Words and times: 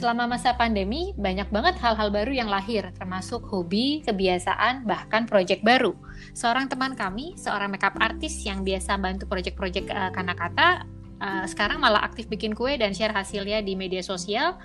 Selama 0.00 0.24
masa 0.24 0.56
pandemi, 0.56 1.12
banyak 1.12 1.52
banget 1.52 1.76
hal-hal 1.76 2.08
baru 2.08 2.32
yang 2.32 2.48
lahir, 2.48 2.88
termasuk 2.96 3.44
hobi, 3.52 4.00
kebiasaan, 4.00 4.88
bahkan 4.88 5.28
proyek 5.28 5.60
baru. 5.60 5.92
Seorang 6.32 6.72
teman 6.72 6.96
kami, 6.96 7.36
seorang 7.36 7.68
makeup 7.68 8.00
artist 8.00 8.40
yang 8.48 8.64
biasa 8.64 8.96
bantu 8.96 9.28
proyek-proyek 9.28 9.92
uh, 9.92 10.08
Kanakata, 10.08 10.88
uh, 11.20 11.44
sekarang 11.44 11.84
malah 11.84 12.00
aktif 12.00 12.32
bikin 12.32 12.56
kue 12.56 12.80
dan 12.80 12.96
share 12.96 13.12
hasilnya 13.12 13.60
di 13.60 13.76
media 13.76 14.00
sosial. 14.00 14.56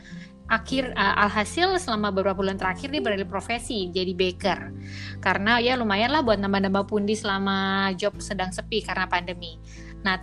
Akhir 0.48 0.96
uh, 0.96 1.28
alhasil 1.28 1.84
selama 1.84 2.16
beberapa 2.16 2.40
bulan 2.40 2.56
terakhir 2.56 2.96
dia 2.96 3.04
beralih 3.04 3.28
profesi 3.28 3.92
jadi 3.92 4.16
baker. 4.16 4.72
Karena 5.20 5.60
ya 5.60 5.76
lumayan 5.76 6.16
lah 6.16 6.24
buat 6.24 6.40
nambah-nambah 6.40 6.88
pundi 6.88 7.12
selama 7.12 7.92
job 8.00 8.16
sedang 8.24 8.56
sepi 8.56 8.88
karena 8.88 9.04
pandemi. 9.12 9.60
Nah, 10.00 10.16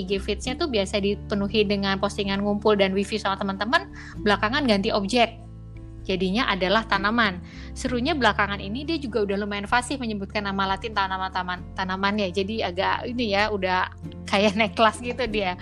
IG 0.00 0.20
feeds-nya 0.22 0.56
tuh 0.56 0.68
biasa 0.68 1.00
dipenuhi 1.00 1.64
dengan 1.68 2.00
postingan 2.00 2.40
ngumpul 2.40 2.76
dan 2.78 2.96
wifi 2.96 3.20
sama 3.20 3.36
teman-teman, 3.36 3.92
belakangan 4.24 4.64
ganti 4.64 4.88
objek. 4.88 5.42
Jadinya 6.02 6.50
adalah 6.50 6.82
tanaman. 6.82 7.38
Serunya 7.78 8.12
belakangan 8.18 8.58
ini 8.58 8.82
dia 8.82 8.98
juga 8.98 9.22
udah 9.22 9.38
lumayan 9.38 9.70
fasih 9.70 10.02
menyebutkan 10.02 10.42
nama 10.42 10.74
latin 10.74 10.90
tanaman-tanaman 10.98 11.62
tanamannya. 11.78 12.34
Jadi 12.34 12.58
agak 12.66 13.06
ini 13.06 13.38
ya 13.38 13.54
udah 13.54 13.86
kayak 14.26 14.58
naik 14.58 14.74
kelas 14.74 14.98
gitu 14.98 15.22
dia. 15.30 15.54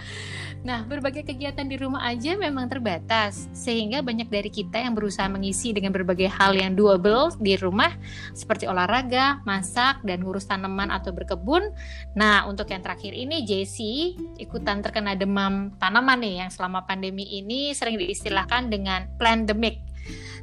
Nah, 0.61 0.85
berbagai 0.85 1.25
kegiatan 1.25 1.65
di 1.65 1.81
rumah 1.81 2.05
aja 2.05 2.37
memang 2.37 2.69
terbatas, 2.69 3.49
sehingga 3.57 4.05
banyak 4.05 4.29
dari 4.29 4.53
kita 4.53 4.77
yang 4.77 4.93
berusaha 4.93 5.25
mengisi 5.25 5.73
dengan 5.73 5.89
berbagai 5.89 6.29
hal 6.29 6.53
yang 6.53 6.77
doable 6.77 7.33
di 7.41 7.57
rumah, 7.57 7.97
seperti 8.37 8.69
olahraga, 8.69 9.41
masak, 9.49 10.05
dan 10.05 10.21
ngurus 10.21 10.45
tanaman 10.45 10.93
atau 10.93 11.17
berkebun. 11.17 11.73
Nah, 12.13 12.45
untuk 12.45 12.69
yang 12.69 12.85
terakhir 12.85 13.17
ini, 13.17 13.41
Jessie 13.49 14.21
ikutan 14.37 14.85
terkena 14.85 15.17
demam 15.17 15.73
tanaman 15.81 16.21
nih, 16.21 16.45
yang 16.45 16.51
selama 16.53 16.85
pandemi 16.85 17.25
ini 17.41 17.73
sering 17.73 17.97
diistilahkan 17.97 18.69
dengan 18.69 19.09
pandemic 19.17 19.90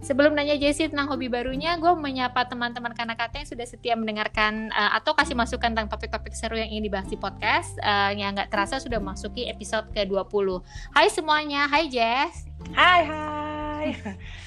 Sebelum 0.06 0.38
nanya 0.38 0.56
Jessie 0.56 0.88
tentang 0.88 1.10
hobi 1.12 1.28
barunya, 1.28 1.76
gue 1.76 1.90
menyapa 1.98 2.48
teman-teman 2.48 2.94
Kanakata 2.94 3.42
yang 3.42 3.50
sudah 3.50 3.68
setia 3.68 3.98
mendengarkan 3.98 4.72
uh, 4.72 4.96
atau 4.96 5.18
kasih 5.18 5.36
masukan 5.36 5.74
tentang 5.74 5.90
topik-topik 5.92 6.32
seru 6.32 6.56
yang 6.56 6.70
ingin 6.72 6.88
dibahas 6.88 7.10
di 7.10 7.18
podcast. 7.20 7.76
Uh, 7.82 8.14
yang 8.16 8.38
nggak 8.38 8.48
terasa 8.48 8.80
sudah 8.80 9.02
memasuki 9.02 9.50
episode 9.50 9.90
ke-20. 9.92 10.64
Hai 10.96 11.08
semuanya, 11.12 11.68
hai 11.68 11.90
Jess. 11.92 12.48
Hai, 12.72 13.02
hai. 13.04 13.88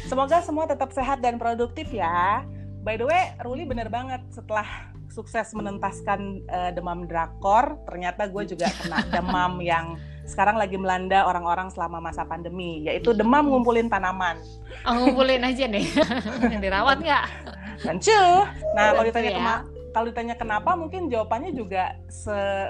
Semoga 0.08 0.40
semua 0.40 0.64
tetap 0.70 0.94
sehat 0.94 1.20
dan 1.20 1.36
produktif 1.36 1.90
ya. 1.90 2.46
By 2.80 2.96
the 2.96 3.04
way, 3.04 3.36
Ruli 3.44 3.68
bener 3.68 3.92
banget 3.92 4.24
setelah 4.32 4.64
sukses 5.10 5.52
menentaskan 5.52 6.46
uh, 6.48 6.70
demam 6.72 7.04
drakor, 7.04 7.76
ternyata 7.84 8.30
gue 8.30 8.46
juga 8.46 8.70
kena 8.80 9.04
demam 9.12 9.58
yang 9.60 9.98
sekarang 10.30 10.54
lagi 10.54 10.78
melanda 10.78 11.26
orang-orang 11.26 11.74
selama 11.74 11.98
masa 11.98 12.22
pandemi, 12.22 12.86
yaitu 12.86 13.10
demam 13.10 13.50
ngumpulin 13.50 13.90
tanaman. 13.90 14.38
Oh, 14.86 14.94
ngumpulin 14.94 15.42
aja 15.42 15.66
nih, 15.66 15.90
yang 16.54 16.62
dirawat 16.62 17.02
nggak? 17.02 17.26
Tentu. 17.82 18.46
Nah, 18.78 18.94
kalau 18.94 19.04
ditanya 19.10 19.30
ya. 19.34 19.56
kalau 19.90 20.06
ditanya 20.06 20.34
kenapa, 20.38 20.78
mungkin 20.78 21.10
jawabannya 21.10 21.50
juga 21.50 21.98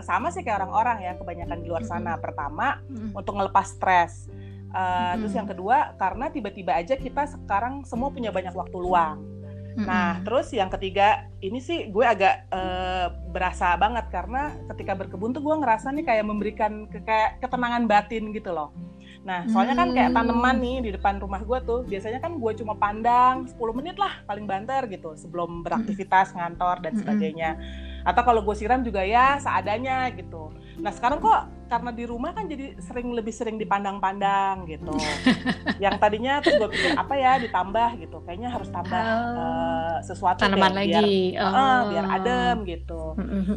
sama 0.01 0.33
sih 0.33 0.41
kayak 0.41 0.65
orang-orang 0.65 1.05
ya, 1.05 1.13
kebanyakan 1.21 1.59
di 1.61 1.69
luar 1.69 1.85
sana. 1.85 2.17
Pertama, 2.17 2.81
untuk 3.13 3.37
ngelepas 3.37 3.77
stres. 3.77 4.33
Uh, 4.71 4.81
mm-hmm. 4.81 5.15
Terus 5.21 5.35
yang 5.37 5.49
kedua, 5.51 5.77
karena 6.01 6.33
tiba-tiba 6.33 6.73
aja 6.73 6.97
kita 6.97 7.29
sekarang 7.29 7.85
semua 7.85 8.09
punya 8.09 8.33
banyak 8.33 8.57
waktu 8.57 8.79
luang 8.81 9.40
Nah, 9.79 10.19
terus 10.27 10.51
yang 10.51 10.71
ketiga, 10.73 11.31
ini 11.39 11.63
sih 11.63 11.89
gue 11.91 12.03
agak 12.03 12.51
uh, 12.51 13.15
berasa 13.31 13.79
banget 13.79 14.11
karena 14.11 14.55
ketika 14.75 14.99
berkebun 14.99 15.31
tuh 15.31 15.43
gue 15.43 15.57
ngerasa 15.63 15.95
nih 15.95 16.05
kayak 16.07 16.27
memberikan 16.27 16.91
ke, 16.91 16.99
kayak 17.07 17.39
ketenangan 17.39 17.87
batin 17.87 18.35
gitu 18.35 18.51
loh. 18.51 18.75
Nah, 19.21 19.45
soalnya 19.53 19.77
kan 19.77 19.93
kayak 19.93 20.17
tanaman 20.17 20.57
nih 20.65 20.77
di 20.81 20.91
depan 20.97 21.21
rumah 21.21 21.45
gue 21.45 21.59
tuh, 21.69 21.85
biasanya 21.85 22.25
kan 22.25 22.41
gue 22.41 22.53
cuma 22.57 22.73
pandang 22.73 23.45
10 23.45 23.79
menit 23.79 24.01
lah 24.01 24.25
paling 24.25 24.49
banter 24.49 24.89
gitu 24.89 25.13
sebelum 25.13 25.61
beraktivitas 25.61 26.33
ngantor 26.33 26.81
dan 26.81 26.97
sebagainya. 26.97 27.51
Atau 28.01 28.25
kalau 28.25 28.41
gue 28.41 28.57
siram 28.57 28.81
juga 28.81 29.05
ya 29.05 29.37
seadanya 29.37 30.09
gitu. 30.17 30.49
Nah 30.81 30.93
sekarang 30.97 31.21
kok 31.21 31.61
karena 31.71 31.95
di 31.95 32.03
rumah 32.03 32.35
kan 32.35 32.51
jadi 32.51 32.75
sering 32.83 33.15
lebih 33.15 33.31
sering 33.31 33.55
dipandang-pandang 33.55 34.67
gitu. 34.67 34.91
yang 35.85 35.95
tadinya 36.03 36.43
tuh 36.43 36.59
gue 36.59 36.69
pikir 36.75 36.99
apa 36.99 37.15
ya 37.15 37.39
ditambah 37.39 37.89
gitu. 38.03 38.19
Kayaknya 38.27 38.49
harus 38.51 38.69
tambah 38.75 38.99
oh. 38.99 39.39
uh, 39.39 39.97
sesuatu 40.03 40.43
tanaman 40.43 40.75
deh, 40.75 40.91
lagi. 40.91 40.91
biar 41.39 41.47
oh. 41.47 41.55
uh, 41.55 41.81
biar 41.95 42.07
adem 42.11 42.57
gitu. 42.67 43.03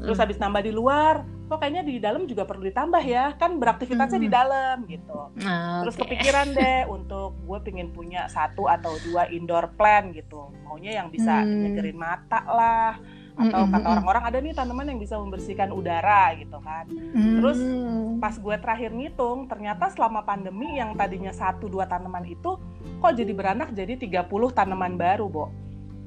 Terus 0.05 0.19
habis 0.21 0.37
nambah 0.37 0.61
di 0.61 0.71
luar, 0.75 1.25
kok 1.49 1.57
kayaknya 1.57 1.83
di 1.89 1.97
dalam 1.97 2.29
juga 2.29 2.45
perlu 2.45 2.69
ditambah 2.69 3.01
ya. 3.01 3.33
Kan 3.41 3.57
beraktivitasnya 3.57 4.21
di 4.21 4.29
dalam 4.29 4.85
gitu. 4.85 5.33
Oh, 5.33 5.79
Terus 5.87 5.95
kepikiran 5.97 6.53
deh 6.59 6.85
untuk 6.91 7.33
gue 7.41 7.59
pengen 7.65 7.89
punya 7.89 8.29
satu 8.29 8.69
atau 8.69 8.93
dua 9.09 9.25
indoor 9.33 9.73
plant 9.73 10.13
gitu. 10.13 10.53
Maunya 10.69 11.01
yang 11.01 11.09
bisa 11.09 11.41
hmm. 11.41 11.65
nyegerin 11.65 11.97
mata 11.97 12.45
lah 12.45 12.93
atau 13.33 13.65
kata 13.65 13.87
orang-orang 13.97 14.23
ada 14.29 14.37
nih 14.37 14.53
tanaman 14.53 14.85
yang 14.93 14.99
bisa 15.01 15.17
membersihkan 15.17 15.73
udara 15.73 16.37
gitu 16.37 16.57
kan. 16.61 16.85
Mm. 16.89 17.41
Terus 17.41 17.59
pas 18.21 18.35
gue 18.37 18.55
terakhir 18.61 18.89
ngitung 18.93 19.49
ternyata 19.49 19.89
selama 19.89 20.21
pandemi 20.21 20.77
yang 20.77 20.93
tadinya 20.93 21.33
satu 21.33 21.65
dua 21.65 21.89
tanaman 21.89 22.23
itu 22.29 22.61
kok 23.03 23.13
jadi 23.19 23.31
beranak 23.35 23.75
jadi 23.75 23.99
30 23.99 24.29
tanaman 24.55 24.95
baru, 24.95 25.27
Bo. 25.27 25.45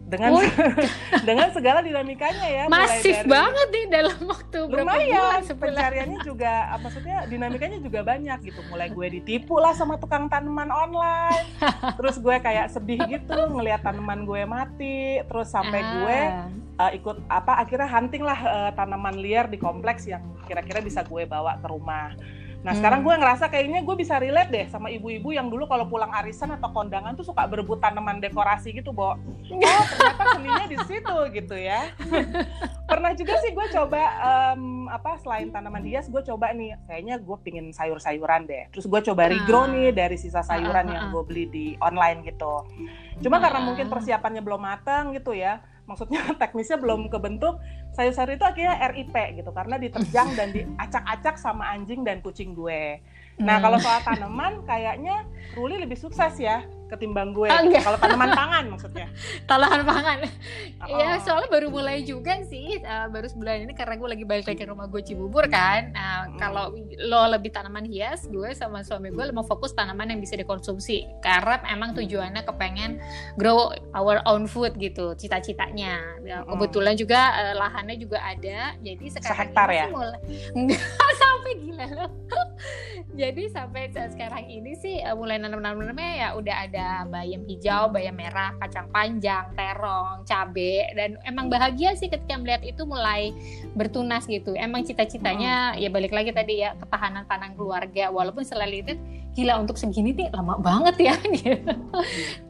Dengan 0.06 0.38
dengan 1.28 1.50
segala 1.50 1.82
dinamikanya 1.82 2.46
ya 2.46 2.64
masif 2.70 3.26
dari, 3.26 3.26
banget 3.26 3.68
nih 3.74 3.86
dalam 3.90 4.20
waktu 4.22 4.58
berapa 4.70 4.86
lumayan 4.86 5.42
bulan 5.42 5.42
pencariannya 5.58 6.18
juga 6.22 6.52
maksudnya 6.78 7.16
dinamikanya 7.26 7.78
juga 7.82 8.06
banyak 8.06 8.38
gitu. 8.46 8.62
Mulai 8.70 8.94
gue 8.94 9.06
ditipu 9.18 9.58
lah 9.58 9.74
sama 9.74 9.98
tukang 9.98 10.30
tanaman 10.30 10.70
online. 10.70 11.50
Terus 11.98 12.22
gue 12.22 12.38
kayak 12.38 12.70
sedih 12.70 13.02
gitu 13.10 13.34
ngelihat 13.50 13.82
tanaman 13.82 14.22
gue 14.22 14.46
mati. 14.46 15.26
Terus 15.26 15.50
sampai 15.50 15.82
ah. 15.82 15.90
gue 15.90 16.18
uh, 16.78 16.92
ikut 16.92 17.16
apa 17.28 17.60
akhirnya 17.60 17.88
hunting 17.88 18.24
lah 18.24 18.38
uh, 18.38 18.70
tanaman 18.76 19.18
liar 19.18 19.48
di 19.48 19.56
kompleks 19.60 20.06
yang 20.06 20.22
kira-kira 20.46 20.80
bisa 20.80 21.02
gue 21.02 21.24
bawa 21.24 21.58
ke 21.60 21.66
rumah 21.68 22.14
Nah 22.66 22.74
hmm. 22.74 22.82
sekarang 22.82 23.00
gue 23.06 23.14
ngerasa 23.14 23.44
kayaknya 23.46 23.80
gue 23.86 23.94
bisa 23.94 24.18
relate 24.18 24.50
deh 24.50 24.66
sama 24.66 24.90
ibu-ibu 24.90 25.30
yang 25.30 25.46
dulu 25.46 25.70
kalau 25.70 25.86
pulang 25.86 26.10
arisan 26.10 26.50
atau 26.50 26.74
kondangan 26.74 27.14
tuh 27.14 27.22
suka 27.22 27.46
berebut 27.46 27.78
tanaman 27.78 28.18
dekorasi 28.18 28.74
gitu, 28.74 28.90
Bo. 28.90 29.14
Oh 29.66 29.84
ternyata 29.86 30.22
seninya 30.34 30.66
di 30.66 30.78
situ 30.90 31.16
gitu 31.30 31.54
ya. 31.54 31.94
Pernah 32.90 33.14
juga 33.14 33.38
sih 33.38 33.54
gue 33.54 33.66
coba 33.70 34.02
um, 34.18 34.90
apa 34.90 35.14
selain 35.22 35.54
tanaman 35.54 35.86
hias, 35.86 36.10
gue 36.10 36.22
coba 36.26 36.50
nih 36.50 36.74
kayaknya 36.90 37.22
gue 37.22 37.36
pingin 37.46 37.70
sayur-sayuran 37.70 38.50
deh. 38.50 38.66
Terus 38.74 38.90
gue 38.90 39.00
coba 39.14 39.30
regrow 39.30 39.70
nih 39.70 39.94
dari 39.94 40.18
sisa 40.18 40.42
sayuran 40.42 40.90
yang 40.90 41.14
gue 41.14 41.22
beli 41.22 41.44
di 41.46 41.66
online 41.78 42.26
gitu. 42.26 42.66
Cuma 43.22 43.38
karena 43.38 43.62
mungkin 43.62 43.86
persiapannya 43.86 44.42
belum 44.42 44.60
matang 44.66 45.14
gitu 45.14 45.30
ya 45.38 45.62
maksudnya 45.86 46.22
teknisnya 46.42 46.76
belum 46.78 47.08
kebentuk 47.08 47.58
sayur-sayur 47.94 48.36
itu 48.36 48.44
akhirnya 48.44 48.76
RIP 48.92 49.14
gitu 49.40 49.50
karena 49.54 49.80
diterjang 49.80 50.28
dan 50.36 50.52
diacak-acak 50.52 51.40
sama 51.40 51.72
anjing 51.72 52.04
dan 52.04 52.20
kucing 52.20 52.52
gue. 52.52 53.00
Nah, 53.36 53.60
hmm. 53.60 53.64
kalau 53.64 53.78
soal 53.80 54.00
tanaman 54.04 54.64
kayaknya 54.64 55.24
Ruli 55.56 55.80
lebih 55.80 55.96
sukses 55.96 56.36
ya 56.36 56.64
ketimbang 56.86 57.34
gue. 57.34 57.50
Oh, 57.50 57.62
Kalau 57.82 57.98
tanaman 57.98 58.30
pangan 58.32 58.64
maksudnya. 58.70 59.06
tanaman 59.50 59.82
pangan. 59.82 60.18
Iya, 60.86 61.18
oh. 61.18 61.22
soalnya 61.22 61.48
baru 61.50 61.68
mulai 61.70 62.06
juga 62.06 62.38
sih, 62.46 62.78
uh, 62.80 63.06
baru 63.10 63.26
sebulan 63.26 63.66
ini 63.66 63.74
karena 63.74 63.94
gue 63.98 64.08
lagi 64.08 64.24
balik 64.24 64.46
lagi 64.46 64.58
ke 64.62 64.68
rumah 64.70 64.86
gue 64.86 65.02
Cibubur 65.02 65.50
kan. 65.50 65.90
Nah, 65.92 66.30
hmm. 66.30 66.38
kalau 66.38 66.74
lo 67.06 67.22
lebih 67.30 67.50
tanaman 67.50 67.84
hias, 67.86 68.30
gue 68.30 68.54
sama 68.54 68.86
suami 68.86 69.10
gue 69.10 69.24
mau 69.34 69.44
fokus 69.44 69.74
tanaman 69.74 70.14
yang 70.14 70.20
bisa 70.22 70.38
dikonsumsi. 70.38 71.06
Karena 71.20 71.60
emang 71.70 71.94
tujuannya 71.98 72.42
kepengen 72.46 73.02
grow 73.34 73.74
our 73.92 74.22
own 74.30 74.46
food 74.46 74.78
gitu, 74.78 75.14
cita-citanya. 75.18 76.00
Ya, 76.22 76.42
hmm. 76.42 76.54
Kebetulan 76.54 76.94
juga 76.94 77.20
uh, 77.34 77.54
lahannya 77.58 77.96
juga 77.98 78.22
ada, 78.22 78.78
jadi 78.78 79.04
sekarang 79.10 79.34
Sehektar 79.34 79.68
ini 79.70 79.78
ya? 79.78 79.86
mulai 79.90 80.20
sampai 81.36 81.54
gila 81.60 81.86
loh. 81.92 82.10
jadi 83.20 83.42
sampai 83.52 83.92
sekarang 83.92 84.48
ini 84.48 84.72
sih 84.80 85.04
uh, 85.04 85.12
mulai 85.12 85.36
nanam-nanamnya 85.36 86.10
ya 86.16 86.28
udah 86.34 86.56
ada 86.68 86.86
bayam 87.06 87.44
hijau, 87.44 87.92
bayam 87.92 88.16
merah, 88.16 88.56
kacang 88.58 88.88
panjang, 88.88 89.52
terong, 89.52 90.24
cabe 90.24 90.88
dan 90.96 91.20
emang 91.28 91.52
bahagia 91.52 91.92
sih 91.94 92.08
ketika 92.08 92.40
melihat 92.40 92.64
itu 92.64 92.82
mulai 92.88 93.36
bertunas 93.76 94.24
gitu. 94.24 94.56
Emang 94.56 94.82
cita-citanya 94.82 95.76
hmm. 95.76 95.80
ya 95.84 95.88
balik 95.92 96.12
lagi 96.16 96.32
tadi 96.32 96.64
ya 96.64 96.72
ketahanan 96.80 97.28
pangan 97.28 97.52
keluarga 97.54 98.08
walaupun 98.08 98.42
selain 98.42 98.80
itu 98.80 98.96
gila 99.36 99.60
untuk 99.60 99.76
segini 99.76 100.16
nih 100.16 100.32
lama 100.32 100.56
banget 100.56 101.12
ya 101.12 101.14
gitu. 101.44 101.72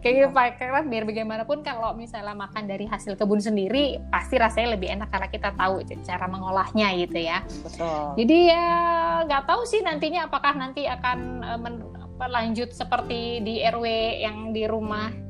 Kayak 0.07 0.31
karena 0.55 0.87
biar 0.87 1.03
bagaimanapun 1.03 1.67
kalau 1.67 1.99
misalnya 1.99 2.39
makan 2.39 2.71
dari 2.71 2.87
hasil 2.87 3.19
kebun 3.19 3.43
sendiri 3.43 3.99
pasti 4.15 4.39
rasanya 4.39 4.79
lebih 4.79 4.95
enak 4.95 5.11
karena 5.11 5.27
kita 5.27 5.51
tahu 5.59 5.83
cara 6.07 6.27
mengolahnya 6.31 6.95
gitu 6.95 7.19
ya. 7.19 7.43
Betul. 7.67 8.23
Jadi 8.23 8.39
ya 8.55 8.67
nggak 9.27 9.45
tahu 9.49 9.63
sih 9.67 9.83
nantinya 9.83 10.31
apakah 10.31 10.55
nanti 10.55 10.87
akan 10.87 11.19
uh, 11.43 11.59
men, 11.59 11.83
lanjut 12.17 12.73
seperti 12.73 13.45
di 13.45 13.61
RW 13.61 13.87
yang 14.25 14.57
di 14.57 14.65
rumah 14.65 15.26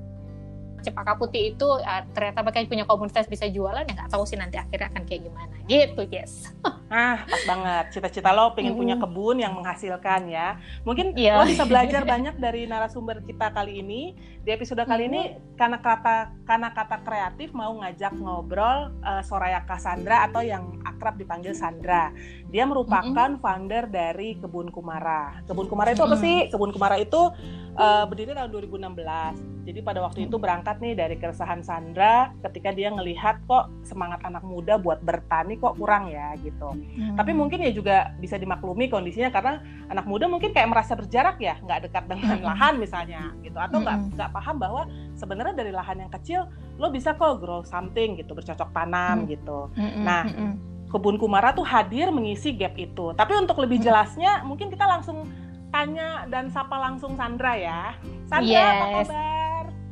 cempaka 0.86 1.18
putih 1.18 1.52
itu 1.54 1.66
uh, 1.66 2.02
ternyata 2.14 2.46
pakai 2.46 2.70
punya 2.70 2.86
komunitas 2.86 3.26
bisa 3.26 3.50
jualan 3.50 3.82
ya 3.82 3.92
nggak 3.92 4.10
tahu 4.14 4.22
sih 4.22 4.38
nanti 4.38 4.54
akhirnya 4.54 4.94
akan 4.94 5.02
kayak 5.02 5.26
gimana 5.26 5.54
gitu 5.66 6.02
yes 6.06 6.54
ah 6.94 7.26
pas 7.26 7.42
banget 7.42 7.84
cita-cita 7.98 8.30
lo 8.30 8.54
pengen 8.54 8.78
mm. 8.78 8.78
punya 8.78 8.94
kebun 8.94 9.42
yang 9.42 9.58
menghasilkan 9.58 10.30
ya 10.30 10.62
mungkin 10.86 11.10
yeah. 11.18 11.42
lo 11.42 11.50
bisa 11.50 11.66
belajar 11.66 12.06
banyak 12.06 12.38
dari 12.38 12.70
narasumber 12.70 13.26
kita 13.26 13.50
kali 13.50 13.82
ini 13.82 14.14
di 14.46 14.54
episode 14.54 14.86
kali 14.86 15.06
mm. 15.06 15.10
ini 15.10 15.22
karena 15.58 15.82
kata 15.82 16.30
karena 16.46 16.70
kata 16.70 17.02
kreatif 17.02 17.50
mau 17.50 17.74
ngajak 17.82 18.14
ngobrol 18.14 18.94
uh, 19.02 19.22
Soraya 19.26 19.66
Cassandra 19.66 20.30
atau 20.30 20.46
yang 20.46 20.78
akrab 20.86 21.18
dipanggil 21.18 21.58
Sandra 21.58 22.14
dia 22.46 22.62
merupakan 22.62 23.34
mm 23.34 23.36
-hmm. 23.36 23.42
founder 23.42 23.84
dari 23.90 24.38
Kebun 24.38 24.70
Kumara 24.70 25.42
Kebun 25.50 25.66
Kumara 25.66 25.90
itu 25.90 26.06
apa 26.06 26.16
sih 26.22 26.46
Kebun 26.54 26.70
Kumara 26.70 27.02
itu 27.02 27.34
uh, 27.76 28.04
berdiri 28.08 28.32
tahun 28.32 28.50
2016. 28.50 29.66
Jadi 29.66 29.80
pada 29.82 30.00
waktu 30.02 30.30
itu 30.30 30.36
berangkat 30.38 30.75
nih 30.78 30.94
dari 30.94 31.16
keresahan 31.16 31.60
Sandra 31.60 32.32
ketika 32.44 32.72
dia 32.72 32.92
ngelihat 32.92 33.42
kok 33.44 33.68
semangat 33.82 34.22
anak 34.24 34.44
muda 34.46 34.76
buat 34.76 35.02
bertani 35.02 35.56
kok 35.56 35.76
kurang 35.76 36.08
ya 36.08 36.36
gitu. 36.40 36.72
Hmm. 36.72 37.16
Tapi 37.16 37.32
mungkin 37.32 37.62
ya 37.64 37.72
juga 37.72 38.16
bisa 38.20 38.36
dimaklumi 38.36 38.88
kondisinya 38.92 39.32
karena 39.32 39.60
anak 39.88 40.06
muda 40.06 40.26
mungkin 40.26 40.52
kayak 40.52 40.70
merasa 40.70 40.92
berjarak 40.94 41.36
ya, 41.38 41.58
nggak 41.62 41.90
dekat 41.90 42.04
dengan 42.08 42.38
hmm. 42.40 42.46
lahan 42.46 42.74
misalnya 42.80 43.22
gitu 43.40 43.58
atau 43.58 43.78
nggak 43.82 43.98
hmm. 43.98 44.12
nggak 44.16 44.30
paham 44.32 44.56
bahwa 44.56 44.82
sebenarnya 45.16 45.54
dari 45.56 45.72
lahan 45.72 46.06
yang 46.06 46.12
kecil 46.12 46.50
lo 46.76 46.92
bisa 46.92 47.16
kok 47.16 47.40
grow 47.40 47.64
something 47.64 48.16
gitu, 48.20 48.32
bercocok 48.36 48.70
tanam 48.72 49.24
hmm. 49.24 49.28
gitu. 49.32 49.58
Hmm. 49.74 50.04
Nah, 50.04 50.24
hmm. 50.28 50.54
Kebun 50.86 51.18
Kumara 51.18 51.50
tuh 51.50 51.66
hadir 51.66 52.14
mengisi 52.14 52.54
gap 52.54 52.78
itu. 52.78 53.10
Tapi 53.12 53.32
untuk 53.34 53.58
lebih 53.58 53.82
hmm. 53.82 53.86
jelasnya 53.90 54.32
mungkin 54.46 54.70
kita 54.70 54.86
langsung 54.86 55.26
tanya 55.74 56.24
dan 56.30 56.48
sapa 56.48 56.78
langsung 56.78 57.18
Sandra 57.18 57.52
ya. 57.58 57.92
Sandra, 58.30 58.48
yes. 58.48 58.70
apa 58.70 58.86
kabar? 59.02 59.35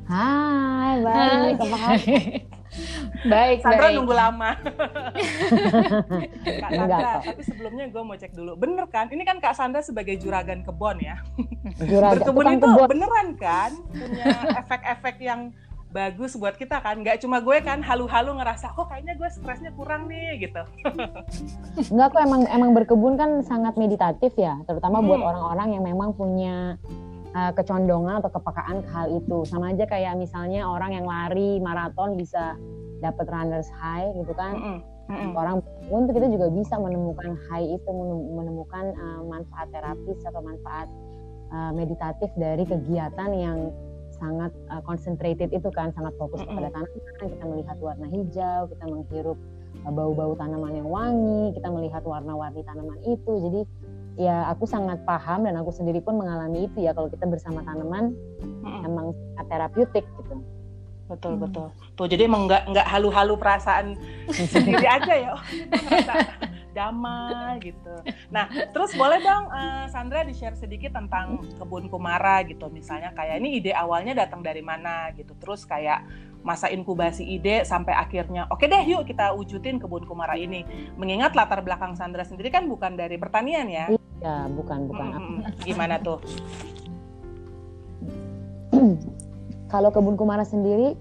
Hai, 0.05 1.01
baik. 1.01 1.55
Kabar? 1.57 1.97
baik, 3.33 3.59
Sandra 3.65 3.87
baik. 3.89 3.97
nunggu 3.97 4.15
lama. 4.15 4.51
Kak 6.61 6.71
Sandra, 6.77 6.99
tapi 7.25 7.43
sebelumnya 7.47 7.85
gue 7.89 8.03
mau 8.05 8.17
cek 8.17 8.33
dulu. 8.37 8.53
Bener 8.61 8.85
kan? 8.93 9.09
Ini 9.09 9.23
kan 9.25 9.41
Kak 9.41 9.57
Sandra 9.57 9.81
sebagai 9.81 10.21
juragan 10.21 10.61
kebon 10.61 11.01
ya. 11.01 11.17
Juragan, 11.81 12.21
Berkebun 12.21 12.47
itu 12.53 12.67
kebon. 12.69 12.89
beneran 12.93 13.29
kan? 13.41 13.71
Punya 13.97 14.27
efek-efek 14.61 15.17
yang 15.25 15.57
bagus 15.95 16.35
buat 16.35 16.59
kita 16.59 16.83
kan 16.83 16.99
nggak 17.07 17.23
cuma 17.23 17.39
gue 17.39 17.63
kan 17.63 17.79
halu-halu 17.79 18.35
ngerasa 18.43 18.75
kok 18.75 18.91
kayaknya 18.91 19.15
gue 19.15 19.31
stresnya 19.31 19.71
kurang 19.79 20.11
nih 20.11 20.43
gitu 20.43 20.63
nggak 21.95 22.09
kok 22.11 22.19
emang 22.19 22.43
emang 22.51 22.75
berkebun 22.75 23.15
kan 23.15 23.47
sangat 23.47 23.79
meditatif 23.79 24.35
ya 24.35 24.59
terutama 24.67 24.99
hmm. 24.99 25.07
buat 25.07 25.23
orang-orang 25.23 25.79
yang 25.79 25.87
memang 25.87 26.11
punya 26.19 26.83
uh, 27.35 27.53
kecondongan 27.53 28.23
atau 28.23 28.31
kepekaan 28.31 28.81
ke 28.87 28.89
hal 28.95 29.07
itu 29.11 29.45
sama 29.45 29.75
aja 29.75 29.85
kayak 29.85 30.15
misalnya 30.17 30.65
orang 30.65 30.97
yang 30.97 31.07
lari 31.07 31.59
maraton 31.59 32.17
bisa 32.17 32.57
dapat 33.03 33.27
runners 33.29 33.69
high 33.77 34.09
gitu 34.17 34.33
kan 34.33 34.55
hmm. 34.57 34.81
Hmm. 35.05 35.37
orang 35.37 35.61
pun 35.91 36.09
kita 36.09 36.33
juga 36.33 36.49
bisa 36.49 36.81
menemukan 36.81 37.37
high 37.51 37.77
itu 37.77 37.91
menemukan 38.33 38.97
uh, 38.97 39.21
manfaat 39.29 39.69
terapis 39.69 40.17
atau 40.25 40.41
manfaat 40.41 40.89
uh, 41.53 41.73
meditatif 41.77 42.33
dari 42.41 42.65
kegiatan 42.65 43.31
yang 43.37 43.59
sangat 44.17 44.55
uh, 44.73 44.81
concentrated 44.87 45.53
itu 45.53 45.69
kan 45.75 45.91
sangat 45.93 46.15
fokus 46.17 46.41
mm 46.41 46.49
-hmm. 46.49 46.57
kepada 46.57 46.69
tanaman 46.73 47.29
kita 47.35 47.45
melihat 47.45 47.77
warna 47.83 48.07
hijau 48.09 48.61
kita 48.73 48.85
menghirup 48.89 49.39
uh, 49.85 49.93
bau-bau 49.93 50.33
tanaman 50.39 50.73
yang 50.73 50.89
wangi 50.89 51.53
kita 51.53 51.69
melihat 51.69 52.01
warna-warni 52.07 52.63
tanaman 52.65 52.97
itu 53.05 53.33
jadi 53.51 53.61
ya 54.15 54.47
aku 54.51 54.65
sangat 54.65 55.03
paham 55.03 55.47
dan 55.47 55.59
aku 55.59 55.75
sendiri 55.75 55.99
pun 55.99 56.15
mengalami 56.19 56.71
itu 56.71 56.87
ya 56.87 56.95
kalau 56.95 57.11
kita 57.11 57.27
bersama 57.27 57.67
tanaman 57.67 58.15
mm 58.43 58.63
-hmm. 58.63 58.87
emang 58.87 59.07
terapeutik 59.51 60.07
gitu 60.23 60.39
betul 61.05 61.37
hmm. 61.37 61.43
betul 61.45 61.69
tuh 62.01 62.07
jadi 62.09 62.25
emang 62.25 62.49
nggak 62.49 62.65
nggak 62.73 62.87
halu-halu 62.89 63.37
perasaan 63.37 63.93
sendiri 64.57 64.89
aja 64.89 65.13
ya 65.13 65.31
oh, 65.37 65.43
damai 66.75 67.63
gitu. 67.63 67.95
Nah, 68.35 68.51
terus 68.75 68.93
boleh 68.99 69.23
dong 69.23 69.47
uh, 69.47 69.87
Sandra 69.87 70.27
di-share 70.27 70.59
sedikit 70.59 70.99
tentang 70.99 71.39
kebun 71.55 71.87
Kumara 71.87 72.43
gitu. 72.43 72.67
Misalnya 72.67 73.15
kayak 73.15 73.39
ini 73.39 73.63
ide 73.63 73.71
awalnya 73.71 74.27
datang 74.27 74.43
dari 74.43 74.61
mana 74.61 75.15
gitu. 75.15 75.39
Terus 75.39 75.63
kayak 75.65 76.03
masa 76.45 76.69
inkubasi 76.69 77.25
ide 77.25 77.65
sampai 77.65 77.97
akhirnya 77.97 78.45
oke 78.53 78.63
okay 78.63 78.69
deh 78.69 78.85
yuk 78.85 79.09
kita 79.09 79.33
wujudin 79.33 79.81
kebun 79.81 80.05
Kumara 80.05 80.37
ini. 80.37 80.63
Mengingat 81.01 81.33
latar 81.33 81.65
belakang 81.65 81.97
Sandra 81.97 82.23
sendiri 82.23 82.53
kan 82.53 82.69
bukan 82.69 82.95
dari 82.95 83.17
pertanian 83.17 83.67
ya. 83.67 83.89
Iya, 83.91 84.37
bukan, 84.53 84.93
bukan. 84.93 85.09
Hmm, 85.09 85.39
gimana 85.65 85.99
tuh? 85.99 86.21
Kalau 89.73 89.91
kebun 89.91 90.21
Kumara 90.21 90.45
sendiri 90.45 90.95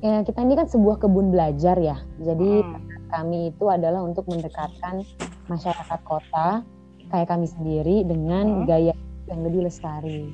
ya 0.00 0.24
kita 0.24 0.42
ini 0.42 0.56
kan 0.56 0.66
sebuah 0.66 0.98
kebun 0.98 1.30
belajar 1.30 1.76
ya. 1.78 2.00
Jadi 2.18 2.64
hmm 2.64 2.88
kami 3.08 3.50
itu 3.50 3.64
adalah 3.72 4.04
untuk 4.04 4.28
mendekatkan 4.28 5.02
masyarakat 5.48 6.00
kota 6.04 6.62
kayak 7.08 7.28
kami 7.28 7.48
sendiri 7.48 8.04
dengan 8.04 8.62
hmm. 8.62 8.64
gaya 8.68 8.94
yang 9.28 9.40
lebih 9.44 9.64
lestari. 9.64 10.28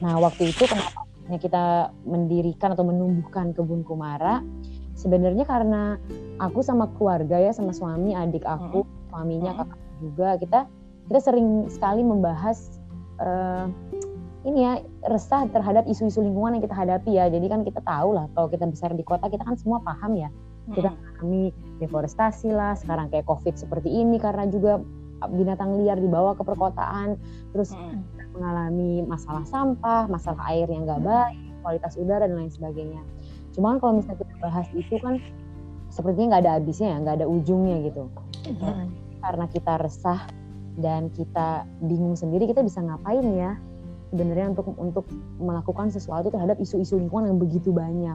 Nah, 0.00 0.16
waktu 0.20 0.52
itu 0.52 0.64
kenapa 0.64 1.04
kita 1.28 1.94
mendirikan 2.04 2.76
atau 2.76 2.84
menumbuhkan 2.84 3.56
kebun 3.56 3.82
kumara? 3.86 4.44
Sebenarnya 4.94 5.42
karena 5.44 5.98
aku 6.38 6.62
sama 6.62 6.86
keluarga 6.94 7.40
ya, 7.40 7.50
sama 7.50 7.74
suami, 7.74 8.14
adik 8.14 8.46
aku, 8.46 8.86
hmm. 8.86 9.10
suaminya, 9.10 9.52
hmm. 9.52 9.58
kakak 9.64 9.80
juga, 9.98 10.28
kita 10.38 10.60
kita 11.10 11.20
sering 11.20 11.68
sekali 11.68 12.00
membahas 12.00 12.80
uh, 13.20 13.68
ini 14.44 14.60
ya 14.60 14.72
resah 15.08 15.48
terhadap 15.48 15.88
isu-isu 15.88 16.20
lingkungan 16.20 16.60
yang 16.60 16.64
kita 16.64 16.76
hadapi 16.76 17.16
ya. 17.16 17.26
Jadi 17.32 17.46
kan 17.50 17.60
kita 17.66 17.80
tahu 17.82 18.16
lah 18.16 18.28
kalau 18.36 18.48
kita 18.48 18.64
besar 18.68 18.92
di 18.94 19.02
kota 19.02 19.26
kita 19.28 19.42
kan 19.42 19.56
semua 19.56 19.80
paham 19.82 20.16
ya 20.16 20.30
kita 20.72 20.88
mengalami 20.96 21.52
deforestasi 21.82 22.48
lah 22.48 22.72
sekarang 22.72 23.12
kayak 23.12 23.28
covid 23.28 23.52
seperti 23.52 23.92
ini 23.92 24.16
karena 24.16 24.48
juga 24.48 24.80
binatang 25.28 25.80
liar 25.80 26.00
dibawa 26.00 26.32
ke 26.32 26.42
perkotaan 26.44 27.20
terus 27.52 27.76
hmm. 27.76 28.00
Mengalami 28.34 29.06
masalah 29.06 29.46
sampah 29.46 30.10
masalah 30.10 30.42
air 30.50 30.66
yang 30.66 30.84
nggak 30.84 31.02
baik 31.02 31.38
kualitas 31.62 31.96
udara 31.96 32.26
dan 32.26 32.36
lain 32.36 32.52
sebagainya 32.52 33.00
cuman 33.54 33.78
kalau 33.78 34.02
misalnya 34.02 34.20
kita 34.26 34.34
bahas 34.42 34.66
itu 34.74 34.94
kan 34.98 35.22
sepertinya 35.88 36.36
nggak 36.36 36.42
ada 36.44 36.52
habisnya 36.58 36.88
ya 36.92 36.96
nggak 37.00 37.16
ada 37.22 37.26
ujungnya 37.30 37.76
gitu 37.86 38.10
hmm. 38.50 38.90
karena 39.22 39.44
kita 39.48 39.72
resah 39.78 40.20
dan 40.74 41.06
kita 41.14 41.62
bingung 41.86 42.18
sendiri 42.18 42.50
kita 42.50 42.66
bisa 42.66 42.82
ngapain 42.82 43.22
ya 43.38 43.54
sebenarnya 44.14 44.54
untuk 44.54 44.66
untuk 44.78 45.06
melakukan 45.42 45.90
sesuatu 45.90 46.30
terhadap 46.30 46.62
isu-isu 46.62 47.02
lingkungan 47.02 47.34
yang 47.34 47.38
begitu 47.42 47.74
banyak. 47.74 48.14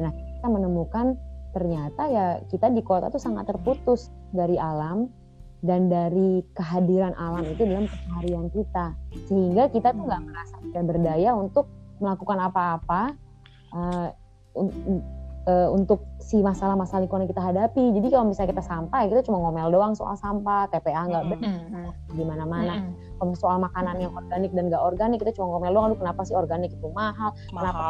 Nah 0.00 0.12
kita 0.16 0.48
menemukan 0.48 1.20
ternyata 1.52 2.08
ya 2.08 2.26
kita 2.48 2.72
di 2.72 2.80
kota 2.80 3.12
tuh 3.12 3.20
sangat 3.20 3.52
terputus 3.52 4.08
dari 4.32 4.56
alam 4.56 5.12
dan 5.60 5.92
dari 5.92 6.40
kehadiran 6.56 7.12
alam 7.20 7.44
itu 7.44 7.62
dalam 7.68 7.86
keseharian 7.88 8.46
kita. 8.52 8.86
Sehingga 9.28 9.68
kita 9.68 9.92
tuh 9.92 10.04
nggak 10.08 10.22
merasa 10.24 10.56
kita 10.64 10.80
berdaya 10.84 11.30
untuk 11.36 11.68
melakukan 12.00 12.38
apa-apa 12.48 13.02
uh, 13.76 14.08
uh, 14.56 15.68
untuk 15.72 16.04
si 16.20 16.40
masalah-masalah 16.40 17.04
lingkungan 17.04 17.28
yang 17.28 17.32
kita 17.32 17.44
hadapi. 17.44 17.84
Jadi 17.96 18.06
kalau 18.08 18.24
misalnya 18.28 18.50
kita 18.56 18.64
sampah 18.64 19.00
kita 19.08 19.22
cuma 19.28 19.38
ngomel 19.44 19.68
doang 19.68 19.92
soal 19.92 20.16
sampah 20.16 20.68
TPA 20.72 21.08
nggak 21.08 21.24
benar 21.28 21.92
di 22.12 22.24
mana-mana. 22.24 22.88
Kalau 23.20 23.36
soal 23.36 23.60
makanan 23.60 24.00
yang 24.00 24.12
organik 24.16 24.50
dan 24.56 24.72
nggak 24.72 24.80
organik 24.80 25.18
kita 25.20 25.36
cuma 25.36 25.56
ngomel 25.56 25.72
doang 25.76 25.86
aduh 25.92 25.98
kenapa 26.00 26.20
sih 26.24 26.32
organik 26.32 26.72
itu 26.72 26.88
mahal, 26.92 27.36
mahal. 27.52 27.60
kenapa 27.60 27.84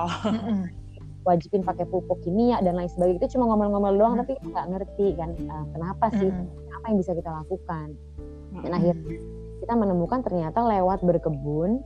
wajibin 1.29 1.61
pakai 1.61 1.85
pupuk 1.85 2.19
kimia 2.25 2.59
dan 2.65 2.75
lain 2.81 2.91
sebagainya? 2.91 3.21
Itu 3.23 3.39
cuma 3.39 3.55
ngomel-ngomel 3.55 3.95
doang 3.95 4.15
hmm. 4.17 4.21
tapi 4.25 4.33
nggak 4.41 4.67
ngerti 4.75 5.07
kan 5.15 5.31
uh, 5.47 5.65
kenapa 5.75 6.07
sih? 6.17 6.31
Hmm. 6.31 6.49
Apa 6.81 6.89
yang 6.89 6.99
bisa 6.99 7.13
kita 7.13 7.29
lakukan. 7.29 7.93
Dan 8.65 8.73
akhirnya 8.73 9.21
kita 9.61 9.75
menemukan 9.77 10.25
ternyata 10.25 10.65
lewat 10.65 11.05
berkebun 11.05 11.85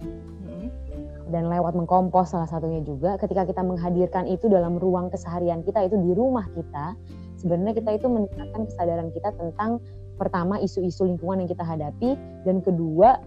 dan 1.35 1.51
lewat 1.51 1.75
mengkompos 1.75 2.31
salah 2.31 2.47
satunya 2.47 2.79
juga 2.87 3.19
ketika 3.19 3.43
kita 3.43 3.67
menghadirkan 3.67 4.31
itu 4.31 4.47
dalam 4.47 4.79
ruang 4.79 5.11
keseharian 5.11 5.67
kita 5.67 5.83
itu 5.83 5.99
di 5.99 6.15
rumah 6.15 6.47
kita 6.55 6.95
sebenarnya 7.43 7.75
kita 7.75 7.91
itu 7.97 8.07
meningkatkan 8.07 8.63
kesadaran 8.71 9.09
kita 9.11 9.35
tentang 9.35 9.83
pertama 10.15 10.63
isu-isu 10.63 11.11
lingkungan 11.11 11.43
yang 11.43 11.51
kita 11.51 11.67
hadapi 11.67 12.15
dan 12.47 12.63
kedua 12.63 13.19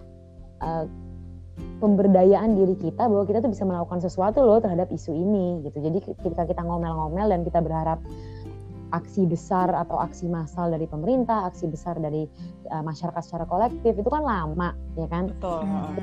uh, 0.64 0.88
pemberdayaan 1.78 2.58
diri 2.58 2.78
kita 2.78 3.06
bahwa 3.06 3.26
kita 3.26 3.42
tuh 3.44 3.52
bisa 3.52 3.66
melakukan 3.66 4.02
sesuatu 4.02 4.42
loh 4.46 4.62
terhadap 4.62 4.90
isu 4.94 5.14
ini 5.14 5.66
gitu. 5.66 5.78
Jadi 5.82 6.00
ketika 6.06 6.46
kita 6.46 6.62
ngomel-ngomel 6.66 7.30
dan 7.30 7.42
kita 7.46 7.62
berharap 7.62 8.02
aksi 8.96 9.28
besar 9.28 9.72
atau 9.74 10.00
aksi 10.00 10.32
massal 10.32 10.72
dari 10.72 10.88
pemerintah, 10.88 11.48
aksi 11.48 11.68
besar 11.68 12.00
dari 12.00 12.24
uh, 12.72 12.84
masyarakat 12.84 13.20
secara 13.24 13.46
kolektif 13.48 14.00
itu 14.00 14.08
kan 14.08 14.24
lama, 14.24 14.72
ya 14.96 15.08
kan? 15.12 15.32
Betul. 15.32 15.62
Hmm. 15.64 15.96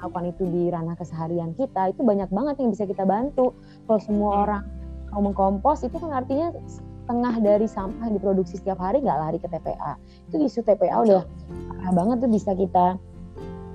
Melakukan 0.00 0.24
itu 0.34 0.42
di 0.50 0.62
ranah 0.72 0.96
keseharian 0.98 1.54
kita 1.54 1.94
itu 1.94 2.02
banyak 2.02 2.28
banget 2.32 2.54
yang 2.64 2.70
bisa 2.74 2.88
kita 2.88 3.04
bantu. 3.04 3.54
Kalau 3.86 4.00
semua 4.00 4.30
hmm. 4.32 4.42
orang 4.48 4.62
mau 5.12 5.20
mengkompos 5.28 5.84
itu 5.84 5.96
kan 6.00 6.10
artinya 6.10 6.56
setengah 6.66 7.34
dari 7.44 7.66
sampah 7.68 8.08
diproduksi 8.08 8.56
setiap 8.56 8.80
hari 8.80 9.04
nggak 9.04 9.18
lari 9.18 9.38
ke 9.38 9.46
TPA. 9.46 10.00
Itu 10.32 10.40
isu 10.40 10.64
TPA 10.64 10.96
udah 11.04 11.22
parah 11.68 11.92
banget 11.92 12.16
tuh 12.24 12.30
bisa 12.32 12.56
kita 12.56 12.96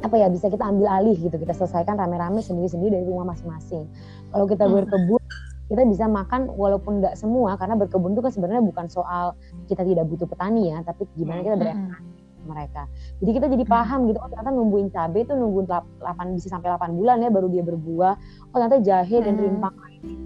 apa 0.06 0.14
ya 0.14 0.30
bisa 0.30 0.46
kita 0.46 0.62
ambil 0.62 0.86
alih 0.94 1.18
gitu 1.18 1.34
kita 1.42 1.58
selesaikan 1.58 1.98
rame-rame 1.98 2.38
sendiri-sendiri 2.38 3.02
dari 3.02 3.06
rumah 3.10 3.34
masing-masing 3.34 3.90
kalau 4.30 4.46
kita 4.46 4.70
hmm. 4.70 4.74
berkebun 4.78 5.22
kita 5.68 5.84
bisa 5.84 6.06
makan 6.08 6.48
walaupun 6.52 7.04
nggak 7.04 7.16
semua 7.20 7.60
karena 7.60 7.76
berkebun 7.76 8.16
itu 8.16 8.24
kan 8.24 8.32
sebenarnya 8.32 8.64
bukan 8.64 8.88
soal 8.88 9.36
kita 9.68 9.84
tidak 9.84 10.08
butuh 10.08 10.28
petani 10.28 10.72
ya 10.72 10.80
tapi 10.84 11.04
gimana 11.16 11.44
kita 11.44 11.56
bereaksi 11.60 12.18
mereka. 12.48 12.88
Jadi 13.20 13.32
kita 13.36 13.48
jadi 13.52 13.66
paham 13.68 14.08
gitu, 14.08 14.24
oh 14.24 14.32
ternyata 14.32 14.56
nungguin 14.56 14.88
cabai 14.88 15.28
itu 15.28 15.36
nungguin 15.36 15.68
8 15.68 16.00
bisa 16.40 16.48
sampai 16.48 16.72
8 16.72 16.96
bulan 16.96 17.20
ya 17.20 17.28
baru 17.28 17.52
dia 17.52 17.60
berbuah. 17.68 18.14
Oh 18.50 18.56
ternyata 18.56 18.80
jahe 18.80 19.20
dan 19.20 19.36
rimpang 19.36 19.76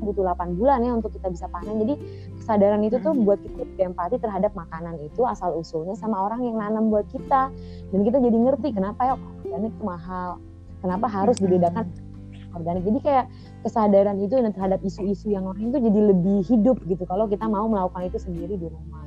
butuh 0.06 0.22
8 0.30 0.54
bulan 0.54 0.86
ya 0.86 0.94
untuk 0.94 1.10
kita 1.18 1.34
bisa 1.34 1.50
panen. 1.50 1.82
Jadi 1.82 1.98
kesadaran 2.38 2.86
itu 2.86 3.02
tuh 3.02 3.18
buat 3.18 3.42
kita 3.42 3.90
empati 3.90 4.22
terhadap 4.22 4.54
makanan 4.54 5.02
itu 5.02 5.26
asal 5.26 5.58
usulnya 5.58 5.98
sama 5.98 6.22
orang 6.22 6.46
yang 6.46 6.62
nanam 6.62 6.94
buat 6.94 7.10
kita. 7.10 7.50
Dan 7.90 8.00
kita 8.06 8.22
jadi 8.22 8.38
ngerti 8.38 8.78
kenapa 8.78 9.02
ya 9.02 9.14
organik 9.18 9.74
itu 9.74 9.84
mahal. 9.84 10.38
Kenapa 10.82 11.06
harus 11.10 11.38
dibedakan 11.38 11.90
organik. 12.54 12.84
Jadi 12.84 13.00
kayak 13.04 13.26
kesadaran 13.66 14.18
itu 14.22 14.36
dan 14.38 14.52
terhadap 14.52 14.80
isu-isu 14.84 15.32
yang 15.32 15.48
lain 15.48 15.72
itu 15.72 15.80
jadi 15.80 16.00
lebih 16.14 16.40
hidup 16.46 16.78
gitu 16.86 17.04
kalau 17.08 17.26
kita 17.28 17.46
mau 17.48 17.68
melakukan 17.68 18.08
itu 18.08 18.20
sendiri 18.20 18.56
di 18.60 18.68
rumah. 18.68 19.04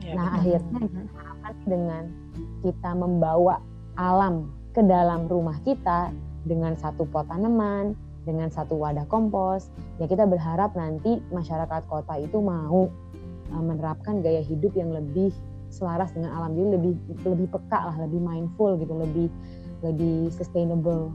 Ya, 0.00 0.16
nah 0.16 0.26
betul. 0.32 0.36
akhirnya 0.40 0.80
harapan 1.12 1.54
dengan 1.68 2.02
kita 2.64 2.90
membawa 2.96 3.54
alam 4.00 4.48
ke 4.72 4.80
dalam 4.80 5.26
rumah 5.28 5.58
kita 5.66 6.14
dengan 6.48 6.72
satu 6.78 7.04
pot 7.04 7.28
tanaman, 7.28 7.92
dengan 8.24 8.48
satu 8.48 8.76
wadah 8.76 9.04
kompos, 9.08 9.68
ya 10.00 10.08
kita 10.08 10.24
berharap 10.28 10.72
nanti 10.76 11.20
masyarakat 11.32 11.82
kota 11.88 12.16
itu 12.20 12.40
mau 12.40 12.88
uh, 13.52 13.62
menerapkan 13.62 14.20
gaya 14.24 14.40
hidup 14.40 14.72
yang 14.76 14.92
lebih 14.92 15.32
selaras 15.70 16.10
dengan 16.12 16.34
alam, 16.34 16.56
jadi 16.56 16.68
lebih 16.80 16.94
lebih 17.24 17.46
peka 17.52 17.80
lah, 17.92 17.96
lebih 18.02 18.20
mindful 18.20 18.74
gitu, 18.76 18.92
lebih 18.94 19.28
lebih 19.80 20.28
sustainable. 20.34 21.12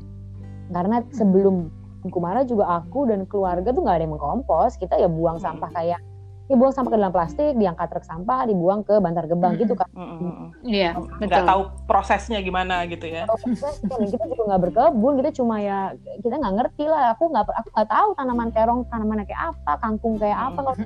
Karena 0.72 1.02
sebelum 1.14 1.70
Kumara 2.12 2.46
juga 2.46 2.70
aku 2.70 3.10
dan 3.10 3.26
keluarga 3.26 3.74
tuh 3.74 3.82
nggak 3.82 3.96
ada 3.98 4.04
yang 4.06 4.14
mengkompos. 4.14 4.78
Kita 4.78 4.98
ya 4.98 5.10
buang 5.10 5.42
hmm. 5.42 5.46
sampah 5.46 5.70
kayak 5.74 6.00
ya 6.46 6.54
buang 6.54 6.70
sampah 6.70 6.94
ke 6.94 6.98
dalam 7.02 7.10
plastik 7.10 7.58
diangkat 7.58 7.90
truk 7.90 8.06
sampah 8.06 8.46
dibuang 8.46 8.86
ke 8.86 9.02
bantar 9.02 9.26
gebang 9.26 9.58
hmm. 9.58 9.62
gitu 9.66 9.74
kan. 9.74 9.90
Iya 10.62 10.94
hmm. 10.94 11.26
nggak 11.26 11.46
tahu. 11.50 11.62
prosesnya 11.90 12.46
gimana 12.46 12.86
gitu 12.86 13.10
ya. 13.10 13.26
Dan 13.90 14.06
kita 14.06 14.24
juga 14.30 14.44
nggak 14.54 14.62
berkebun 14.70 15.14
kita 15.22 15.30
cuma 15.34 15.58
ya 15.58 15.98
kita 16.22 16.36
nggak 16.38 16.56
ngerti 16.62 16.86
lah. 16.86 17.18
Aku 17.18 17.34
nggak 17.34 17.50
aku 17.50 17.70
nggak 17.74 17.90
tahu 17.90 18.10
tanaman 18.14 18.50
terong 18.54 18.82
tanaman 18.94 19.26
kayak 19.26 19.42
apa 19.58 19.74
kangkung 19.82 20.22
kayak 20.22 20.38
apa. 20.38 20.60
Kalau 20.62 20.78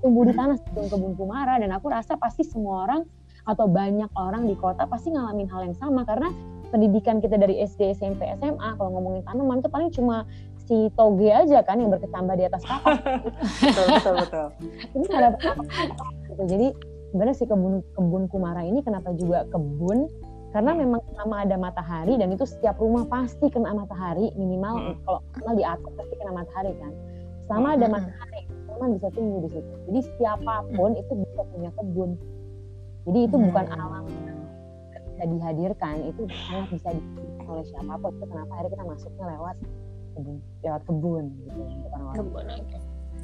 tumbuh 0.00 0.24
di 0.26 0.34
tanah 0.34 0.56
sebelum 0.56 0.86
kebun 0.88 1.12
kumara 1.20 1.60
dan 1.60 1.70
aku 1.76 1.92
rasa 1.92 2.16
pasti 2.16 2.42
semua 2.48 2.88
orang 2.88 3.04
atau 3.42 3.66
banyak 3.68 4.08
orang 4.16 4.48
di 4.48 4.54
kota 4.56 4.88
pasti 4.88 5.12
ngalamin 5.12 5.48
hal 5.52 5.68
yang 5.68 5.76
sama. 5.76 6.08
Karena 6.08 6.32
pendidikan 6.72 7.20
kita 7.20 7.36
dari 7.36 7.60
SD, 7.60 8.00
SMP, 8.00 8.24
SMA 8.40 8.68
kalau 8.80 8.90
ngomongin 8.96 9.22
tanaman 9.28 9.60
itu 9.60 9.68
paling 9.68 9.92
cuma 9.92 10.24
si 10.64 10.88
toge 10.96 11.28
aja 11.28 11.60
kan 11.60 11.76
yang 11.76 11.92
berkecambah 11.92 12.34
di 12.40 12.44
atas 12.48 12.64
kapas. 12.64 12.98
betul 13.60 13.86
betul 13.92 14.14
betul. 14.24 14.46
Ini 14.96 15.06
ada 15.12 15.28
apa. 15.36 15.62
Jadi 16.48 16.66
sebenarnya 17.12 17.36
si 17.36 17.44
kebun 17.44 17.84
kebun 17.92 18.22
kumara 18.32 18.64
ini 18.64 18.80
kenapa 18.80 19.12
juga 19.12 19.44
kebun? 19.52 20.08
Karena 20.52 20.76
memang 20.76 21.00
sama 21.16 21.48
ada 21.48 21.56
matahari 21.56 22.20
dan 22.20 22.28
itu 22.32 22.44
setiap 22.44 22.76
rumah 22.76 23.08
pasti 23.08 23.48
kena 23.48 23.72
matahari 23.72 24.32
minimal 24.36 24.74
hmm. 24.80 24.96
kalau 25.04 25.20
minimal 25.32 25.54
di 25.56 25.64
atas 25.64 25.90
pasti 25.96 26.14
kena 26.16 26.32
matahari 26.32 26.72
kan. 26.76 26.92
Sama 27.48 27.76
ada 27.76 27.86
matahari, 27.88 28.48
teman 28.48 28.88
bisa 28.96 29.08
tumbuh 29.12 29.40
di 29.44 29.50
situ. 29.52 29.74
Jadi 29.92 30.00
siapa 30.16 30.64
pun 30.72 30.96
hmm. 30.96 31.00
itu 31.04 31.12
bisa 31.20 31.40
punya 31.52 31.70
kebun. 31.76 32.10
Jadi 33.08 33.18
itu 33.28 33.36
hmm. 33.36 33.44
bukan 33.50 33.66
alam 33.76 34.04
bisa 35.12 35.24
dihadirkan, 35.28 35.94
itu 36.08 36.22
sangat 36.48 36.68
bisa 36.72 36.88
dihadirkan 36.96 37.46
oleh 37.52 37.64
siapa 37.68 37.94
pun. 38.00 38.10
Itu 38.16 38.24
kenapa 38.26 38.52
akhirnya 38.56 38.72
kita 38.72 38.84
masuknya 38.88 39.26
lewat 39.36 39.56
kebun 40.12 40.36
lewat 40.60 40.82
kebun 40.84 41.24
gitu 41.40 41.60
bukan 41.88 42.00
orang 42.04 42.16
kebun 42.20 42.46
okay. 42.52 42.80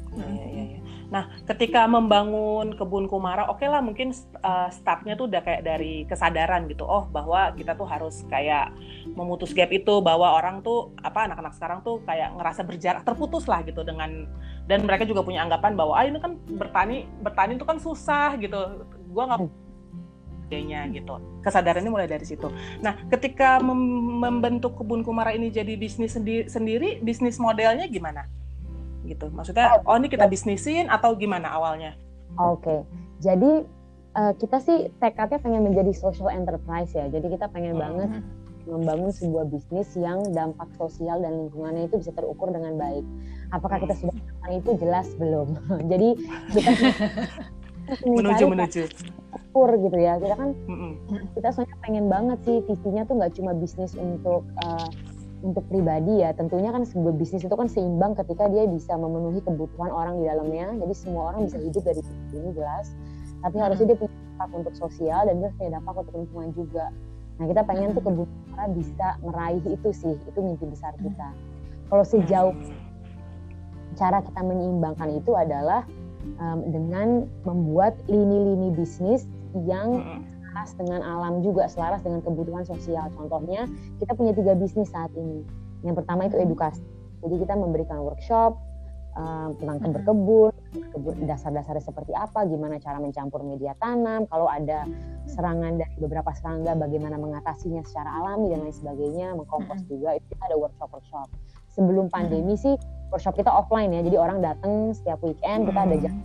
Iya, 0.09 0.25
iya, 0.49 0.63
iya. 0.73 0.79
Nah, 1.13 1.29
ketika 1.45 1.85
membangun 1.85 2.73
kebun 2.73 3.05
kumara, 3.05 3.45
oke 3.45 3.61
okay 3.61 3.69
lah 3.69 3.77
mungkin 3.77 4.09
uh, 4.41 4.65
startnya 4.73 5.13
tuh 5.13 5.29
udah 5.29 5.37
kayak 5.45 5.61
dari 5.61 6.01
kesadaran 6.09 6.65
gitu. 6.65 6.81
Oh, 6.81 7.05
bahwa 7.13 7.53
kita 7.53 7.77
tuh 7.77 7.85
harus 7.85 8.25
kayak 8.25 8.73
memutus 9.13 9.53
gap 9.53 9.69
itu 9.69 10.01
bahwa 10.01 10.33
orang 10.33 10.65
tuh 10.65 10.89
apa 11.05 11.29
anak-anak 11.29 11.53
sekarang 11.53 11.79
tuh 11.85 12.01
kayak 12.09 12.33
ngerasa 12.41 12.65
berjarak 12.65 13.05
terputus 13.05 13.45
lah 13.45 13.61
gitu 13.61 13.85
dengan 13.85 14.25
dan 14.65 14.81
mereka 14.81 15.05
juga 15.05 15.21
punya 15.21 15.45
anggapan 15.45 15.77
bahwa 15.77 15.93
ah 15.93 16.01
ini 16.09 16.17
kan 16.17 16.41
bertani 16.57 17.05
bertani 17.21 17.61
itu 17.61 17.65
kan 17.69 17.77
susah 17.77 18.33
gitu. 18.41 18.57
Gua 19.13 19.29
nggak 19.29 19.45
hmm 19.45 19.68
sebagainya 20.49 20.89
gitu. 20.97 21.21
Kesadarannya 21.45 21.93
mulai 21.93 22.09
dari 22.09 22.25
situ. 22.25 22.49
Nah, 22.81 22.97
ketika 23.13 23.61
mem 23.61 23.77
membentuk 24.17 24.81
kebun 24.81 25.05
kumara 25.05 25.37
ini 25.37 25.53
jadi 25.53 25.77
bisnis 25.77 26.17
sendi 26.17 26.49
sendiri, 26.49 26.97
bisnis 27.05 27.37
modelnya 27.37 27.85
gimana? 27.85 28.25
Gitu. 29.05 29.29
Maksudnya, 29.29 29.77
oh, 29.85 29.93
oh 29.93 29.95
ini 30.01 30.09
kita 30.09 30.25
bisnisin 30.25 30.89
atau 30.89 31.13
gimana 31.13 31.53
awalnya? 31.53 31.93
Oke. 32.41 32.65
Okay. 32.65 32.79
Jadi 33.21 33.51
uh, 34.17 34.33
kita 34.41 34.57
sih 34.57 34.89
tekadnya 34.97 35.37
pengen 35.37 35.69
menjadi 35.69 35.93
social 35.93 36.33
enterprise 36.33 36.97
ya. 36.97 37.05
Jadi 37.13 37.37
kita 37.37 37.45
pengen 37.53 37.77
hmm. 37.77 37.83
banget 37.85 38.09
membangun 38.69 39.09
sebuah 39.09 39.49
bisnis 39.49 39.89
yang 39.97 40.21
dampak 40.33 40.69
sosial 40.77 41.21
dan 41.21 41.45
lingkungannya 41.45 41.89
itu 41.89 42.01
bisa 42.01 42.13
terukur 42.13 42.49
dengan 42.49 42.73
baik. 42.77 43.05
Apakah 43.53 43.81
kita 43.81 43.97
sudah 43.97 44.13
melakukan 44.13 44.51
itu 44.57 44.71
jelas 44.81 45.07
belum? 45.17 45.47
Jadi 45.93 46.09
kita 46.53 46.71
menuju 48.17 48.45
menuju 48.45 48.81
ukur 49.49 49.73
gitu 49.81 49.97
ya. 49.97 50.21
Kita 50.21 50.35
kan 50.37 50.53
mm-hmm. 50.53 51.33
kita 51.33 51.49
soalnya 51.49 51.77
pengen 51.81 52.05
banget 52.05 52.39
sih 52.45 52.61
visinya 52.69 53.01
tuh 53.09 53.17
nggak 53.17 53.33
cuma 53.33 53.51
bisnis 53.57 53.97
untuk 53.97 54.45
uh, 54.61 54.89
untuk 55.41 55.65
pribadi 55.67 56.21
ya. 56.21 56.31
Tentunya 56.37 56.69
kan 56.69 56.85
sebuah 56.85 57.17
bisnis 57.17 57.41
itu 57.41 57.55
kan 57.57 57.65
seimbang 57.65 58.13
ketika 58.13 58.45
dia 58.47 58.69
bisa 58.69 58.93
memenuhi 58.93 59.41
kebutuhan 59.41 59.89
orang 59.89 60.21
di 60.21 60.29
dalamnya. 60.29 60.77
Jadi 60.77 60.93
semua 60.93 61.33
orang 61.33 61.49
bisa 61.49 61.57
hidup 61.57 61.81
dari 61.81 62.01
ini 62.37 62.53
jelas. 62.53 62.93
Tapi 63.41 63.57
harusnya 63.57 63.95
dia 63.95 63.97
punya 63.97 64.13
dampak 64.13 64.49
untuk 64.53 64.73
sosial 64.77 65.21
dan 65.25 65.35
dia 65.41 65.49
punya 65.57 65.71
dampak 65.81 65.95
untuk 65.97 66.13
lingkungan 66.13 66.49
juga. 66.53 66.85
Nah 67.39 67.45
kita 67.47 67.61
pengen 67.65 67.95
tuh 67.95 68.03
kebutuhan 68.03 68.69
bisa 68.77 69.07
meraih 69.25 69.63
itu 69.65 69.89
sih. 69.95 70.15
Itu 70.29 70.39
mimpi 70.43 70.69
besar 70.69 70.93
kita. 71.01 71.33
Kalau 71.89 72.05
sejauh 72.05 72.53
cara 73.97 74.21
kita 74.21 74.41
menyeimbangkan 74.45 75.09
itu 75.17 75.33
adalah 75.33 75.81
um, 76.37 76.61
dengan 76.69 77.25
membuat 77.47 77.97
lini-lini 78.05 78.75
bisnis 78.75 79.25
yang 79.53 80.23
selaras 80.49 80.71
dengan 80.77 81.01
alam 81.05 81.45
juga, 81.45 81.69
selaras 81.69 82.01
dengan 82.01 82.25
kebutuhan 82.25 82.65
sosial. 82.65 83.09
Contohnya, 83.13 83.69
kita 84.01 84.17
punya 84.17 84.33
tiga 84.33 84.57
bisnis 84.57 84.89
saat 84.89 85.13
ini. 85.13 85.45
Yang 85.85 86.03
pertama 86.03 86.25
itu 86.25 86.41
edukasi. 86.41 86.81
Jadi 87.21 87.35
kita 87.45 87.53
memberikan 87.53 88.01
workshop 88.01 88.57
um, 89.19 89.53
tentang 89.59 89.91
berkebun, 89.93 90.53
kebun 90.95 91.15
dasar-dasarnya 91.27 91.83
seperti 91.83 92.15
apa, 92.15 92.47
gimana 92.47 92.79
cara 92.79 92.97
mencampur 92.97 93.43
media 93.43 93.75
tanam, 93.77 94.25
kalau 94.31 94.47
ada 94.49 94.87
serangan 95.27 95.77
dari 95.77 95.95
beberapa 95.99 96.31
serangga, 96.33 96.73
bagaimana 96.79 97.19
mengatasinya 97.19 97.83
secara 97.85 98.09
alami 98.23 98.49
dan 98.55 98.65
lain 98.65 98.75
sebagainya, 98.75 99.35
mengkompos 99.35 99.85
juga. 99.85 100.17
Itu 100.17 100.25
kita 100.33 100.43
ada 100.49 100.57
workshop-workshop. 100.57 101.27
Sebelum 101.75 102.09
pandemi 102.09 102.57
sih 102.57 102.73
workshop 103.13 103.37
kita 103.37 103.51
offline 103.53 103.93
ya, 103.93 104.01
jadi 104.01 104.17
orang 104.17 104.39
datang 104.41 104.95
setiap 104.97 105.21
weekend 105.21 105.69
kita 105.69 105.79
ada 105.85 105.95
jam 106.01 106.15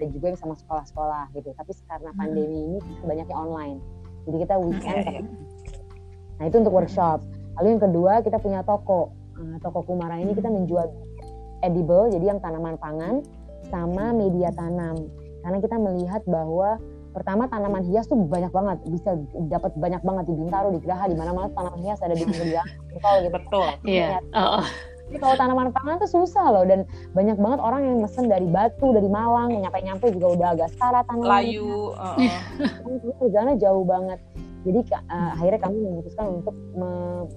ada 0.00 0.08
juga 0.08 0.32
yang 0.32 0.40
sama 0.40 0.56
sekolah-sekolah 0.56 1.36
gitu. 1.36 1.52
Tapi 1.52 1.70
karena 1.84 2.10
hmm. 2.10 2.18
pandemi 2.18 2.58
ini 2.64 2.78
banyaknya 3.04 3.36
online. 3.36 3.78
Jadi 4.24 4.36
kita 4.48 4.54
weekend 4.56 5.04
okay. 5.04 5.20
nah 6.40 6.44
itu 6.48 6.56
untuk 6.56 6.72
workshop. 6.72 7.20
Lalu 7.60 7.76
yang 7.76 7.82
kedua 7.84 8.12
kita 8.24 8.40
punya 8.40 8.64
toko. 8.64 9.12
Uh, 9.36 9.56
toko 9.60 9.84
Kumara 9.84 10.20
ini 10.20 10.36
kita 10.36 10.52
menjual 10.52 10.88
edible 11.64 12.12
jadi 12.12 12.36
yang 12.36 12.40
tanaman 12.40 12.80
pangan 12.80 13.20
sama 13.68 14.16
media 14.16 14.48
tanam. 14.56 15.08
Karena 15.44 15.58
kita 15.60 15.76
melihat 15.80 16.20
bahwa 16.28 16.80
pertama 17.12 17.48
tanaman 17.48 17.84
hias 17.84 18.08
tuh 18.08 18.16
banyak 18.16 18.52
banget. 18.52 18.78
Bisa 18.88 19.16
dapat 19.48 19.72
banyak 19.76 20.00
banget 20.00 20.24
di 20.28 20.34
Bintaro 20.36 20.68
di 20.72 20.80
Geraha 20.80 21.04
di 21.08 21.16
mana-mana 21.16 21.48
tanaman 21.52 21.80
hias 21.84 22.00
ada 22.00 22.16
di 22.16 22.24
jalan 22.24 22.64
gitu. 22.96 23.28
Betul. 23.32 23.68
Iya. 23.84 24.20
yeah. 24.20 24.36
oh, 24.36 24.64
Jadi 25.10 25.18
kalau 25.18 25.34
tanaman 25.34 25.74
pangan 25.74 25.98
tuh 25.98 26.06
susah 26.06 26.54
loh 26.54 26.62
dan 26.62 26.86
banyak 27.18 27.34
banget 27.34 27.58
orang 27.58 27.82
yang 27.82 27.98
mesen 27.98 28.30
dari 28.30 28.46
Batu, 28.46 28.94
dari 28.94 29.10
Malang, 29.10 29.50
nyampe-nyampe 29.50 30.06
juga 30.14 30.38
udah 30.38 30.48
agak 30.54 30.70
setara 30.70 31.02
tanaman. 31.02 31.26
Layu. 31.26 31.90
Uh 31.98 32.14
-uh. 33.18 33.58
jauh 33.58 33.82
banget. 33.82 34.22
Jadi 34.62 34.86
uh, 34.94 35.34
akhirnya 35.34 35.60
kami 35.66 35.76
memutuskan 35.82 36.26
untuk 36.30 36.54
me 36.78 36.90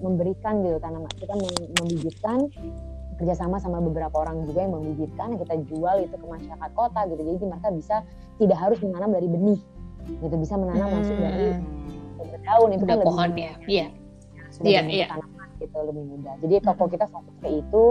memberikan 0.06 0.62
gitu 0.62 0.78
tanaman. 0.78 1.10
Kita 1.18 1.34
membibitkan 1.82 2.46
kerjasama 3.18 3.58
sama 3.58 3.82
beberapa 3.82 4.22
orang 4.22 4.46
juga 4.46 4.62
yang 4.62 4.78
membibitkan 4.78 5.34
yang 5.34 5.40
kita 5.42 5.56
jual 5.66 5.96
itu 5.98 6.14
ke 6.14 6.26
masyarakat 6.30 6.70
kota 6.78 7.00
gitu. 7.10 7.22
Jadi 7.26 7.38
mereka 7.42 7.68
bisa 7.74 7.96
tidak 8.38 8.58
harus 8.62 8.78
menanam 8.86 9.10
dari 9.10 9.26
benih 9.26 9.58
gitu 10.04 10.36
bisa 10.36 10.54
menanam 10.60 10.84
hmm. 10.84 10.94
langsung 11.00 11.16
dari 11.16 11.46
daun 12.44 12.70
itu 12.70 12.84
kan 12.86 12.98
pohon 13.02 13.30
ya. 13.34 13.54
Iya. 13.66 13.86
Iya, 14.62 14.80
iya 14.86 15.08
gitu 15.58 15.76
lebih 15.78 16.04
mudah. 16.04 16.34
Jadi 16.42 16.54
toko 16.62 16.84
kita 16.90 17.06
fokus 17.08 17.36
ke 17.42 17.48
itu. 17.62 17.84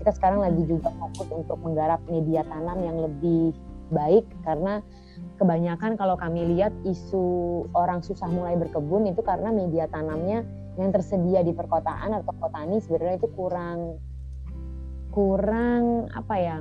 Kita 0.00 0.10
sekarang 0.16 0.40
lagi 0.40 0.64
juga 0.64 0.88
fokus 0.96 1.28
untuk 1.28 1.60
menggarap 1.60 2.00
media 2.08 2.40
tanam 2.48 2.80
yang 2.80 2.96
lebih 3.04 3.52
baik 3.92 4.24
karena 4.46 4.80
kebanyakan 5.36 5.98
kalau 6.00 6.16
kami 6.16 6.56
lihat 6.56 6.72
isu 6.88 7.64
orang 7.76 8.00
susah 8.00 8.28
mulai 8.30 8.56
berkebun 8.56 9.08
itu 9.08 9.20
karena 9.20 9.52
media 9.52 9.84
tanamnya 9.92 10.46
yang 10.80 10.88
tersedia 10.94 11.44
di 11.44 11.52
perkotaan 11.52 12.16
atau 12.16 12.32
petani 12.32 12.80
sebenarnya 12.80 13.20
itu 13.20 13.28
kurang 13.36 14.00
kurang 15.10 16.08
apa 16.16 16.36
ya 16.38 16.56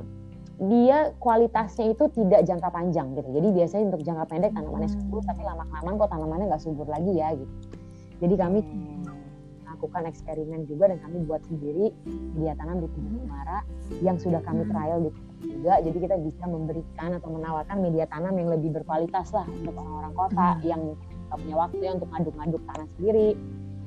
dia 0.60 1.16
kualitasnya 1.24 1.96
itu 1.96 2.12
tidak 2.12 2.44
jangka 2.44 2.68
panjang 2.68 3.16
gitu. 3.16 3.32
Jadi 3.32 3.48
biasanya 3.56 3.84
untuk 3.96 4.04
jangka 4.04 4.26
pendek 4.28 4.52
tanamannya 4.52 4.92
Hmm. 4.92 5.00
subur, 5.08 5.24
tapi 5.24 5.42
lama 5.48 5.64
kelamaan 5.72 5.96
kok 5.96 6.10
tanamannya 6.12 6.46
nggak 6.52 6.64
subur 6.68 6.88
lagi 6.92 7.14
ya 7.16 7.32
gitu. 7.32 7.54
Jadi 8.20 8.36
kami 8.36 8.60
Hmm. 9.80 9.86
lakukan 9.88 10.04
eksperimen 10.12 10.68
juga 10.68 10.92
dan 10.92 11.00
kami 11.00 11.24
buat 11.24 11.40
sendiri 11.48 11.96
media 12.36 12.52
tanam 12.60 12.84
di 12.84 12.88
kebun 12.92 13.16
Kumara 13.24 13.60
yang 14.04 14.20
sudah 14.20 14.44
kami 14.44 14.68
Hmm. 14.68 14.72
trial 14.76 15.00
di 15.08 15.10
juga. 15.40 15.80
Jadi 15.80 15.98
kita 16.04 16.16
bisa 16.20 16.44
memberikan 16.52 17.16
atau 17.16 17.30
menawarkan 17.32 17.78
media 17.80 18.04
tanam 18.12 18.36
yang 18.36 18.52
lebih 18.52 18.76
berkualitas 18.76 19.32
lah 19.32 19.48
untuk 19.48 19.72
orang-orang 19.72 20.14
kota 20.14 20.48
Hmm. 20.60 20.68
yang 20.68 20.82
nggak 21.32 21.40
punya 21.40 21.56
waktu 21.56 21.80
ya 21.80 21.92
untuk 21.96 22.10
ngaduk-ngaduk 22.12 22.62
tanah 22.68 22.88
sendiri, 22.98 23.30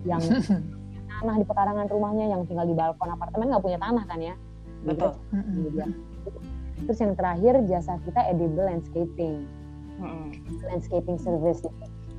yang 0.09 0.23
tanah 1.13 1.35
di 1.37 1.45
pekarangan 1.45 1.87
rumahnya, 1.93 2.27
yang 2.33 2.41
tinggal 2.49 2.65
di 2.65 2.73
balkon 2.73 3.11
apartemen 3.13 3.53
nggak 3.53 3.65
punya 3.69 3.79
tanah 3.79 4.05
kan 4.09 4.21
ya. 4.23 4.35
Betul. 4.83 5.13
media. 5.31 5.87
Terus 6.83 6.99
yang 6.99 7.13
terakhir 7.15 7.55
jasa 7.69 8.01
kita 8.03 8.21
edible 8.33 8.65
landscaping. 8.65 9.45
Mm-mm. 10.03 10.33
landscaping 10.67 11.21
service. 11.21 11.63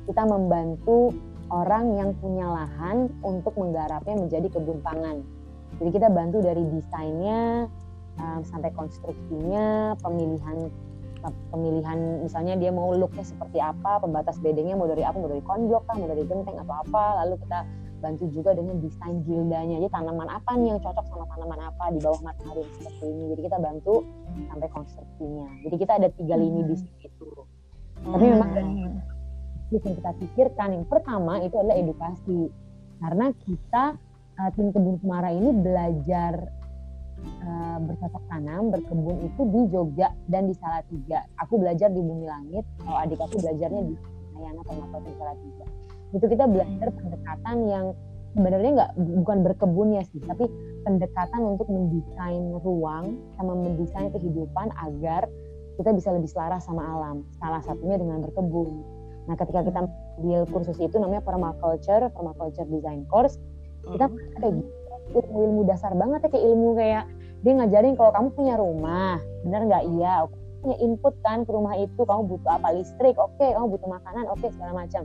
Kita 0.06 0.22
membantu 0.24 1.12
orang 1.52 1.96
yang 1.98 2.10
punya 2.18 2.46
lahan 2.48 3.12
untuk 3.20 3.56
menggarapnya 3.56 4.16
menjadi 4.16 4.48
kebun 4.48 4.80
pangan. 4.80 5.20
Jadi 5.82 5.90
kita 5.90 6.08
bantu 6.08 6.38
dari 6.40 6.62
desainnya 6.70 7.66
um, 8.20 8.40
sampai 8.46 8.70
konstruksinya, 8.72 9.98
pemilihan 10.00 10.70
pemilihan 11.48 12.20
misalnya 12.20 12.54
dia 12.60 12.68
mau 12.68 12.92
looknya 12.92 13.24
seperti 13.24 13.56
apa, 13.56 13.96
pembatas 13.96 14.36
bedengnya 14.44 14.76
mau 14.76 14.84
dari 14.84 15.02
apa, 15.08 15.16
mau 15.16 15.32
dari 15.32 15.40
konblok 15.40 15.88
kah, 15.88 15.96
mau 15.96 16.04
dari 16.04 16.20
genteng 16.28 16.60
atau 16.60 16.74
apa, 16.84 17.24
lalu 17.24 17.40
kita 17.40 17.64
bantu 18.04 18.28
juga 18.28 18.52
dengan 18.52 18.76
desain 18.84 19.24
gildanya. 19.24 19.80
Jadi 19.80 19.88
tanaman 19.88 20.28
apa 20.28 20.52
nih 20.60 20.76
yang 20.76 20.80
cocok 20.84 21.04
sama 21.08 21.24
tanaman 21.32 21.60
apa 21.72 21.84
di 21.96 21.98
bawah 22.04 22.20
matahari 22.20 22.60
seperti 22.76 23.04
ini. 23.08 23.24
Jadi 23.32 23.40
kita 23.48 23.56
bantu 23.56 24.04
sampai 24.52 24.68
konstruksinya. 24.68 25.48
Jadi 25.64 25.76
kita 25.80 25.92
ada 25.96 26.08
tiga 26.12 26.36
lini 26.36 26.60
Hmm. 26.60 26.68
bisnis 26.68 26.96
itu. 27.00 27.28
Tapi 28.04 28.24
memang 28.28 28.50
bisnis 28.52 29.13
yang 29.82 29.96
kita 29.98 30.12
pikirkan 30.22 30.68
yang 30.76 30.86
pertama 30.86 31.42
itu 31.42 31.56
adalah 31.58 31.76
edukasi. 31.80 32.52
Karena 33.02 33.26
kita 33.42 33.84
uh, 34.38 34.50
tim 34.54 34.70
kebun 34.70 35.02
Kumara 35.02 35.34
ini 35.34 35.50
belajar 35.50 36.46
uh, 37.42 37.78
bercocok 37.82 38.24
tanam 38.30 38.70
berkebun 38.70 39.16
itu 39.26 39.42
di 39.50 39.60
Jogja 39.72 40.08
dan 40.30 40.46
di 40.46 40.54
Salatiga. 40.54 41.26
Aku 41.42 41.58
belajar 41.58 41.90
di 41.90 42.00
Bumi 42.00 42.26
Langit 42.26 42.64
kalau 42.82 42.98
adik 43.02 43.20
aku 43.20 43.40
belajarnya 43.42 43.82
di 43.82 43.94
Ayana 44.38 44.62
Permata 44.62 44.98
Salatiga. 45.18 45.66
Itu 46.14 46.26
kita 46.30 46.44
belajar 46.46 46.88
pendekatan 46.94 47.56
yang 47.66 47.86
sebenarnya 48.34 48.70
nggak 48.74 48.92
bukan 49.22 49.38
berkebun 49.46 49.88
ya 49.94 50.02
sih 50.10 50.18
tapi 50.26 50.50
pendekatan 50.82 51.54
untuk 51.54 51.70
mendesain 51.70 52.50
ruang 52.66 53.14
sama 53.38 53.54
mendesain 53.54 54.10
kehidupan 54.10 54.74
agar 54.74 55.30
kita 55.74 55.90
bisa 55.90 56.14
lebih 56.14 56.30
selaras 56.30 56.66
sama 56.66 56.82
alam. 56.82 57.26
Salah 57.38 57.62
satunya 57.62 57.98
dengan 57.98 58.22
berkebun 58.22 58.93
Nah, 59.24 59.34
ketika 59.40 59.64
kita 59.64 59.80
ambil 60.20 60.44
kursus 60.52 60.76
itu 60.76 60.96
namanya 61.00 61.24
permaculture, 61.24 62.12
permaculture 62.12 62.68
design 62.68 63.08
course, 63.08 63.40
kita 63.88 64.08
Mm-mm. 64.08 64.36
ada 64.40 64.48
gitu, 64.52 65.18
ilmu-ilmu 65.20 65.62
dasar 65.68 65.92
banget 65.96 66.24
ya 66.24 66.28
kayak 66.32 66.44
ilmu 66.48 66.68
kayak 66.76 67.04
dia 67.44 67.52
ngajarin 67.60 67.94
kalau 67.96 68.10
kamu 68.12 68.28
punya 68.32 68.54
rumah, 68.56 69.20
benar 69.44 69.60
nggak 69.68 69.84
iya, 69.96 70.24
Oke, 70.24 70.36
punya 70.64 70.76
input 70.80 71.14
kan 71.20 71.44
ke 71.44 71.50
rumah 71.52 71.76
itu, 71.76 72.00
kamu 72.00 72.22
butuh 72.24 72.56
apa 72.56 72.72
listrik, 72.72 73.16
oke, 73.20 73.44
kamu 73.44 73.66
butuh 73.76 73.88
makanan, 74.00 74.24
oke 74.32 74.48
segala 74.48 74.72
macam. 74.84 75.04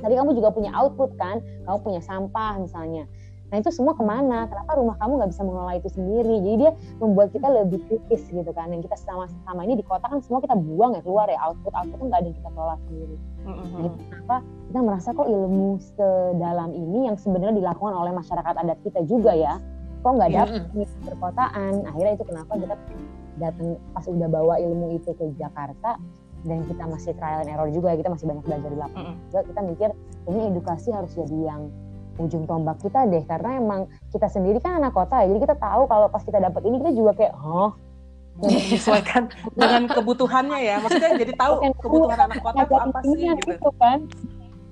Tapi 0.00 0.12
kamu 0.16 0.30
juga 0.36 0.48
punya 0.52 0.72
output 0.72 1.12
kan, 1.20 1.44
kamu 1.68 1.78
punya 1.84 2.00
sampah 2.00 2.56
misalnya. 2.56 3.04
Nah 3.52 3.56
itu 3.62 3.70
semua 3.70 3.94
ke 3.94 4.02
mana? 4.02 4.48
Kenapa 4.50 4.74
rumah 4.74 4.96
kamu 4.98 5.20
nggak 5.20 5.30
bisa 5.30 5.42
mengelola 5.46 5.72
itu 5.78 5.88
sendiri? 5.92 6.36
Jadi 6.42 6.56
dia 6.58 6.72
membuat 6.98 7.28
kita 7.30 7.46
lebih 7.46 7.80
kritis 7.86 8.26
gitu 8.26 8.50
kan. 8.50 8.72
Yang 8.72 8.90
kita 8.90 8.96
selama 9.04 9.62
ini 9.62 9.78
di 9.78 9.84
kota 9.86 10.10
kan 10.10 10.18
semua 10.24 10.42
kita 10.42 10.58
buang 10.58 10.98
ya 10.98 11.02
keluar 11.04 11.30
ya 11.30 11.38
output 11.44 11.70
output 11.70 11.96
kan 12.02 12.06
nggak 12.10 12.20
ada 12.24 12.28
yang 12.32 12.38
kita 12.40 12.50
kelola 12.50 12.76
sendiri. 12.88 13.16
Mm-mm. 13.44 13.68
Nah, 13.70 13.82
itu 13.84 13.96
kenapa 14.00 14.36
kita 14.42 14.80
merasa 14.80 15.08
kok 15.12 15.28
ilmu 15.28 15.68
sedalam 15.78 16.70
ini 16.72 16.98
yang 17.06 17.16
sebenarnya 17.20 17.54
dilakukan 17.60 17.94
oleh 17.94 18.12
masyarakat 18.16 18.54
adat 18.58 18.78
kita 18.82 19.00
juga 19.06 19.32
ya, 19.36 19.60
kok 20.00 20.12
nggak 20.16 20.30
dapat 20.34 20.62
di 20.74 20.82
perkotaan. 21.04 21.72
Akhirnya 21.86 22.12
itu 22.18 22.24
kenapa 22.26 22.52
kita 22.58 22.74
datang 23.38 23.68
pas 23.94 24.06
udah 24.06 24.28
bawa 24.30 24.54
ilmu 24.62 24.98
itu 24.98 25.10
ke 25.14 25.30
Jakarta 25.38 25.98
dan 26.44 26.58
kita 26.68 26.84
masih 26.90 27.12
trial 27.16 27.46
and 27.46 27.50
error 27.52 27.70
juga 27.70 27.94
ya, 27.94 28.02
kita 28.02 28.10
masih 28.12 28.26
banyak 28.28 28.44
belajar 28.44 28.68
di 28.68 28.78
lapangan 28.82 29.14
juga. 29.30 29.40
Kita 29.46 29.60
mikir 29.62 29.88
ini 30.32 30.40
edukasi 30.50 30.88
harus 30.90 31.12
jadi 31.14 31.38
yang 31.54 31.62
ujung 32.18 32.46
tombak 32.46 32.78
kita 32.78 33.06
deh 33.10 33.22
karena 33.26 33.58
emang 33.58 33.90
kita 34.14 34.30
sendiri 34.30 34.62
kan 34.62 34.78
anak 34.78 34.94
kota 34.94 35.22
ya 35.22 35.34
jadi 35.34 35.40
kita 35.50 35.56
tahu 35.58 35.82
kalau 35.90 36.06
pas 36.06 36.22
kita 36.22 36.38
dapat 36.38 36.62
ini 36.66 36.76
kita 36.78 36.92
juga 36.94 37.12
kayak 37.16 37.34
oh 37.42 37.74
Menyesuaikan 38.34 39.30
dengan 39.54 39.86
kebutuhannya 39.86 40.58
ya. 40.58 40.82
Maksudnya 40.82 41.22
jadi 41.22 41.32
tahu 41.38 41.54
kebutuhan 41.78 42.18
anak 42.26 42.42
kota 42.42 42.66
itu 42.66 42.74
apa 42.74 42.98
sih 43.06 43.14
gitu. 43.14 43.46
gitu 43.54 43.70
kan 43.78 43.98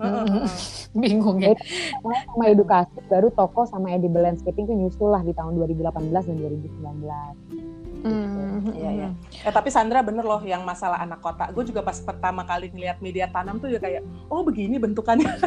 Heeh, 0.02 0.24
heeh. 0.26 0.46
Bingung 1.02 1.38
ya. 1.38 1.54
sama 2.02 2.44
edukasi 2.50 2.98
baru 3.06 3.30
toko 3.30 3.62
sama 3.70 3.94
edible 3.94 4.18
landscaping 4.26 4.66
itu 4.66 4.74
nyusul 4.74 5.14
lah 5.14 5.22
di 5.22 5.30
tahun 5.30 5.54
2018 5.62 6.10
dan 6.10 6.36
2019 6.42 7.62
Hmm, 8.02 8.66
Iya, 8.74 8.90
iya. 8.90 9.08
Eh 9.46 9.54
tapi 9.54 9.70
Sandra 9.70 10.02
bener 10.02 10.26
loh 10.26 10.42
yang 10.42 10.66
masalah 10.66 10.98
anak 10.98 11.22
kota. 11.22 11.46
Gue 11.54 11.62
juga 11.62 11.86
pas 11.86 11.94
pertama 12.02 12.42
kali 12.42 12.66
ngeliat 12.74 12.98
media 12.98 13.30
tanam 13.30 13.62
tuh 13.62 13.70
ya 13.70 13.78
kayak, 13.78 14.02
oh 14.26 14.42
begini 14.42 14.74
bentukannya. 14.74 15.30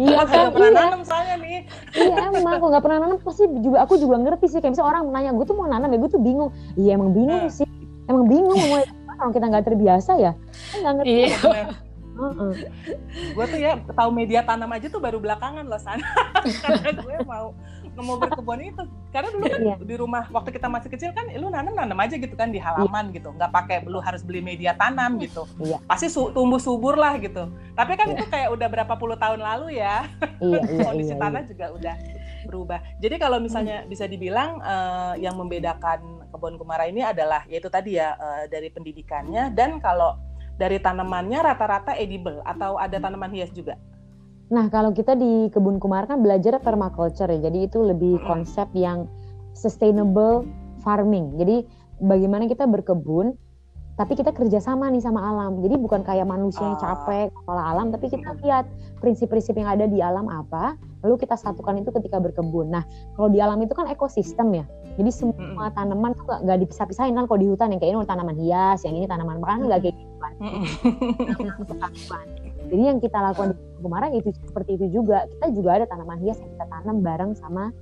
iya 0.00 0.24
kan 0.24 0.48
gak 0.48 0.52
pernah 0.52 0.70
iya 0.70 0.80
nanam 0.80 1.00
soalnya 1.04 1.36
nih. 1.36 1.58
iya 1.92 2.16
emang 2.32 2.54
aku 2.56 2.66
nggak 2.66 2.82
pernah 2.82 2.98
nanam 2.98 3.16
pasti 3.20 3.44
juga 3.60 3.78
aku 3.84 3.94
juga 3.94 4.16
ngerti 4.16 4.46
sih 4.48 4.58
kayak 4.58 4.72
misalnya 4.72 4.88
orang 4.90 5.04
nanya 5.12 5.30
gue 5.30 5.44
tuh 5.44 5.52
mau 5.52 5.68
nanam 5.68 5.88
ya 5.88 5.98
gue 5.98 6.10
tuh 6.10 6.22
bingung 6.22 6.50
iya 6.74 6.96
emang 6.96 7.12
bingung 7.12 7.42
Hmm. 7.42 7.52
sih 7.52 7.68
emang 8.06 8.24
bingung 8.24 8.56
mau 8.56 8.80
kalau 9.14 9.30
kita 9.30 9.46
nggak 9.46 9.66
terbiasa 9.66 10.12
ya 10.16 10.32
kan 10.72 10.78
nggak 10.80 10.94
ngerti 10.96 11.12
Iya. 11.12 11.64
Heeh. 12.10 12.52
Gue 13.32 13.44
tuh 13.46 13.56
ya 13.56 13.72
tahu 13.86 14.10
media 14.12 14.44
tanam 14.44 14.68
aja 14.68 14.86
tuh 14.86 15.00
baru 15.00 15.16
belakangan 15.16 15.64
loh 15.64 15.80
San. 15.80 16.04
Karena 16.62 16.92
gue 16.92 17.16
mau 17.24 17.56
mau 17.98 18.14
berkebun 18.14 18.62
itu. 18.62 18.82
Karena 19.10 19.28
dulu 19.34 19.44
kan 19.50 19.60
Iya. 19.60 19.74
di 19.82 19.94
rumah 19.98 20.22
waktu 20.30 20.50
kita 20.54 20.70
masih 20.70 20.88
kecil 20.94 21.10
kan, 21.10 21.26
lu 21.34 21.50
nanam 21.50 21.74
nanam 21.74 21.98
aja 21.98 22.14
gitu 22.14 22.38
kan 22.38 22.54
di 22.54 22.62
halaman 22.62 23.10
gitu, 23.10 23.34
nggak 23.34 23.50
pakai 23.50 23.76
lu 23.90 23.98
harus 23.98 24.22
beli 24.22 24.38
media 24.38 24.78
tanam 24.78 25.18
gitu. 25.18 25.50
Iya. 25.58 25.82
Pasti 25.90 26.06
su- 26.06 26.30
tumbuh 26.30 26.62
subur 26.62 26.94
lah 26.94 27.18
gitu. 27.18 27.50
Tapi 27.74 27.92
kan 27.98 28.06
Iya. 28.10 28.14
itu 28.16 28.24
kayak 28.30 28.48
udah 28.54 28.68
berapa 28.70 28.94
puluh 28.94 29.18
tahun 29.18 29.42
lalu 29.42 29.82
ya. 29.82 30.06
iya 30.38 30.60
iya 30.72 30.82
kondisi 30.86 31.14
iya, 31.14 31.20
tanah 31.20 31.42
juga 31.44 31.66
udah 31.74 31.94
berubah. 32.46 32.78
Jadi 33.02 33.14
kalau 33.20 33.38
misalnya 33.42 33.84
bisa 33.84 34.06
dibilang 34.06 34.62
eh, 34.62 35.14
yang 35.20 35.36
membedakan 35.36 36.24
kebun 36.30 36.56
kumara 36.56 36.86
ini 36.86 37.02
adalah 37.02 37.42
yaitu 37.50 37.68
tadi 37.68 37.98
ya 37.98 38.14
eh, 38.16 38.44
dari 38.46 38.70
pendidikannya 38.70 39.50
dan 39.52 39.82
kalau 39.82 40.16
dari 40.56 40.76
tanamannya 40.76 41.40
rata-rata 41.40 41.96
edible 41.96 42.44
atau 42.44 42.76
ada 42.76 43.00
tanaman 43.00 43.32
hias 43.32 43.48
juga. 43.50 43.80
Nah, 44.50 44.66
kalau 44.66 44.90
kita 44.90 45.14
di 45.14 45.46
kebun 45.54 45.78
kumara 45.78 46.10
kan 46.10 46.18
belajar 46.26 46.58
permaculture 46.58 47.30
ya. 47.30 47.50
Jadi 47.50 47.70
itu 47.70 47.78
lebih 47.86 48.18
konsep 48.26 48.66
yang 48.74 49.06
sustainable 49.54 50.42
farming. 50.82 51.38
Jadi 51.38 51.62
bagaimana 52.02 52.50
kita 52.50 52.66
berkebun 52.66 53.38
tapi 53.94 54.16
kita 54.16 54.32
kerjasama 54.32 54.88
nih 54.88 55.04
sama 55.04 55.20
alam. 55.20 55.60
Jadi 55.60 55.76
bukan 55.76 56.00
kayak 56.00 56.24
manusia 56.24 56.64
yang 56.64 56.80
Ah. 56.80 56.82
capek 56.96 57.28
kepala 57.36 57.62
alam, 57.68 57.92
tapi 57.92 58.08
kita 58.08 58.32
lihat 58.40 58.64
prinsip-prinsip 59.04 59.52
yang 59.60 59.68
ada 59.68 59.84
di 59.84 60.00
alam 60.00 60.24
apa, 60.24 60.80
lalu 61.04 61.20
kita 61.20 61.36
satukan 61.36 61.84
itu 61.84 61.92
ketika 61.92 62.16
berkebun. 62.16 62.72
Nah, 62.72 62.88
kalau 63.12 63.28
di 63.28 63.44
alam 63.44 63.60
itu 63.60 63.76
kan 63.76 63.92
ekosistem 63.92 64.56
ya. 64.56 64.64
Jadi 64.96 65.10
semua 65.12 65.68
tanaman 65.76 66.16
tuh 66.16 66.24
nggak 66.24 66.58
dipisah-pisahin 66.64 67.12
kan 67.12 67.28
kalau 67.28 67.44
di 67.44 67.48
hutan 67.52 67.76
yang 67.76 67.80
kayak 67.80 67.92
ini 67.92 68.08
tanaman 68.08 68.36
hias, 68.40 68.88
yang 68.88 68.96
ini 68.96 69.04
tanaman 69.04 69.36
makanan 69.36 69.68
nggak 69.68 69.80
kayak 69.84 69.96
gitu 70.00 70.16
kan. 70.16 70.32
Jadi 72.70 72.82
yang 72.86 72.98
kita 73.02 73.18
lakukan 73.18 73.58
di 73.58 73.82
kemarin 73.82 74.10
itu 74.14 74.30
seperti 74.46 74.78
itu 74.78 74.86
juga. 75.02 75.26
Kita 75.26 75.50
juga 75.50 75.70
ada 75.82 75.86
tanaman 75.90 76.22
hias 76.22 76.38
yang 76.38 76.50
kita 76.54 76.66
tanam 76.70 76.96
bareng 77.02 77.32
sama 77.34 77.74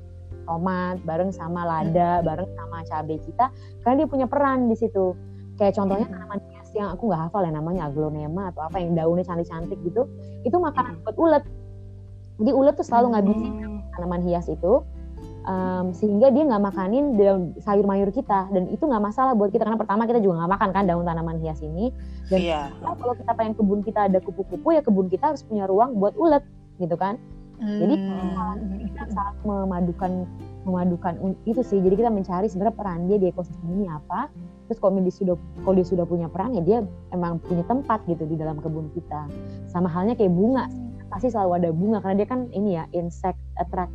tomat, 0.49 0.97
bareng 1.05 1.29
sama 1.29 1.61
lada, 1.69 2.25
bareng 2.25 2.49
sama 2.57 2.81
cabai 2.89 3.21
kita. 3.21 3.53
Karena 3.85 3.95
dia 4.05 4.09
punya 4.09 4.27
peran 4.27 4.73
di 4.73 4.77
situ. 4.81 5.13
Kayak 5.61 5.77
contohnya 5.77 6.09
tanaman 6.09 6.41
hias 6.49 6.69
yang 6.73 6.89
aku 6.89 7.13
nggak 7.13 7.21
hafal 7.29 7.43
ya 7.45 7.53
namanya 7.53 7.93
aglonema 7.93 8.49
atau 8.49 8.65
apa 8.65 8.81
yang 8.81 8.97
daunnya 8.97 9.29
cantik-cantik 9.29 9.77
gitu. 9.85 10.09
Itu 10.49 10.57
makanan 10.57 11.05
buat 11.05 11.17
ulet. 11.21 11.45
Jadi 12.41 12.51
ulet 12.55 12.75
tuh 12.79 12.87
selalu 12.87 13.07
ngabisin 13.13 13.53
tanaman 13.93 14.23
hias 14.25 14.49
itu 14.49 14.81
um, 15.49 15.97
sehingga 15.97 16.29
dia 16.29 16.45
nggak 16.45 16.61
makanin 16.61 17.17
daun 17.17 17.57
sayur 17.65 17.89
mayur 17.89 18.13
kita. 18.13 18.53
Dan 18.53 18.69
itu 18.69 18.85
nggak 18.85 19.01
masalah 19.01 19.33
buat 19.33 19.49
kita 19.49 19.65
karena 19.65 19.81
pertama 19.81 20.05
kita 20.05 20.21
juga 20.21 20.45
nggak 20.45 20.53
makan 20.61 20.71
kan 20.77 20.85
daun 20.85 21.09
tanaman 21.09 21.41
hias 21.41 21.65
ini. 21.65 21.91
Dan. 22.29 22.39
Nah, 22.85 22.95
kalau 23.01 23.15
kita 23.17 23.33
pengen 23.33 23.55
kebun 23.57 23.81
kita 23.81 24.01
ada 24.13 24.21
kupu-kupu 24.21 24.77
ya 24.77 24.85
kebun 24.85 25.09
kita 25.09 25.33
harus 25.33 25.43
punya 25.43 25.65
ruang 25.65 25.97
buat 25.97 26.13
ulet 26.21 26.45
gitu 26.77 26.95
kan. 26.95 27.17
Jadi, 27.59 27.99
Hmm. 27.99 28.87
kita 28.87 29.03
saat 29.11 29.35
memadukan 29.43 30.31
memadukan 30.63 31.35
itu 31.43 31.59
sih. 31.67 31.83
Jadi 31.83 31.99
kita 31.99 32.07
mencari 32.07 32.47
sebenarnya 32.47 32.77
peran 32.79 33.11
dia 33.11 33.19
di 33.19 33.27
ekosistem 33.35 33.67
ini 33.75 33.91
apa. 33.91 34.31
Terus 34.71 34.79
kalau 34.79 35.01
dia 35.01 35.11
sudah 35.11 35.35
kalau 35.67 35.75
dia 35.75 35.87
sudah 35.89 36.05
punya 36.07 36.31
peran 36.31 36.55
ya 36.55 36.63
dia 36.63 36.79
emang 37.11 37.43
punya 37.43 37.67
tempat 37.67 38.05
gitu 38.07 38.31
di 38.31 38.39
dalam 38.39 38.63
kebun 38.63 38.95
kita. 38.95 39.27
Sama 39.67 39.91
halnya 39.91 40.15
kayak 40.15 40.31
bunga. 40.31 40.71
Pasti 41.11 41.33
selalu 41.35 41.51
ada 41.59 41.69
bunga 41.75 41.99
karena 41.99 42.17
dia 42.23 42.29
kan 42.31 42.41
ini 42.55 42.79
ya 42.79 42.85
insect 42.95 43.41
attract 43.59 43.91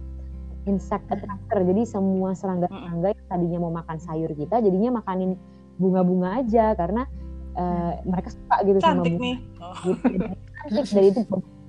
insect 0.70 1.06
attractor 1.12 1.60
jadi 1.68 1.82
semua 1.84 2.32
serangga-serangga 2.34 3.08
yang 3.12 3.28
tadinya 3.28 3.60
mau 3.60 3.74
makan 3.74 3.98
sayur 4.00 4.32
kita 4.32 4.64
jadinya 4.64 5.04
makanin 5.04 5.36
bunga-bunga 5.78 6.44
aja 6.44 6.78
karena 6.78 7.10
uh, 7.58 7.92
mereka 8.06 8.30
suka 8.34 8.56
gitu 8.66 8.80
Cantik 8.82 8.90
sama 8.90 9.04
bunga. 9.04 9.24
nih. 9.24 9.38
Oh. 9.62 9.74
Gitu. 9.84 10.26
Cantik 10.70 10.86
dari 10.94 11.08
itu 11.10 11.22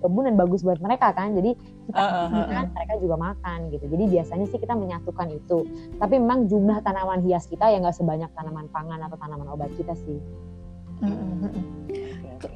kebun 0.05 0.29
dan 0.29 0.37
bagus 0.37 0.61
buat 0.61 0.81
mereka 0.85 1.17
kan. 1.17 1.33
Jadi 1.33 1.57
kita 1.57 2.01
Uh, 2.01 2.01
uh, 2.01 2.25
uh, 2.25 2.29
makan, 2.33 2.65
mereka 2.73 2.95
juga 2.97 3.17
makan 3.21 3.59
gitu. 3.69 3.85
Jadi 3.93 4.05
biasanya 4.09 4.47
sih 4.49 4.59
kita 4.61 4.73
menyatukan 4.73 5.29
itu. 5.33 5.59
Tapi 6.01 6.15
memang 6.17 6.49
jumlah 6.49 6.81
tanaman 6.81 7.21
hias 7.25 7.45
kita 7.45 7.69
ya 7.69 7.77
nggak 7.81 7.97
sebanyak 7.97 8.31
tanaman 8.33 8.69
pangan 8.73 9.01
atau 9.05 9.17
tanaman 9.21 9.49
obat 9.53 9.69
kita 9.77 9.93
sih. 9.93 10.19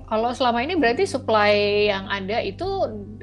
Kalau 0.09 0.31
selama 0.33 0.65
ini 0.65 0.77
berarti 0.77 1.05
supply 1.05 1.53
yang 1.93 2.09
ada 2.09 2.41
itu 2.45 2.65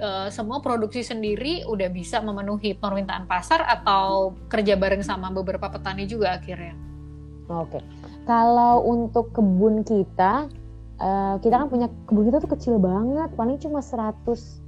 uh, 0.01 0.27
semua 0.29 0.61
produksi 0.61 1.01
sendiri 1.01 1.65
udah 1.65 1.89
bisa 1.89 2.21
memenuhi 2.21 2.77
permintaan 2.77 3.25
pasar 3.25 3.65
atau 3.65 4.33
kerja 4.49 4.77
bareng 4.77 5.01
sama 5.01 5.33
beberapa 5.33 5.69
petani 5.69 6.05
juga 6.05 6.37
akhirnya? 6.37 6.77
Oke, 7.45 7.77
kalau 8.25 8.81
untuk 8.85 9.29
kebun 9.33 9.85
kita, 9.85 10.49
uh, 10.97 11.35
kita 11.41 11.55
kan 11.61 11.67
punya 11.69 11.87
kebun 12.09 12.25
kita 12.33 12.37
tuh 12.41 12.51
kecil 12.57 12.75
banget, 12.81 13.29
paling 13.37 13.61
cuma 13.61 13.85
100 13.85 14.65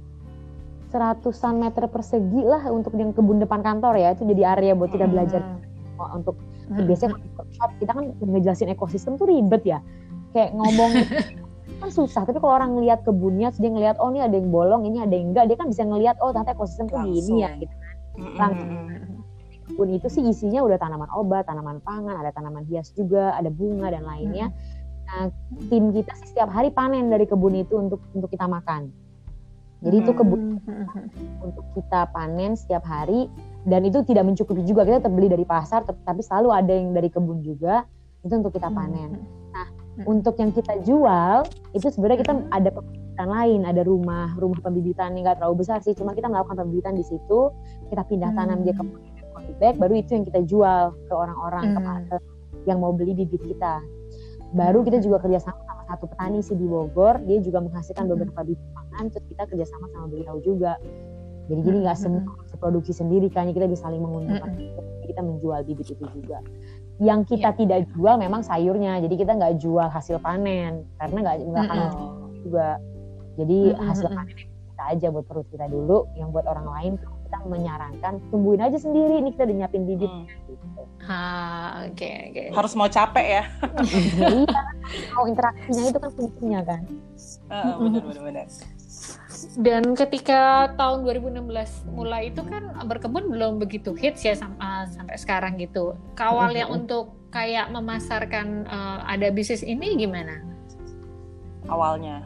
seratusan 0.88 1.60
meter 1.60 1.84
persegi 1.90 2.42
lah 2.48 2.64
untuk 2.72 2.96
yang 2.96 3.12
kebun 3.12 3.44
depan 3.44 3.60
kantor 3.60 4.00
ya 4.00 4.16
itu 4.16 4.24
jadi 4.24 4.56
area 4.56 4.72
buat 4.72 4.88
kita 4.88 5.04
belajar. 5.04 5.42
Hmm. 5.98 6.22
untuk 6.22 6.38
biasanya 6.68 7.18
workshop 7.34 7.70
kita 7.82 7.90
kan 7.90 8.04
ngejelasin 8.22 8.70
ekosistem 8.70 9.18
tuh 9.18 9.26
ribet 9.26 9.66
ya. 9.66 9.82
Kayak 10.30 10.54
ngomong 10.54 10.92
kan 11.78 11.90
susah 11.94 12.22
tapi 12.26 12.42
kalau 12.42 12.58
orang 12.58 12.74
ngelihat 12.74 13.06
kebunnya 13.06 13.54
dia 13.54 13.70
ngelihat 13.70 13.96
oh 14.02 14.10
ini 14.10 14.20
ada 14.22 14.34
yang 14.34 14.50
bolong 14.50 14.82
ini 14.86 14.98
ada 14.98 15.14
yang 15.14 15.30
enggak 15.30 15.46
dia 15.46 15.56
kan 15.56 15.70
bisa 15.70 15.86
ngelihat 15.86 16.18
oh 16.18 16.34
ternyata 16.34 16.58
ekosistem 16.58 16.90
tuh 16.90 16.98
gini 17.06 17.46
ya 17.46 17.54
gitu 17.54 17.74
kan. 17.74 17.94
Langsung. 18.18 18.70
Kebun 19.68 19.88
itu 19.94 20.08
sih 20.08 20.24
isinya 20.24 20.64
udah 20.64 20.80
tanaman 20.80 21.06
obat 21.12 21.46
tanaman 21.46 21.78
pangan 21.84 22.18
ada 22.18 22.32
tanaman 22.32 22.64
hias 22.66 22.90
juga 22.96 23.36
ada 23.36 23.52
bunga 23.52 23.92
dan 23.92 24.02
lainnya. 24.02 24.50
Nah 25.06 25.30
tim 25.70 25.94
kita 25.94 26.12
sih 26.18 26.34
setiap 26.34 26.50
hari 26.50 26.72
panen 26.72 27.12
dari 27.12 27.28
kebun 27.28 27.54
itu 27.54 27.78
untuk 27.78 28.00
untuk 28.16 28.32
kita 28.32 28.48
makan. 28.48 28.90
Jadi 29.78 29.96
itu 30.02 30.10
kebun 30.10 30.58
untuk 31.46 31.64
kita 31.78 32.10
panen 32.10 32.58
setiap 32.58 32.82
hari 32.82 33.30
dan 33.68 33.86
itu 33.86 34.02
tidak 34.02 34.26
mencukupi 34.26 34.66
juga. 34.66 34.88
Kita 34.88 35.04
tetap 35.04 35.14
beli 35.14 35.30
dari 35.30 35.46
pasar 35.46 35.84
tapi 35.86 36.20
selalu 36.24 36.48
ada 36.50 36.72
yang 36.72 36.90
dari 36.96 37.12
kebun 37.12 37.44
juga 37.44 37.84
itu 38.24 38.34
untuk 38.34 38.56
kita 38.56 38.72
panen. 38.72 39.20
Nah 39.52 39.68
untuk 40.06 40.38
yang 40.38 40.54
kita 40.54 40.78
jual 40.86 41.42
itu 41.74 41.86
sebenarnya 41.90 42.22
kita 42.22 42.34
ada 42.54 42.70
pembibitan 42.70 43.28
lain 43.28 43.60
ada 43.66 43.82
rumah 43.82 44.30
rumah 44.38 44.60
pembibitan 44.62 45.18
yang 45.18 45.26
nggak 45.26 45.42
terlalu 45.42 45.66
besar 45.66 45.82
sih. 45.82 45.94
Cuma 45.96 46.14
kita 46.14 46.30
melakukan 46.30 46.62
pembibitan 46.62 46.94
di 46.94 47.02
situ 47.02 47.50
kita 47.90 48.06
pindah 48.06 48.30
tanam 48.36 48.62
dia 48.62 48.74
ke 48.76 48.84
bag 49.58 49.74
baru 49.78 49.94
itu 49.98 50.14
yang 50.14 50.24
kita 50.26 50.40
jual 50.46 50.94
ke 51.08 51.14
orang-orang 51.14 51.74
ke 52.06 52.16
yang 52.66 52.78
mau 52.78 52.94
beli 52.94 53.16
bibit 53.16 53.42
kita. 53.42 53.82
Baru 54.54 54.86
kita 54.86 55.02
juga 55.02 55.20
kerjasama 55.24 55.58
sama 55.66 55.82
satu 55.88 56.04
petani 56.08 56.38
sih 56.44 56.54
di 56.54 56.66
Bogor 56.68 57.18
dia 57.26 57.42
juga 57.42 57.58
menghasilkan 57.64 58.06
beberapa 58.06 58.44
bibit 58.46 58.68
pangan 58.76 59.04
terus 59.10 59.26
kita 59.26 59.42
kerjasama 59.50 59.86
sama 59.90 60.06
beliau 60.06 60.38
juga. 60.44 60.78
Jadi 61.48 61.60
jadi 61.64 61.76
nggak 61.80 61.96
semua 61.96 62.22
produksi 62.60 62.92
sendiri 62.92 63.32
kan 63.32 63.50
kita 63.50 63.66
bisa 63.66 63.88
saling 63.88 64.04
menguntungkan. 64.04 64.52
Kita 65.08 65.24
menjual 65.24 65.64
bibit 65.64 65.90
itu 65.90 66.04
juga 66.12 66.44
yang 66.98 67.22
kita 67.22 67.54
yeah. 67.54 67.58
tidak 67.58 67.80
jual 67.94 68.14
memang 68.18 68.42
sayurnya 68.42 68.98
jadi 69.02 69.14
kita 69.14 69.32
nggak 69.38 69.54
jual 69.62 69.86
hasil 69.86 70.18
panen 70.18 70.82
karena 70.98 71.18
nggak 71.22 71.36
nggak 71.46 71.64
akan 71.70 71.80
juga 72.42 72.68
jadi 73.38 73.58
hasil 73.78 74.08
panen 74.10 74.36
kita 74.78 74.82
aja 74.94 75.06
buat 75.10 75.26
perut 75.26 75.46
kita 75.50 75.66
dulu 75.66 76.06
yang 76.14 76.30
buat 76.30 76.46
orang 76.46 76.66
lain 76.70 76.92
kita 76.98 77.44
menyarankan 77.44 78.24
tumbuhin 78.32 78.62
aja 78.64 78.78
sendiri 78.80 79.20
ini 79.20 79.34
kita 79.36 79.44
udah 79.44 79.56
nyiapin 79.60 79.84
bibit 79.84 80.08
hmm. 80.08 80.24
gitu. 80.48 80.82
Ah, 81.04 81.84
oke 81.84 81.98
okay, 81.98 82.14
oke. 82.32 82.40
Okay. 82.40 82.46
Harus 82.56 82.72
mau 82.72 82.88
capek 82.88 83.26
ya. 83.26 83.44
iya, 84.48 84.62
mau 85.12 85.28
interaksinya 85.28 85.82
itu 85.92 85.98
kan 86.00 86.10
kuncinya 86.16 86.60
kan. 86.64 86.82
Uh, 87.52 87.74
benar 87.84 88.02
benar 88.08 88.22
benar. 88.24 88.46
Dan 89.58 89.94
ketika 89.94 90.72
tahun 90.74 91.04
2016 91.04 91.90
mulai 91.92 92.32
itu 92.32 92.42
kan 92.42 92.74
berkebun 92.88 93.30
belum 93.30 93.62
begitu 93.62 93.94
hits 93.94 94.24
ya 94.24 94.34
sampai, 94.34 94.88
sampai 94.90 95.16
sekarang 95.20 95.52
gitu. 95.60 95.94
Kawalnya 96.18 96.66
untuk 96.66 97.14
kayak 97.28 97.68
memasarkan 97.70 98.64
uh, 98.66 99.04
ada 99.04 99.28
bisnis 99.28 99.62
ini 99.62 99.94
gimana? 100.00 100.40
Awalnya. 101.68 102.24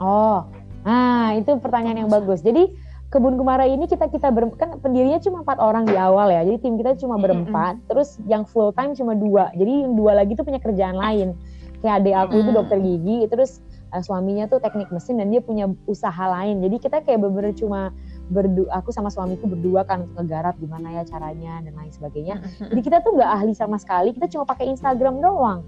Oh, 0.00 0.46
nah 0.86 1.36
itu 1.36 1.52
pertanyaan 1.60 2.06
yang 2.06 2.10
bagus. 2.10 2.40
Jadi 2.40 2.72
kebun 3.08 3.40
kumara 3.40 3.64
ini 3.64 3.88
kita 3.88 4.12
kita 4.12 4.28
ber, 4.28 4.52
kan 4.60 4.76
pendirinya 4.84 5.16
cuma 5.20 5.40
empat 5.40 5.58
orang 5.64 5.88
di 5.88 5.96
awal 5.96 6.28
ya 6.28 6.44
jadi 6.44 6.60
tim 6.60 6.76
kita 6.76 6.92
cuma 7.00 7.16
berempat 7.16 7.80
mm 7.80 7.80
-hmm. 7.80 7.88
terus 7.88 8.20
yang 8.28 8.44
full 8.44 8.68
time 8.76 8.92
cuma 8.92 9.16
dua 9.16 9.48
jadi 9.56 9.88
yang 9.88 9.96
dua 9.96 10.12
lagi 10.12 10.36
tuh 10.36 10.44
punya 10.44 10.60
kerjaan 10.60 10.92
lain 10.92 11.32
kayak 11.80 12.04
adik 12.04 12.12
aku 12.20 12.28
mm 12.28 12.36
-hmm. 12.36 12.44
itu 12.44 12.50
dokter 12.52 12.78
gigi 12.84 13.18
terus 13.32 13.50
uh, 13.92 14.02
suaminya 14.02 14.48
tuh 14.48 14.60
teknik 14.60 14.88
mesin 14.92 15.20
dan 15.20 15.32
dia 15.32 15.40
punya 15.40 15.70
usaha 15.88 16.24
lain. 16.28 16.60
Jadi 16.60 16.76
kita 16.80 17.00
kayak 17.04 17.20
bener-bener 17.20 17.52
cuma 17.56 17.92
berdua 18.28 18.68
aku 18.76 18.92
sama 18.92 19.08
suamiku 19.08 19.48
berdua 19.48 19.88
kan 19.88 20.04
untuk 20.04 20.20
ngegarap 20.20 20.54
gimana 20.60 21.00
ya 21.00 21.02
caranya 21.08 21.64
dan 21.64 21.72
lain 21.72 21.92
sebagainya. 21.92 22.34
Jadi 22.60 22.80
kita 22.84 23.00
tuh 23.00 23.16
nggak 23.16 23.30
ahli 23.40 23.52
sama 23.56 23.80
sekali 23.80 24.12
kita 24.12 24.28
cuma 24.28 24.44
pakai 24.44 24.68
Instagram 24.68 25.20
doang. 25.24 25.64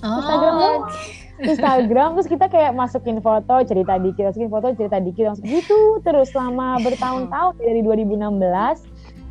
Oh, 0.00 0.16
Instagram 0.20 0.54
doang. 0.60 0.82
Instagram 1.40 2.08
terus 2.20 2.28
kita 2.28 2.46
kayak 2.52 2.72
masukin 2.76 3.16
foto 3.24 3.64
cerita 3.64 3.96
dikit 3.96 4.28
masukin 4.28 4.50
foto 4.52 4.66
cerita 4.76 5.00
dikit 5.00 5.32
langsung 5.32 5.48
gitu 5.48 5.96
terus 6.04 6.28
selama 6.36 6.76
bertahun-tahun 6.84 7.56
dari 7.56 7.80
2016 7.80 8.20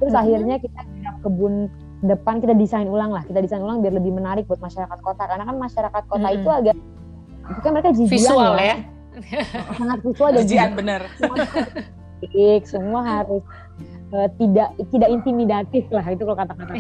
terus 0.02 0.14
hmm. 0.18 0.22
akhirnya 0.26 0.56
kita 0.58 0.82
kebun 1.22 1.70
depan 2.02 2.40
kita 2.40 2.56
desain 2.56 2.88
ulang 2.88 3.12
lah 3.14 3.22
kita 3.28 3.44
desain 3.44 3.62
ulang 3.62 3.84
biar 3.84 3.94
lebih 3.94 4.16
menarik 4.16 4.48
buat 4.48 4.58
masyarakat 4.64 5.00
kota. 5.04 5.24
Karena 5.28 5.44
kan 5.46 5.58
masyarakat 5.60 6.04
kota 6.08 6.28
hmm. 6.32 6.38
itu 6.42 6.50
agak 6.50 6.76
bukan 7.58 7.70
mereka 7.74 7.90
jijian 7.96 8.14
visual 8.14 8.54
ya, 8.58 8.66
ya. 8.66 8.78
sangat 9.80 10.00
visual 10.06 10.30
dan 10.36 10.44
jijian 10.46 10.72
bener. 10.78 11.02
Semua, 11.18 11.38
semua 12.68 13.02
harus 13.02 13.44
uh, 14.14 14.30
tidak 14.38 14.70
tidak 14.90 15.10
intimidatif 15.10 15.84
lah 15.90 16.06
itu 16.10 16.22
kalau 16.26 16.38
kata-kata 16.38 16.74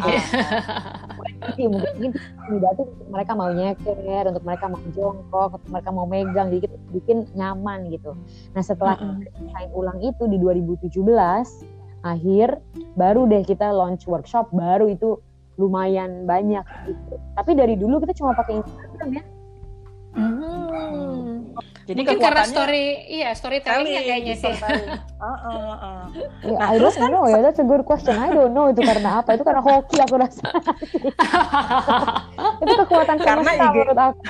sih 1.55 1.65
mungkin 1.65 2.11
intimidatif 2.13 2.87
mereka 3.09 3.31
mau 3.33 3.49
nyeker 3.53 4.23
untuk 4.29 4.43
mereka 4.43 4.65
mau 4.69 4.81
jongkok 4.93 5.49
untuk 5.61 5.69
mereka 5.71 5.89
mau 5.93 6.05
megang 6.05 6.47
jadi 6.53 6.61
kita 6.67 6.77
bikin 6.93 7.17
nyaman 7.33 7.89
gitu. 7.93 8.13
Nah 8.53 8.63
setelah 8.63 8.95
desain 9.23 9.69
ulang 9.73 9.99
itu 10.03 10.23
di 10.27 10.37
2017 10.37 10.99
akhir 11.99 12.63
baru 12.95 13.27
deh 13.27 13.43
kita 13.43 13.75
launch 13.75 14.07
workshop 14.07 14.51
baru 14.55 14.87
itu 14.91 15.19
lumayan 15.59 16.23
banyak 16.23 16.63
gitu. 16.87 17.15
Tapi 17.35 17.51
dari 17.55 17.75
dulu 17.75 17.99
kita 18.03 18.15
cuma 18.15 18.31
pakai 18.35 18.63
Instagram 18.63 19.09
ya 19.19 19.23
Hmm. 20.13 21.53
Jadi 21.89 22.05
Mungkin 22.05 22.21
karena 22.21 22.45
story, 22.45 22.85
iya 23.09 23.33
storytellingnya 23.33 24.01
kayaknya 24.05 24.35
sih. 24.37 24.53
uh, 24.53 25.25
uh, 25.25 25.73
uh. 25.73 26.01
Ya, 26.45 26.53
nah, 26.53 26.69
I 26.69 26.77
don't 26.77 26.93
kan, 26.93 27.09
know 27.09 27.25
ya, 27.25 27.41
that's 27.41 27.57
a 27.57 27.65
good 27.65 27.81
question. 27.81 28.13
I 28.13 28.29
don't 28.29 28.53
know 28.53 28.69
itu 28.69 28.77
karena 28.85 29.25
apa? 29.25 29.33
Itu 29.33 29.41
karena 29.41 29.57
hoki 29.65 29.97
aku 29.97 30.21
rasa. 30.21 30.45
itu 32.61 32.73
kekuatan 32.85 33.17
karena 33.17 33.41
semesta 33.41 33.73
menurut 33.73 33.97
aku. 33.97 34.21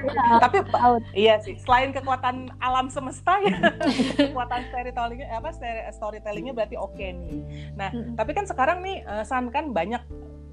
ya, 0.00 0.24
Tapi 0.48 0.56
out. 0.80 1.02
iya 1.12 1.36
sih, 1.44 1.60
selain 1.60 1.92
kekuatan 1.92 2.48
alam 2.64 2.88
semesta 2.88 3.36
ya, 3.44 3.60
kekuatan 4.32 4.60
storytellingnya 4.72 5.28
apa 5.36 5.52
storytellingnya 5.92 6.56
berarti 6.56 6.80
oke 6.80 6.96
okay 6.96 7.20
nih. 7.20 7.36
Nah, 7.76 7.92
hmm. 7.92 8.16
tapi 8.16 8.32
kan 8.32 8.48
sekarang 8.48 8.80
nih 8.80 9.04
San 9.28 9.52
kan 9.52 9.76
banyak 9.76 10.00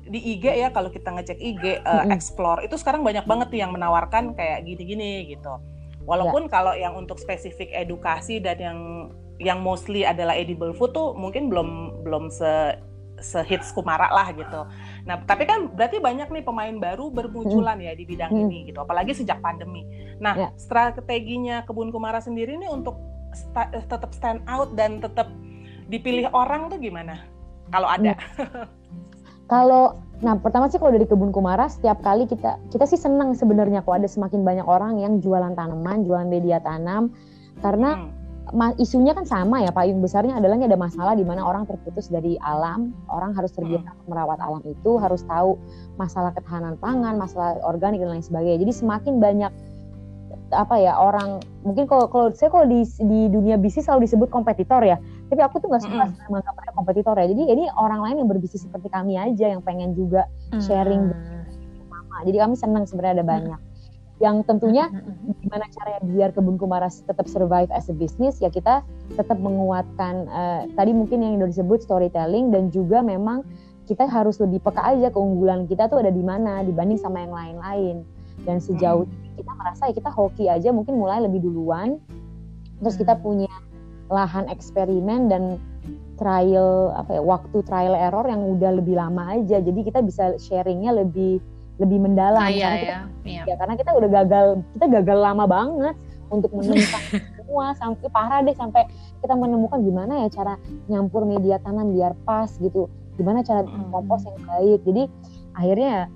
di 0.08 0.20
IG 0.36 0.46
ya 0.48 0.70
kalau 0.72 0.90
kita 0.90 1.12
ngecek 1.14 1.40
IG 1.40 1.64
uh, 1.84 2.04
mm-hmm. 2.04 2.16
explore 2.16 2.64
itu 2.64 2.76
sekarang 2.80 3.04
banyak 3.04 3.28
banget 3.28 3.48
nih 3.54 3.62
yang 3.68 3.72
menawarkan 3.76 4.34
kayak 4.34 4.64
gini-gini 4.64 5.28
gitu. 5.32 5.60
Walaupun 6.08 6.48
yeah. 6.48 6.52
kalau 6.52 6.74
yang 6.74 6.96
untuk 6.96 7.20
spesifik 7.20 7.68
edukasi 7.76 8.40
dan 8.40 8.58
yang 8.58 8.80
yang 9.38 9.60
mostly 9.62 10.02
adalah 10.02 10.34
edible 10.34 10.74
food 10.74 10.96
tuh 10.96 11.14
mungkin 11.14 11.52
belum 11.52 12.02
belum 12.08 12.32
se 12.34 12.80
sehits 13.18 13.74
Kumara 13.74 14.14
lah 14.14 14.30
gitu. 14.30 14.62
Nah, 15.10 15.26
tapi 15.26 15.50
kan 15.50 15.74
berarti 15.74 15.98
banyak 15.98 16.30
nih 16.30 16.44
pemain 16.46 16.76
baru 16.78 17.10
bermunculan 17.10 17.82
ya 17.82 17.98
di 17.98 18.06
bidang 18.06 18.30
hmm. 18.30 18.42
ini 18.46 18.58
gitu, 18.70 18.78
apalagi 18.78 19.18
sejak 19.18 19.42
pandemi. 19.42 19.82
Nah, 20.22 20.38
yeah. 20.38 20.52
strateginya 20.54 21.66
Kebun 21.66 21.90
Kumara 21.90 22.22
sendiri 22.22 22.54
nih 22.62 22.70
untuk 22.70 22.98
sta 23.34 23.70
tetap 23.74 24.14
stand 24.14 24.46
out 24.46 24.74
dan 24.78 25.02
tetap 25.02 25.34
dipilih 25.90 26.30
orang 26.30 26.70
tuh 26.70 26.78
gimana? 26.78 27.26
Kalau 27.74 27.90
ada. 27.90 28.14
Kalau 29.48 29.98
nah 30.18 30.34
pertama 30.34 30.66
sih 30.66 30.82
kalau 30.82 30.98
dari 30.98 31.06
kebun 31.06 31.30
kumara 31.30 31.70
setiap 31.70 32.02
kali 32.02 32.26
kita 32.26 32.58
kita 32.74 32.90
sih 32.90 32.98
senang 32.98 33.38
sebenarnya 33.38 33.86
kok 33.86 34.02
ada 34.02 34.10
semakin 34.10 34.42
banyak 34.42 34.66
orang 34.66 34.98
yang 34.98 35.22
jualan 35.22 35.54
tanaman, 35.54 36.10
jualan 36.10 36.26
media 36.26 36.58
tanam 36.58 37.14
karena 37.62 38.10
hmm. 38.50 38.82
isunya 38.82 39.14
kan 39.14 39.30
sama 39.30 39.62
ya 39.62 39.70
payung 39.70 40.02
besarnya 40.02 40.42
adalah 40.42 40.58
ada 40.58 40.74
masalah 40.74 41.14
di 41.14 41.22
mana 41.22 41.46
orang 41.46 41.70
terputus 41.70 42.10
dari 42.10 42.34
alam, 42.42 42.98
orang 43.14 43.38
harus 43.38 43.54
terbiasa 43.54 43.94
hmm. 43.94 44.10
merawat 44.10 44.42
alam 44.42 44.66
itu, 44.66 44.98
harus 44.98 45.22
tahu 45.30 45.54
masalah 46.02 46.34
ketahanan 46.34 46.82
pangan, 46.82 47.14
masalah 47.14 47.62
organik 47.62 48.02
dan 48.02 48.18
lain 48.18 48.26
sebagainya. 48.26 48.66
Jadi 48.66 48.74
semakin 48.74 49.22
banyak 49.22 49.52
apa 50.56 50.80
ya 50.80 50.96
orang 50.96 51.44
mungkin 51.68 51.92
kalau 51.92 52.08
kalau 52.08 52.32
saya 52.32 52.48
kalau 52.48 52.64
di 52.72 52.88
di 53.04 53.28
dunia 53.28 53.60
bisnis 53.60 53.84
selalu 53.84 54.08
disebut 54.08 54.32
kompetitor 54.32 54.80
ya 54.80 54.96
tapi 55.28 55.42
aku 55.44 55.60
tuh 55.60 55.68
nggak 55.68 55.84
suka 55.84 56.04
mm. 56.08 56.32
menganggap 56.32 56.54
mereka 56.56 56.72
kompetitor 56.76 57.16
ya 57.20 57.28
jadi 57.30 57.44
ini 57.52 57.64
orang 57.76 58.00
lain 58.04 58.16
yang 58.24 58.30
berbisnis 58.32 58.64
seperti 58.64 58.88
kami 58.88 59.20
aja 59.20 59.52
yang 59.52 59.62
pengen 59.62 59.92
juga 59.94 60.26
sharing 60.64 61.12
mm. 61.12 61.38
Jadi 62.26 62.38
kami 62.38 62.56
senang 62.58 62.84
sebenarnya 62.90 63.22
ada 63.22 63.28
banyak. 63.28 63.60
Yang 64.18 64.50
tentunya 64.50 64.90
gimana 65.46 65.70
caranya 65.70 66.02
biar 66.02 66.30
kebun 66.34 66.58
kumara 66.58 66.90
tetap 66.90 67.30
survive 67.30 67.70
as 67.70 67.86
a 67.86 67.94
business 67.94 68.42
ya 68.42 68.50
kita 68.50 68.82
tetap 69.14 69.38
menguatkan 69.38 70.26
uh, 70.26 70.66
tadi 70.74 70.90
mungkin 70.90 71.22
yang 71.22 71.38
udah 71.38 71.54
disebut 71.54 71.86
storytelling 71.86 72.50
dan 72.50 72.74
juga 72.74 73.06
memang 73.06 73.46
kita 73.86 74.10
harus 74.10 74.42
lebih 74.42 74.58
peka 74.66 74.82
aja 74.82 75.14
keunggulan 75.14 75.70
kita 75.70 75.86
tuh 75.86 76.02
ada 76.02 76.10
di 76.10 76.26
mana 76.26 76.66
dibanding 76.66 76.98
sama 76.98 77.22
yang 77.22 77.34
lain-lain. 77.34 77.96
Dan 78.42 78.58
sejauh 78.58 79.06
kita 79.38 79.52
merasa 79.54 79.86
ya 79.86 79.94
kita 79.94 80.10
hoki 80.10 80.50
aja 80.50 80.74
mungkin 80.74 80.98
mulai 80.98 81.22
lebih 81.22 81.46
duluan. 81.46 82.02
Terus 82.82 82.98
kita 82.98 83.22
punya 83.22 83.50
lahan 84.08 84.48
eksperimen 84.48 85.28
dan 85.28 85.60
trial 86.18 86.92
apa 86.98 87.22
ya 87.22 87.22
waktu 87.22 87.58
trial 87.64 87.94
error 87.94 88.26
yang 88.26 88.42
udah 88.58 88.82
lebih 88.82 88.98
lama 88.98 89.38
aja. 89.38 89.62
Jadi 89.62 89.80
kita 89.86 90.02
bisa 90.02 90.36
sharingnya 90.42 90.98
lebih 90.98 91.40
lebih 91.78 92.00
mendalam. 92.02 92.42
Ah, 92.42 92.50
iya, 92.50 92.66
karena 92.66 92.78
kita, 92.82 92.90
iya. 92.90 93.02
iya. 93.24 93.44
ya 93.46 93.56
karena 93.56 93.74
kita 93.78 93.92
udah 93.94 94.10
gagal 94.10 94.46
kita 94.74 94.86
gagal 95.00 95.20
lama 95.22 95.46
banget 95.46 95.96
untuk 96.28 96.52
menemukan 96.58 97.02
semua 97.38 97.66
sampai 97.78 98.08
parah 98.12 98.40
deh 98.44 98.56
sampai 98.58 98.84
kita 99.22 99.34
menemukan 99.38 99.80
gimana 99.86 100.26
ya 100.26 100.28
cara 100.34 100.54
nyampur 100.92 101.24
media 101.24 101.62
tanam 101.62 101.94
biar 101.94 102.18
pas 102.26 102.50
gitu. 102.58 102.90
Gimana 103.16 103.46
cara 103.46 103.66
kompos 103.94 104.26
yang 104.26 104.38
baik. 104.46 104.80
Jadi 104.86 105.04
akhirnya 105.58 106.10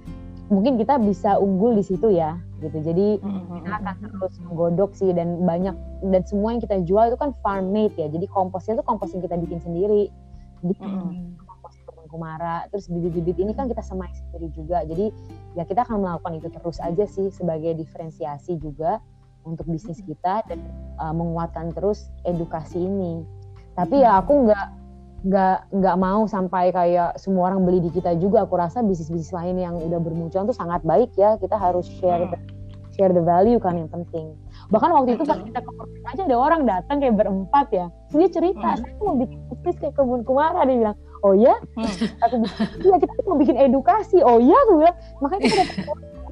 mungkin 0.52 0.76
kita 0.76 1.00
bisa 1.00 1.40
unggul 1.40 1.74
di 1.80 1.84
situ 1.88 2.12
ya 2.12 2.36
gitu. 2.60 2.78
Jadi 2.84 3.18
kita 3.24 3.76
akan 3.80 3.96
terus 4.20 4.36
menggodok 4.44 4.92
sih 4.94 5.16
dan 5.16 5.48
banyak 5.48 5.74
dan 6.12 6.22
semua 6.28 6.54
yang 6.54 6.62
kita 6.62 6.78
jual 6.84 7.08
itu 7.08 7.18
kan 7.18 7.32
farm 7.40 7.72
made 7.72 7.96
ya. 7.96 8.12
Jadi 8.12 8.28
komposnya 8.28 8.78
itu 8.78 8.86
kompos 8.86 9.16
yang 9.16 9.24
kita 9.24 9.40
bikin 9.40 9.60
sendiri. 9.64 10.12
Jadi 10.62 10.76
kompos 11.40 11.74
kebun 11.88 12.06
kumara 12.12 12.68
terus 12.70 12.92
bibit-bibit 12.92 13.40
ini 13.40 13.56
kan 13.56 13.72
kita 13.72 13.82
semai 13.82 14.12
sendiri 14.12 14.52
juga. 14.52 14.84
Jadi 14.84 15.10
ya 15.56 15.64
kita 15.64 15.88
akan 15.88 16.04
melakukan 16.04 16.44
itu 16.44 16.48
terus 16.52 16.78
aja 16.84 17.06
sih 17.08 17.32
sebagai 17.32 17.72
diferensiasi 17.80 18.60
juga 18.60 19.00
untuk 19.48 19.66
bisnis 19.66 20.04
kita 20.06 20.46
dan 20.46 20.60
uh, 21.02 21.16
menguatkan 21.16 21.74
terus 21.74 22.12
edukasi 22.28 22.78
ini. 22.78 23.24
Tapi 23.74 24.04
ya 24.04 24.20
aku 24.20 24.46
nggak 24.46 24.81
nggak 25.22 25.70
nggak 25.70 25.96
mau 26.02 26.26
sampai 26.26 26.74
kayak 26.74 27.18
semua 27.22 27.54
orang 27.54 27.62
beli 27.62 27.80
di 27.82 27.92
kita 27.94 28.18
juga. 28.18 28.46
Aku 28.46 28.58
rasa 28.58 28.82
bisnis-bisnis 28.82 29.34
lain 29.34 29.56
yang 29.62 29.78
udah 29.78 30.00
bermunculan 30.02 30.50
tuh 30.50 30.58
sangat 30.58 30.82
baik 30.82 31.14
ya. 31.14 31.38
Kita 31.38 31.58
harus 31.62 31.86
share 32.02 32.26
the, 32.26 32.38
share 32.98 33.14
the 33.14 33.22
value 33.22 33.62
kan 33.62 33.78
yang 33.78 33.90
penting. 33.90 34.34
Bahkan 34.74 34.90
waktu 34.90 35.20
itu 35.20 35.24
pas 35.28 35.38
kita 35.38 35.60
ke 35.62 35.72
aja 36.10 36.22
ada 36.26 36.38
orang 36.38 36.62
datang 36.66 36.98
kayak 36.98 37.16
berempat 37.22 37.68
ya. 37.70 37.86
Dia 38.10 38.28
cerita 38.34 38.82
saya 38.82 38.98
mau 39.04 39.16
bikin 39.20 39.40
bisnis 39.52 39.78
kayak 39.78 39.94
kebun 39.94 40.26
kumara 40.26 40.66
dia 40.66 40.78
bilang 40.80 40.98
oh 41.22 41.34
ya? 41.38 41.54
Aku 42.26 42.36
iya 42.82 42.96
kita 42.98 43.12
mau 43.30 43.38
bikin 43.38 43.58
edukasi. 43.62 44.26
Oh 44.26 44.42
ya 44.42 44.58
aku 44.66 44.74
bilang. 44.82 44.98
Makanya 45.22 45.42
kita 45.46 45.64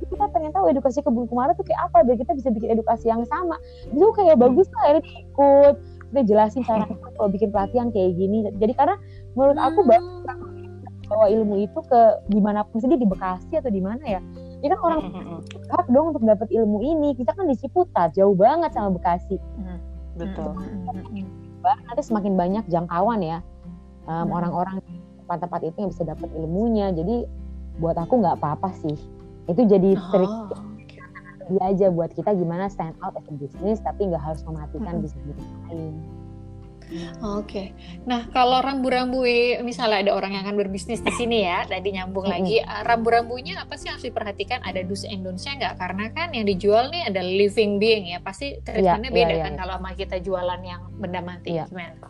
kita 0.09 0.25
pengen 0.33 0.49
tahu 0.49 0.65
edukasi 0.73 1.05
kebun 1.05 1.29
kumara 1.29 1.53
tuh 1.53 1.61
kayak 1.61 1.93
apa 1.93 2.01
biar 2.01 2.17
kita 2.17 2.33
bisa 2.33 2.49
bikin 2.49 2.73
edukasi 2.73 3.13
yang 3.13 3.21
sama. 3.29 3.61
Itu 3.93 4.09
kayak 4.17 4.41
bagus 4.41 4.65
lah 4.73 4.81
akhirnya 4.89 5.03
ikut 5.05 5.75
kita 6.09 6.21
jelasin 6.25 6.61
cara 6.65 6.85
kalau 7.17 7.29
bikin 7.29 7.49
pelatihan 7.53 7.87
kayak 7.93 8.17
gini. 8.17 8.49
Jadi 8.57 8.73
karena 8.73 8.95
menurut 9.37 9.57
aku 9.57 9.79
hmm. 9.85 9.91
bawa 11.09 11.25
ilmu 11.29 11.65
itu 11.65 11.79
ke 11.89 12.01
gimana 12.29 12.61
pun 12.65 12.81
sih 12.81 12.89
di 12.89 13.07
Bekasi 13.07 13.57
atau 13.57 13.73
di 13.73 13.81
mana 13.81 14.01
ya 14.05 14.21
ya 14.59 14.75
kan 14.75 14.79
orang 14.83 15.01
hak 15.71 15.87
dong 15.89 16.13
untuk 16.13 16.23
dapat 16.25 16.49
ilmu 16.53 16.81
ini. 16.83 17.17
Kita 17.17 17.33
kan 17.33 17.49
di 17.49 17.55
Ciputat 17.57 18.13
jauh 18.13 18.33
banget 18.37 18.73
sama 18.73 18.93
Bekasi. 18.93 19.37
Betul. 20.17 20.53
Nanti 21.63 22.01
semakin 22.01 22.33
banyak 22.35 22.65
jangkauan 22.67 23.21
ya 23.23 23.39
um, 24.09 24.27
orang-orang 24.33 24.81
tempat-tempat 25.23 25.61
itu 25.65 25.77
yang 25.77 25.89
bisa 25.93 26.03
dapat 26.05 26.29
ilmunya. 26.33 26.93
Jadi 26.93 27.25
buat 27.77 27.95
aku 27.95 28.19
nggak 28.21 28.41
apa-apa 28.41 28.73
sih. 28.81 28.97
Itu 29.49 29.65
jadi 29.65 29.97
trik 30.13 30.29
oh 30.29 30.68
dia 31.49 31.63
aja 31.65 31.87
buat 31.89 32.13
kita 32.13 32.31
gimana 32.37 32.69
stand 32.69 32.95
out 33.01 33.17
as 33.17 33.25
a 33.25 33.35
business 33.35 33.81
tapi 33.81 34.07
nggak 34.07 34.21
harus 34.21 34.41
mematikan 34.45 35.01
hmm. 35.01 35.03
bisnis 35.03 35.37
lain. 35.67 35.97
Oke, 36.89 37.05
okay. 37.21 37.67
nah 38.09 38.25
kalau 38.33 38.65
rambu-rambu 38.65 39.21
misalnya 39.61 40.09
ada 40.09 40.11
orang 40.17 40.33
yang 40.33 40.41
akan 40.41 40.57
berbisnis 40.57 41.05
di 41.05 41.13
sini 41.13 41.45
ya, 41.45 41.61
tadi 41.69 41.93
nyambung 41.93 42.25
mm 42.25 42.33
-hmm. 42.33 42.41
lagi, 42.41 42.57
uh, 42.65 42.81
rambu-rambunya 42.81 43.61
apa 43.61 43.77
sih 43.77 43.93
harus 43.93 44.01
diperhatikan? 44.01 44.65
Ada 44.65 44.81
dus 44.89 45.05
and 45.05 45.21
don'ts-nya 45.21 45.61
nggak? 45.61 45.73
Karena 45.77 46.09
kan 46.09 46.33
yang 46.33 46.49
dijual 46.49 46.89
nih 46.89 47.13
ada 47.13 47.21
living 47.21 47.77
being 47.77 48.09
ya, 48.09 48.17
pasti 48.25 48.57
iya, 48.57 48.65
treatmentnya 48.65 49.13
yeah, 49.13 49.19
beda 49.21 49.33
yeah, 49.37 49.43
kan 49.45 49.53
yeah. 49.53 49.59
kalau 49.61 49.73
sama 49.77 49.91
kita 49.93 50.17
jualan 50.17 50.61
yang 50.65 50.81
benda 50.97 51.21
mati. 51.21 51.49
Yeah. 51.53 51.69
Gimana? 51.69 52.09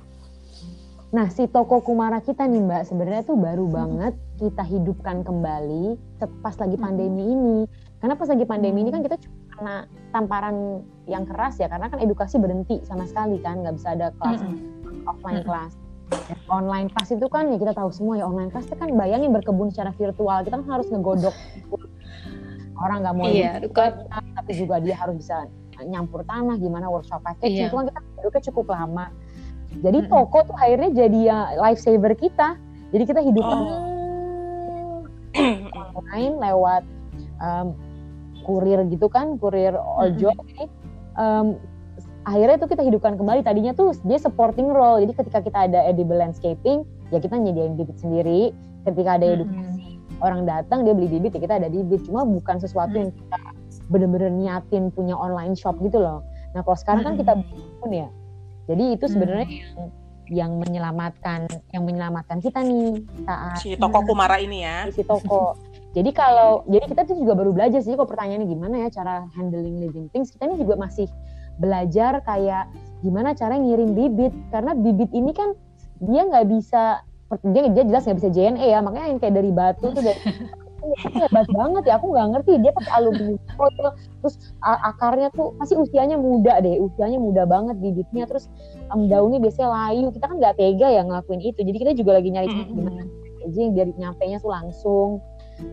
Nah, 1.10 1.28
si 1.28 1.44
toko 1.52 1.84
Kumara 1.84 2.24
kita 2.24 2.48
nih 2.48 2.64
Mbak, 2.64 2.84
sebenarnya 2.88 3.24
tuh 3.28 3.36
baru 3.36 3.68
hmm. 3.68 3.76
banget 3.76 4.14
kita 4.40 4.64
hidupkan 4.64 5.28
kembali 5.28 6.00
pas 6.40 6.56
lagi 6.56 6.80
pandemi 6.80 7.36
ini. 7.36 7.60
Karena 8.00 8.16
pas 8.16 8.32
lagi 8.32 8.48
pandemi 8.48 8.88
ini 8.88 8.96
kan 8.96 9.04
kita 9.04 9.20
cuma 9.20 9.38
kena 9.52 9.76
tamparan 10.16 10.80
yang 11.04 11.28
keras 11.28 11.60
ya, 11.60 11.68
karena 11.68 11.92
kan 11.92 12.00
edukasi 12.00 12.40
berhenti 12.40 12.80
sama 12.88 13.04
sekali 13.04 13.44
kan, 13.44 13.60
nggak 13.60 13.76
bisa 13.76 13.92
ada 13.92 14.16
kelas 14.16 14.40
hmm. 14.40 15.04
offline 15.04 15.44
kelas. 15.44 15.76
Online 16.48 16.88
kelas 16.90 17.10
itu 17.12 17.28
kan 17.28 17.52
ya 17.52 17.60
kita 17.60 17.76
tahu 17.76 17.92
semua 17.92 18.18
ya 18.18 18.26
online 18.26 18.50
kelas 18.50 18.72
itu 18.72 18.80
kan 18.80 18.90
bayangin 18.96 19.36
berkebun 19.36 19.70
secara 19.70 19.92
virtual, 19.94 20.42
kita 20.48 20.56
kan 20.64 20.66
harus 20.72 20.88
ngegodok 20.88 21.36
orang 22.80 23.04
nggak 23.04 23.16
mau 23.20 23.28
iya, 23.28 23.60
dekat, 23.60 24.08
tapi 24.08 24.52
juga 24.56 24.80
dia 24.80 24.96
harus 24.96 25.20
bisa 25.20 25.52
nyampur 25.84 26.24
tanah, 26.24 26.56
gimana 26.56 26.88
workshop 26.88 27.20
package, 27.20 27.60
iya. 27.60 27.68
itu 27.68 27.76
kan 27.76 27.92
kita 27.92 28.00
duduknya 28.16 28.42
cukup 28.48 28.66
lama. 28.72 29.06
Jadi 29.84 30.00
toko 30.10 30.40
tuh 30.48 30.56
akhirnya 30.58 30.90
jadi 31.06 31.20
ya 31.20 31.40
lifesaver 31.60 32.16
kita. 32.18 32.58
Jadi 32.90 33.04
kita 33.06 33.22
hidup 33.22 33.46
oh. 33.46 33.54
Online 36.00 36.36
lewat 36.40 36.84
um, 37.44 37.76
kurir 38.48 38.80
gitu 38.88 39.12
kan, 39.12 39.36
kurir 39.38 39.76
ojol 39.76 40.32
mm-hmm. 40.34 40.52
ini. 40.56 40.66
Um, 41.20 41.60
akhirnya 42.24 42.56
itu 42.64 42.68
kita 42.72 42.84
hidupkan 42.88 43.20
kembali. 43.20 43.44
Tadinya 43.44 43.76
tuh 43.76 43.92
dia 44.08 44.18
supporting 44.18 44.72
role. 44.72 45.04
Jadi 45.04 45.14
ketika 45.20 45.40
kita 45.44 45.68
ada 45.68 45.80
edible 45.86 46.18
landscaping, 46.18 46.88
ya 47.12 47.20
kita 47.20 47.36
nyediain 47.36 47.76
bibit 47.76 48.00
sendiri. 48.00 48.56
Ketika 48.88 49.20
ada 49.20 49.36
edukasi, 49.36 50.00
mm-hmm. 50.00 50.24
orang 50.26 50.48
datang 50.48 50.88
dia 50.88 50.96
beli 50.96 51.12
bibit, 51.20 51.36
ya 51.36 51.42
kita 51.44 51.60
ada 51.60 51.68
bibit. 51.68 52.08
Cuma 52.08 52.24
bukan 52.24 52.58
sesuatu 52.64 52.96
mm-hmm. 52.96 53.04
yang 53.04 53.12
kita 53.12 53.40
bener-bener 53.90 54.32
niatin 54.32 54.94
punya 54.94 55.18
online 55.18 55.58
shop 55.58 55.76
gitu 55.84 56.00
loh. 56.00 56.24
Nah 56.56 56.62
kalau 56.64 56.78
sekarang 56.78 57.04
kan 57.06 57.14
kita 57.18 57.34
pun 57.82 57.90
ya, 57.94 58.10
jadi 58.70 58.98
itu 58.98 59.06
sebenarnya 59.10 59.46
hmm. 59.50 59.58
yang 59.58 59.82
yang 60.30 60.52
menyelamatkan 60.62 61.50
yang 61.74 61.84
menyelamatkan 61.90 62.38
kita 62.38 62.62
nih 62.62 63.02
saat 63.26 63.58
si 63.66 63.74
toko 63.74 64.06
Kumara 64.06 64.38
ini 64.38 64.62
ya. 64.62 64.86
Si 64.94 65.02
toko. 65.02 65.58
Jadi 65.98 66.10
kalau 66.14 66.62
jadi 66.70 66.86
kita 66.86 67.02
tuh 67.10 67.18
juga 67.18 67.34
baru 67.34 67.50
belajar 67.50 67.82
sih 67.82 67.98
kok 67.98 68.06
pertanyaannya 68.06 68.46
gimana 68.46 68.76
ya 68.86 68.88
cara 68.94 69.26
handling 69.34 69.82
living 69.82 70.06
things. 70.14 70.30
Kita 70.30 70.46
ini 70.46 70.62
juga 70.62 70.78
masih 70.78 71.10
belajar 71.58 72.22
kayak 72.22 72.70
gimana 73.02 73.34
cara 73.34 73.58
ngirim 73.58 73.98
bibit. 73.98 74.34
Karena 74.54 74.78
bibit 74.78 75.10
ini 75.18 75.34
kan 75.34 75.58
dia 75.98 76.30
nggak 76.30 76.46
bisa 76.46 77.02
dia, 77.42 77.62
dia 77.74 77.84
jelas 77.90 78.06
nggak 78.06 78.18
bisa 78.22 78.30
JNE 78.30 78.66
ya. 78.70 78.86
Makanya 78.86 79.08
yang 79.10 79.20
kayak 79.22 79.34
dari 79.34 79.50
batu 79.50 79.90
tuh 79.90 80.04
dari 80.06 80.22
hebat 81.26 81.50
banget 81.50 81.84
ya. 81.90 81.98
Aku 81.98 82.14
nggak 82.14 82.28
ngerti. 82.38 82.54
Dia 82.62 82.72
pakai 82.78 82.92
aluminium 82.94 83.42
foil. 83.58 83.90
Terus 84.22 84.36
akarnya 84.62 85.34
tuh 85.34 85.58
pasti 85.58 85.74
usianya 85.74 86.22
muda 86.22 86.62
deh. 86.62 86.78
Usianya 86.86 87.18
muda 87.18 87.50
banget 87.50 87.82
bibitnya. 87.82 88.30
Terus 88.30 88.46
um, 88.94 89.10
daunnya 89.10 89.42
biasanya 89.42 89.74
layu. 89.74 90.14
Kita 90.14 90.30
kan 90.30 90.38
nggak 90.38 90.54
tega 90.54 90.86
ya 90.86 91.02
ngelakuin 91.02 91.42
itu. 91.42 91.66
Jadi 91.66 91.78
kita 91.82 91.92
juga 91.98 92.22
lagi 92.22 92.30
nyari 92.30 92.46
mm 92.46 92.62
-hmm. 92.62 92.78
gimana 92.78 93.04
aja 93.40 93.60
yang 93.66 93.74
dari 93.74 93.92
nyampe 93.98 94.24
nya 94.30 94.38
tuh 94.38 94.52
langsung 94.54 95.10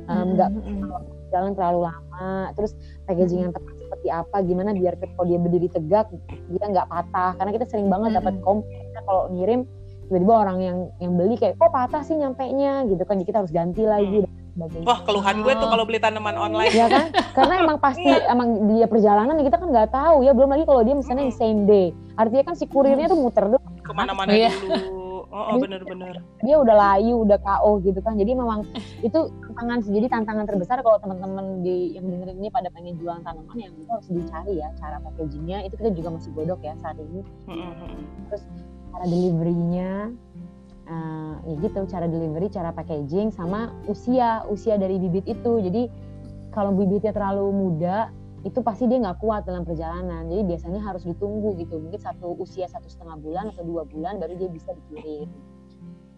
nggak 0.07 0.51
um, 0.51 0.61
mm 0.61 0.83
-hmm. 0.83 1.31
jalan 1.31 1.53
terlalu 1.55 1.81
lama 1.90 2.51
terus 2.55 2.72
packaging 3.07 3.49
yang 3.49 3.53
tepat 3.55 3.75
seperti 3.79 4.09
apa 4.11 4.37
gimana 4.42 4.70
biar 4.75 4.94
kalau 4.99 5.27
dia 5.27 5.38
berdiri 5.38 5.68
tegak 5.70 6.07
dia 6.51 6.64
nggak 6.66 6.88
patah 6.90 7.33
karena 7.38 7.51
kita 7.55 7.66
sering 7.70 7.88
banget 7.90 8.18
dapat 8.18 8.35
komplain 8.42 8.87
kalau 9.07 9.31
ngirim 9.31 9.61
tiba-tiba 10.07 10.35
orang 10.35 10.59
yang 10.62 10.79
yang 11.03 11.12
beli 11.18 11.35
kayak 11.35 11.59
kok 11.59 11.70
patah 11.75 12.03
sih 12.07 12.14
nyampe 12.14 12.46
nya 12.55 12.87
gitu 12.87 13.03
kan 13.03 13.18
jadi 13.18 13.27
kita 13.27 13.38
harus 13.42 13.53
ganti 13.55 13.83
lagi 13.83 14.22
mm 14.22 14.46
sebagainya. 14.57 14.87
Wah 14.88 14.99
keluhan 15.05 15.37
gue 15.44 15.53
tuh 15.53 15.68
kalau 15.68 15.85
beli 15.85 16.01
tanaman 16.01 16.35
online. 16.35 16.72
Ya 16.72 16.88
kan? 16.88 17.12
Karena 17.37 17.55
emang 17.61 17.79
pasti 17.85 18.09
iya. 18.09 18.33
emang 18.33 18.72
dia 18.72 18.88
perjalanan 18.88 19.37
kita 19.44 19.61
kan 19.61 19.68
nggak 19.68 19.92
tahu 19.92 20.25
ya. 20.25 20.33
Belum 20.33 20.51
lagi 20.51 20.64
kalau 20.64 20.81
dia 20.83 20.96
misalnya 20.96 21.29
hmm. 21.29 21.37
same 21.37 21.61
day. 21.68 21.87
Artinya 22.16 22.44
kan 22.49 22.55
si 22.57 22.64
kurirnya 22.64 23.07
tuh 23.12 23.20
muter 23.20 23.44
dulu. 23.44 23.61
Ke 23.85 23.92
mana-mana 23.92 24.33
iya. 24.33 24.51
dulu. 24.51 25.06
Oh, 25.37 25.53
oh 25.53 25.57
bener-bener. 25.61 26.25
Dia 26.40 26.57
udah 26.57 26.72
layu, 26.72 27.20
udah 27.29 27.37
KO 27.37 27.85
gitu 27.85 28.01
kan. 28.01 28.16
Jadi 28.16 28.33
memang 28.33 28.64
itu 29.05 29.29
tantangan 29.53 29.85
jadi 29.85 30.09
tantangan 30.09 30.49
terbesar 30.49 30.81
kalau 30.81 30.96
teman-teman 30.96 31.61
di 31.61 31.92
yang 31.92 32.09
dengerin 32.09 32.40
ini 32.40 32.49
pada 32.49 32.72
pengen 32.72 32.96
jualan 32.96 33.20
tanaman 33.20 33.57
yang 33.61 33.77
itu 33.77 33.90
harus 33.92 34.09
dicari 34.09 34.64
ya 34.64 34.72
cara 34.81 34.96
packagingnya. 35.05 35.68
Itu 35.68 35.77
kita 35.77 35.92
juga 35.92 36.16
masih 36.16 36.33
godok 36.33 36.64
ya 36.64 36.72
saat 36.81 36.96
ini. 36.96 37.20
Terus 38.33 38.42
cara 38.96 39.05
deliverynya 39.05 39.92
uh, 40.88 41.35
ya 41.44 41.55
gitu 41.61 41.81
cara 41.85 42.07
delivery 42.09 42.49
cara 42.49 42.72
packaging 42.72 43.29
sama 43.29 43.75
usia 43.90 44.40
usia 44.49 44.81
dari 44.81 44.96
bibit 44.96 45.29
itu 45.29 45.61
jadi 45.61 45.92
kalau 46.55 46.72
bibitnya 46.72 47.12
terlalu 47.12 47.53
muda 47.53 48.09
itu 48.47 48.63
pasti 48.63 48.87
dia 48.87 49.03
nggak 49.03 49.19
kuat 49.19 49.43
dalam 49.43 49.67
perjalanan 49.67 50.31
jadi 50.31 50.43
biasanya 50.47 50.79
harus 50.79 51.03
ditunggu 51.03 51.59
gitu 51.59 51.83
mungkin 51.83 51.99
satu 51.99 52.39
usia 52.39 52.71
satu 52.71 52.87
setengah 52.87 53.19
bulan 53.19 53.51
atau 53.51 53.67
dua 53.67 53.83
bulan 53.83 54.23
baru 54.23 54.39
dia 54.39 54.47
bisa 54.47 54.71
dikirim 54.71 55.27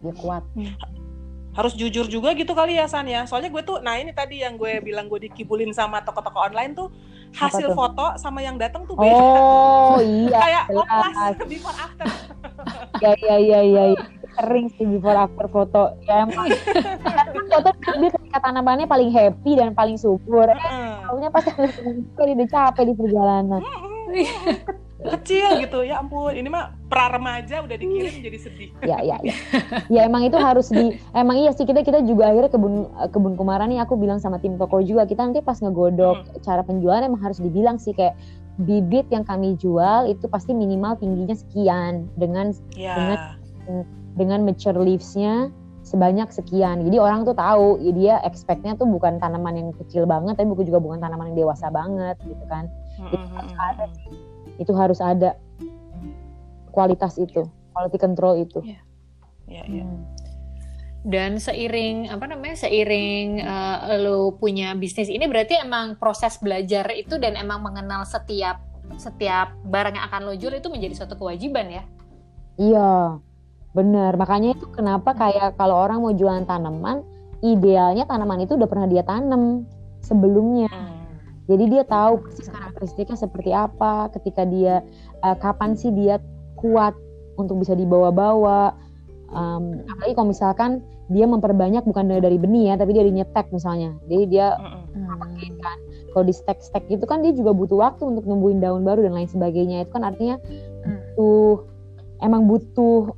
dia 0.04 0.12
kuat 0.20 0.44
hmm. 0.52 0.76
harus 1.56 1.72
jujur 1.72 2.04
juga 2.06 2.36
gitu 2.38 2.54
kali 2.54 2.78
ya 2.78 2.86
San 2.86 3.10
ya. 3.10 3.26
Soalnya 3.26 3.50
gue 3.50 3.66
tuh, 3.66 3.82
nah 3.82 3.98
ini 3.98 4.14
tadi 4.14 4.46
yang 4.46 4.54
gue 4.54 4.78
bilang 4.78 5.10
gue 5.10 5.26
dikibulin 5.26 5.74
sama 5.74 5.98
toko-toko 6.06 6.38
online 6.38 6.70
tuh 6.70 6.86
hasil 7.34 7.72
tuh? 7.72 7.76
foto 7.76 8.14
sama 8.14 8.46
yang 8.46 8.54
datang 8.54 8.86
tuh 8.86 8.94
beda. 8.94 9.10
Oh 9.10 9.98
iya. 9.98 10.38
Kayak 10.44 10.64
jelas. 10.70 10.86
oplas 10.86 11.36
before 11.50 11.74
after. 11.74 12.06
Ya 13.02 13.14
ya 13.18 13.36
ya 13.38 13.60
ya. 13.62 13.84
ya. 13.94 14.17
Sering 14.38 14.66
sih 14.72 14.86
before 14.86 15.18
after 15.18 15.46
foto. 15.46 15.98
Ya 16.06 16.22
emang. 16.22 16.46
foto 17.50 17.68
dia 17.98 18.10
ketika 18.14 18.38
tanamannya 18.40 18.86
paling 18.86 19.10
happy 19.10 19.58
dan 19.58 19.74
paling 19.74 19.98
subur. 19.98 20.46
Eh, 20.46 20.54
Heeh. 20.54 20.94
Taunya 21.04 21.28
pas 21.28 21.44
dia 21.44 22.34
udah 22.34 22.48
capek 22.48 22.84
di 22.86 22.94
perjalanan. 22.94 23.60
Kecil 24.98 25.62
gitu, 25.62 25.86
ya 25.86 26.02
ampun. 26.02 26.34
Ini 26.34 26.50
mah 26.50 26.74
pra 26.90 27.06
remaja 27.06 27.62
udah 27.62 27.76
dikirim 27.76 28.18
jadi 28.18 28.38
sedih. 28.38 28.68
ya 28.82 28.98
ya 28.98 29.16
ya 29.22 29.34
ya 29.86 30.00
emang 30.02 30.24
itu 30.24 30.34
harus 30.34 30.72
di 30.72 30.96
emang 31.12 31.38
iya 31.38 31.52
sih 31.52 31.62
kita 31.62 31.84
kita 31.84 32.02
juga 32.02 32.32
akhirnya 32.32 32.50
kebun 32.50 32.74
kebun 33.12 33.34
kumara 33.36 33.68
nih 33.68 33.78
aku 33.78 33.94
bilang 33.94 34.18
sama 34.18 34.40
tim 34.40 34.56
toko 34.56 34.80
juga 34.80 35.04
kita 35.04 35.22
nanti 35.22 35.38
pas 35.38 35.60
ngegodok 35.60 36.40
cara 36.40 36.64
penjualan 36.64 37.04
emang 37.04 37.20
harus 37.20 37.38
dibilang 37.38 37.76
sih 37.76 37.92
kayak 37.92 38.16
bibit 38.58 39.06
yang 39.12 39.22
kami 39.22 39.54
jual 39.54 40.08
itu 40.08 40.24
pasti 40.26 40.50
minimal 40.50 40.96
tingginya 40.96 41.36
sekian 41.36 42.08
dengan 42.16 42.50
Ya. 42.74 42.96
dengan 42.96 43.18
mature 44.24 44.74
leaves-nya 44.74 45.52
sebanyak 45.86 46.28
sekian. 46.28 46.84
Jadi 46.84 46.96
orang 47.00 47.24
tuh 47.24 47.32
tahu 47.32 47.80
ya 47.80 47.92
dia 47.96 48.14
expect-nya 48.26 48.76
tuh 48.76 48.84
bukan 48.84 49.16
tanaman 49.16 49.56
yang 49.56 49.68
kecil 49.72 50.04
banget 50.04 50.36
tapi 50.36 50.52
bukan 50.52 50.64
juga 50.68 50.80
bukan 50.82 50.98
tanaman 51.00 51.32
yang 51.32 51.48
dewasa 51.48 51.72
banget 51.72 52.16
gitu 52.24 52.44
kan. 52.48 52.68
Mm-mm. 52.98 53.54
ada 53.54 53.86
itu 54.58 54.74
harus 54.74 54.98
ada 54.98 55.38
kualitas 56.74 57.14
itu 57.16 57.46
quality 57.72 57.98
control 57.98 58.42
itu. 58.42 58.58
Ya, 58.66 58.82
ya. 59.46 59.86
Dan 61.06 61.38
seiring 61.38 62.10
apa 62.10 62.26
namanya 62.26 62.68
seiring 62.68 63.40
eh, 63.40 64.02
lo 64.02 64.34
punya 64.36 64.74
bisnis 64.74 65.08
ini 65.08 65.24
berarti 65.30 65.56
emang 65.62 65.96
proses 65.96 66.36
belajar 66.42 66.90
itu 66.92 67.16
dan 67.16 67.38
emang 67.38 67.62
mengenal 67.62 68.02
setiap 68.04 68.60
setiap 68.98 69.54
barang 69.68 69.94
yang 69.94 70.04
akan 70.10 70.20
lo 70.26 70.34
jual 70.34 70.52
itu 70.52 70.68
menjadi 70.68 71.04
suatu 71.04 71.14
kewajiban 71.16 71.70
ya. 71.70 71.82
Iya, 72.58 73.22
bener. 73.72 74.12
Makanya 74.16 74.56
itu 74.56 74.66
kenapa 74.72 75.12
kayak 75.16 75.56
kalau 75.60 75.76
orang 75.76 76.04
mau 76.04 76.12
jualan 76.12 76.44
tanaman, 76.44 77.04
idealnya 77.44 78.04
tanaman 78.08 78.44
itu 78.44 78.56
udah 78.56 78.68
pernah 78.68 78.88
dia 78.88 79.04
tanam 79.04 79.64
sebelumnya. 80.04 80.70
Hmm. 80.70 80.96
Jadi 81.48 81.64
dia 81.72 81.82
tahu 81.88 82.20
persis 82.28 82.52
karakteristiknya 82.52 83.16
seperti 83.16 83.50
apa, 83.56 84.12
ketika 84.12 84.44
dia 84.44 84.84
eh, 85.24 85.36
kapan 85.40 85.72
sih 85.76 85.88
dia 85.88 86.20
kuat 86.60 86.92
untuk 87.40 87.62
bisa 87.62 87.72
dibawa-bawa. 87.72 88.74
Em, 89.28 89.84
apalagi 89.84 90.12
kalau 90.16 90.28
misalkan 90.32 90.70
dia 91.08 91.24
memperbanyak 91.24 91.84
bukan 91.88 92.08
dari, 92.20 92.36
benih 92.36 92.72
ya, 92.72 92.74
tapi 92.76 92.92
dia 92.92 93.04
nyetek 93.04 93.48
misalnya. 93.48 93.96
Jadi 94.08 94.24
dia 94.28 94.56
Mm-mm. 94.60 95.56
kan 95.60 95.78
kalau 96.12 96.24
di 96.24 96.34
stack-stack 96.34 96.84
gitu 96.88 97.04
kan 97.04 97.24
dia 97.24 97.32
juga 97.32 97.52
butuh 97.54 97.78
waktu 97.80 98.02
untuk 98.04 98.24
numbuhin 98.24 98.60
daun 98.60 98.84
baru 98.84 99.04
dan 99.06 99.14
lain 99.16 99.30
sebagainya 99.30 99.86
itu 99.86 99.92
kan 99.92 100.04
artinya 100.04 100.36
Hmm. 100.84 100.98
butuh 101.14 101.68
emang 102.24 102.48
butuh 102.48 103.12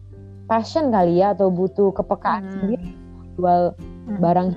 passion 0.51 0.91
kali 0.91 1.17
ya 1.17 1.31
atau 1.31 1.47
butuh 1.47 1.95
kepekaan 1.95 2.43
Hmm. 2.43 2.53
sendiri 2.53 2.85
jual 3.33 3.61
barang 4.11 4.49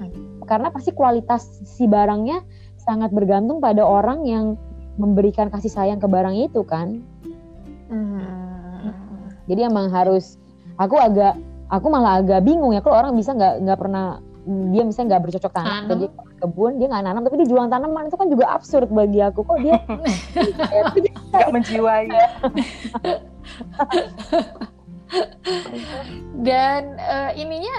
karena 0.43 0.67
pasti 0.67 0.91
kualitas 0.91 1.45
si 1.63 1.85
barangnya 1.85 2.41
sangat 2.75 3.13
bergantung 3.13 3.59
pada 3.59 3.79
orang 3.79 4.25
yang 4.25 4.57
memberikan 4.95 5.47
kasih 5.47 5.69
sayang 5.69 5.97
ke 5.97 6.05
barang 6.05 6.35
itu 6.35 6.61
kan 6.63 6.99
Hmm. 7.87 8.91
jadi 9.45 9.69
emang 9.69 9.87
harus 9.87 10.35
aku 10.75 10.97
agak 10.97 11.37
aku 11.69 11.85
malah 11.87 12.17
agak 12.17 12.41
bingung 12.41 12.73
ya 12.73 12.81
kalau 12.81 12.97
orang 12.97 13.13
bisa 13.13 13.31
nggak 13.31 13.61
nggak 13.61 13.77
pernah 13.77 14.05
dia 14.43 14.81
misalnya 14.83 15.15
nggak 15.15 15.23
bercocok 15.23 15.51
tanam 15.53 15.71
Tanam. 15.87 15.95
dia 15.95 16.09
ke 16.09 16.21
kebun 16.41 16.71
dia 16.75 16.87
nggak 16.89 17.03
nanam 17.05 17.21
tapi 17.21 17.35
dia 17.39 17.47
jualan 17.47 17.69
tanaman 17.69 18.09
itu 18.09 18.17
kan 18.17 18.27
juga 18.27 18.45
absurd 18.51 18.89
bagi 18.89 19.19
aku 19.21 19.39
kok 19.39 19.57
dia 19.61 19.77
Nggak 21.31 21.49
menjiwai. 21.49 22.05
Dan 26.33 26.97
eh, 26.97 27.31
ininya 27.37 27.75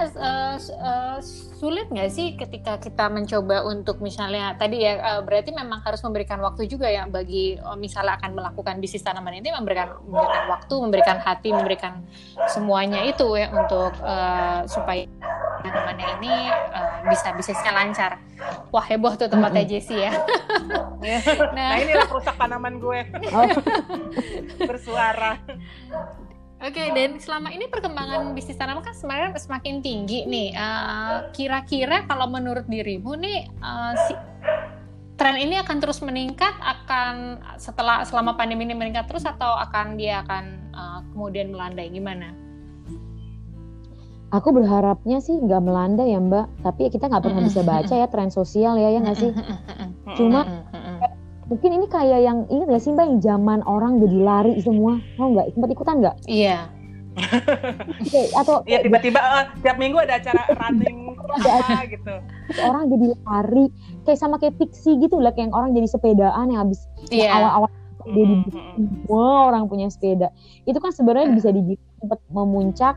s- 0.56 0.70
eh, 0.70 1.18
sulit 1.54 1.88
nggak 1.88 2.10
sih 2.10 2.32
ketika 2.34 2.76
kita 2.76 3.08
mencoba 3.08 3.64
untuk 3.64 3.98
misalnya 3.98 4.54
tadi 4.54 4.80
ya 4.80 4.94
eh, 4.96 5.20
berarti 5.20 5.50
memang 5.50 5.80
harus 5.80 6.00
memberikan 6.00 6.40
waktu 6.40 6.64
juga 6.64 6.86
ya 6.86 7.04
bagi 7.04 7.56
eh, 7.56 7.76
misalnya 7.76 8.16
akan 8.16 8.30
melakukan 8.32 8.78
bisnis 8.78 9.02
tanaman 9.02 9.36
ini 9.36 9.50
memberikan 9.50 9.98
memberikan 10.00 10.44
waktu, 10.48 10.74
memberikan 10.76 11.18
hati, 11.18 11.48
memberikan 11.50 11.92
semuanya 12.46 13.02
itu 13.02 13.26
ya 13.34 13.50
untuk 13.50 13.92
eh, 14.00 14.60
supaya 14.64 15.04
tanamannya 15.60 16.08
ini 16.20 16.34
eh, 16.50 16.88
bisa 17.08 17.32
bisnisnya 17.32 17.72
lancar. 17.72 18.16
Wah 18.70 18.84
heboh 18.84 19.14
tuh 19.14 19.28
tempatnya 19.28 19.64
Jessie 19.66 19.98
ya. 20.00 20.12
Nah 21.04 21.20
Nah, 21.52 21.76
inilah 21.76 22.08
perusak 22.08 22.32
tanaman 22.34 22.80
gue 22.80 23.00
bersuara. 24.70 25.36
Oke, 26.64 26.80
dan 26.96 27.20
selama 27.20 27.52
ini 27.52 27.68
perkembangan 27.68 28.32
bisnis 28.32 28.56
tanaman 28.56 28.80
kan 28.80 28.96
sebenarnya 28.96 29.36
semakin 29.36 29.84
tinggi 29.84 30.24
nih. 30.24 30.48
Eh, 30.56 31.16
Kira-kira 31.36 32.08
kalau 32.08 32.24
menurut 32.24 32.64
dirimu 32.64 33.12
nih, 33.20 33.44
eh, 33.44 33.92
si, 34.08 34.12
tren 35.20 35.36
ini 35.36 35.60
akan 35.60 35.76
terus 35.84 36.00
meningkat, 36.00 36.56
akan 36.56 37.44
setelah 37.60 38.00
selama 38.08 38.32
pandemi 38.40 38.64
ini 38.64 38.72
meningkat 38.72 39.04
terus 39.04 39.28
atau 39.28 39.60
akan 39.60 40.00
dia 40.00 40.24
akan 40.24 40.44
eh, 40.72 41.00
kemudian 41.12 41.52
melandai? 41.52 41.92
Gimana? 41.92 42.32
aku 44.34 44.50
berharapnya 44.50 45.22
sih 45.22 45.38
nggak 45.38 45.62
melanda 45.62 46.02
ya 46.02 46.18
mbak. 46.18 46.50
Tapi 46.66 46.90
kita 46.90 47.06
nggak 47.06 47.22
pernah 47.22 47.42
bisa 47.46 47.62
baca 47.62 47.94
ya 47.94 48.10
tren 48.10 48.34
sosial 48.34 48.74
ya 48.74 48.90
ya 48.90 48.98
nggak 48.98 49.18
sih? 49.22 49.30
Cuma- 50.18 50.48
mungkin 51.54 51.70
ini 51.72 51.86
kayak 51.86 52.20
yang 52.20 52.38
ingat 52.48 52.66
gak 52.68 52.82
sih 52.82 52.90
mbak 52.90 53.06
yang 53.06 53.20
zaman 53.20 53.62
orang 53.62 54.02
jadi 54.02 54.16
lari 54.18 54.52
semua 54.58 54.98
mau 55.14 55.30
nggak 55.30 55.54
sempat 55.54 55.70
ikutan 55.70 55.94
nggak 56.00 56.16
Iya. 56.26 56.66
Kayak- 58.04 58.32
atau 58.36 58.66
Ya 58.66 58.82
tiba-tiba 58.82 59.22
eh, 59.22 59.44
tiap 59.62 59.78
minggu 59.78 59.96
ada 59.96 60.18
acara 60.18 60.50
running 60.52 61.14
apa 61.30 61.86
gitu. 61.94 62.14
orang 62.60 62.90
jadi 62.90 63.06
lari 63.22 63.64
kayak 64.02 64.18
sama 64.18 64.34
kayak 64.36 64.58
fiksi 64.58 64.98
gitu 64.98 65.16
lah 65.16 65.30
kayak 65.30 65.46
yang 65.46 65.54
orang 65.54 65.70
jadi 65.72 65.86
sepedaan 65.88 66.50
yang 66.50 66.66
habis 66.66 66.90
Iya. 67.08 67.30
awal-awal 67.30 67.70
dia 68.04 68.18
di 68.18 68.36
Mm-mm. 68.36 68.50
semua 69.06 69.24
orang 69.48 69.64
punya 69.64 69.86
sepeda 69.88 70.28
itu 70.64 70.76
kan 70.76 70.90
sebenarnya 70.90 71.32
bisa 71.32 71.48
dibilang 71.48 71.80
sempat 71.96 72.18
memuncak 72.28 72.94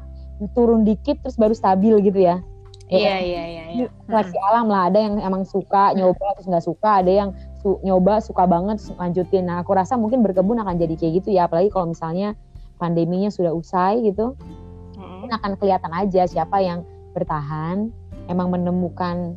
turun 0.51 0.81
dikit 0.81 1.21
terus 1.21 1.37
baru 1.37 1.53
stabil 1.53 1.93
gitu 2.01 2.17
ya 2.19 2.41
Iya, 2.87 3.19
iya, 3.19 3.43
iya, 3.45 3.63
iya. 3.69 3.87
seleksi 4.03 4.39
alam 4.41 4.65
lah 4.65 4.87
ada 4.87 4.95
yang 4.97 5.19
emang 5.19 5.43
suka 5.43 5.91
nyoba 5.91 6.23
terus 6.33 6.47
nggak 6.47 6.65
suka 6.65 7.03
ada 7.03 7.11
yang 7.13 7.29
su- 7.67 7.79
nyoba 7.83 8.23
suka 8.23 8.47
banget 8.47 8.79
lanjutin 8.95 9.43
nah 9.43 9.59
aku 9.59 9.75
rasa 9.75 9.99
mungkin 9.99 10.23
berkebun 10.23 10.55
akan 10.57 10.79
jadi 10.79 10.95
kayak 10.95 11.13
gitu 11.19 11.29
ya 11.29 11.43
apalagi 11.43 11.67
kalau 11.67 11.91
misalnya 11.91 12.39
pandeminya 12.77 13.27
sudah 13.27 13.51
usai 13.51 13.99
gitu 14.01 14.39
mungkin 14.95 15.31
akan 15.33 15.51
kelihatan 15.55 15.91
aja 15.91 16.23
siapa 16.23 16.57
yang 16.57 16.87
bertahan 17.11 17.91
emang 18.25 18.47
menemukan 18.49 19.35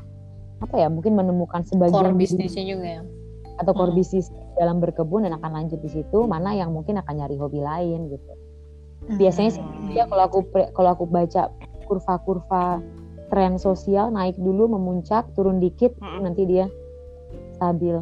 apa 0.60 0.76
ya 0.76 0.86
mungkin 0.86 1.16
menemukan 1.16 1.64
Core 1.64 1.90
sebagian 1.90 2.14
diri 2.14 2.20
bisnisnya 2.20 2.64
juga 2.68 2.86
ya. 2.86 3.02
atau 3.56 3.72
core 3.72 3.90
Hmm. 3.90 3.98
bisnis 3.98 4.30
dalam 4.54 4.78
berkebun 4.78 5.24
dan 5.24 5.34
akan 5.34 5.50
lanjut 5.52 5.80
di 5.80 5.90
situ 5.90 6.18
mana 6.24 6.52
yang 6.52 6.70
mungkin 6.70 6.94
akan 6.96 7.14
nyari 7.16 7.34
hobi 7.34 7.58
lain 7.58 8.08
gitu 8.08 8.30
biasanya 9.10 9.50
sih 9.50 9.60
Hmm. 9.60 9.90
ya 9.90 10.06
kalau 10.06 10.22
aku 10.22 10.38
kalau 10.70 10.94
aku 10.94 11.04
baca 11.04 11.50
kurva-kurva 11.84 12.78
tren 13.26 13.56
sosial 13.56 14.08
naik 14.08 14.36
dulu 14.36 14.68
memuncak 14.68 15.26
turun 15.32 15.58
dikit 15.58 15.92
nanti 16.20 16.44
dia 16.44 16.68
stabil 17.52 17.96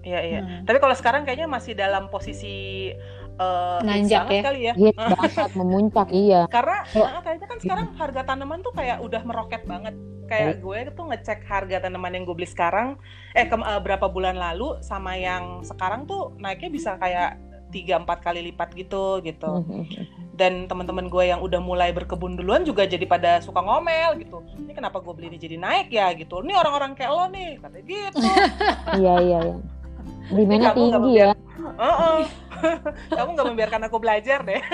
Iya 0.00 0.20
iya. 0.24 0.40
Hmm. 0.40 0.64
Tapi 0.64 0.78
kalau 0.80 0.96
sekarang 0.96 1.22
kayaknya 1.28 1.48
masih 1.48 1.76
dalam 1.76 2.08
posisi 2.08 2.88
eh, 3.36 3.78
hits 3.80 3.86
Nanjak 3.86 4.24
ya? 4.28 4.42
kali 4.42 4.60
ya. 4.68 4.74
hit 4.76 4.96
banget 4.96 5.50
memuncak 5.56 6.08
iya 6.24 6.40
Karena 6.48 6.78
Oh. 6.96 7.04
ah, 7.06 7.20
kayaknya 7.20 7.46
kan 7.48 7.58
sekarang 7.60 7.86
harga 7.96 8.22
tanaman 8.24 8.60
tuh 8.64 8.72
kayak 8.72 8.98
udah 9.04 9.22
meroket 9.24 9.62
banget. 9.64 9.94
Kayak 10.30 10.62
gue 10.62 10.78
tuh 10.94 11.04
ngecek 11.10 11.42
harga 11.42 11.76
tanaman 11.82 12.14
yang 12.14 12.22
gue 12.22 12.36
beli 12.38 12.46
sekarang, 12.46 12.94
eh 13.34 13.50
ke, 13.50 13.56
eh, 13.58 13.80
berapa 13.82 14.06
bulan 14.06 14.38
lalu 14.38 14.78
sama 14.78 15.18
yang 15.18 15.66
sekarang 15.66 16.06
tuh 16.06 16.38
naiknya 16.38 16.70
bisa 16.70 16.94
kayak 17.02 17.34
tiga 17.74 17.98
empat 17.98 18.22
kali 18.22 18.46
lipat 18.50 18.70
gitu 18.78 19.18
gitu. 19.26 19.66
Dan 20.34 20.70
teman-teman 20.70 21.10
gue 21.10 21.24
yang 21.34 21.42
udah 21.42 21.58
mulai 21.58 21.90
berkebun 21.90 22.38
duluan 22.38 22.62
juga 22.62 22.86
jadi 22.86 23.02
pada 23.10 23.42
suka 23.42 23.58
ngomel 23.58 24.22
gitu. 24.22 24.38
Ini 24.54 24.70
kenapa 24.70 25.02
gue 25.02 25.12
beli 25.18 25.34
ini 25.34 25.38
jadi 25.42 25.56
naik 25.58 25.90
ya 25.90 26.14
gitu. 26.14 26.46
Ini 26.46 26.54
orang-orang 26.54 26.94
kayak 26.94 27.10
lo 27.10 27.26
nih, 27.26 27.50
katanya 27.58 27.84
gitu. 27.90 28.18
iya 29.02 29.14
iya 29.18 29.38
iya 29.50 29.56
demandnya 30.32 30.72
Kamu 30.72 30.82
nggak 30.90 31.02
tinggi 31.02 31.18
ya 31.18 31.30
Heeh. 31.60 32.20
Kamu 33.16 33.36
nggak 33.36 33.48
membiarkan 33.48 33.82
aku 33.88 33.96
belajar 33.96 34.44
deh. 34.44 34.60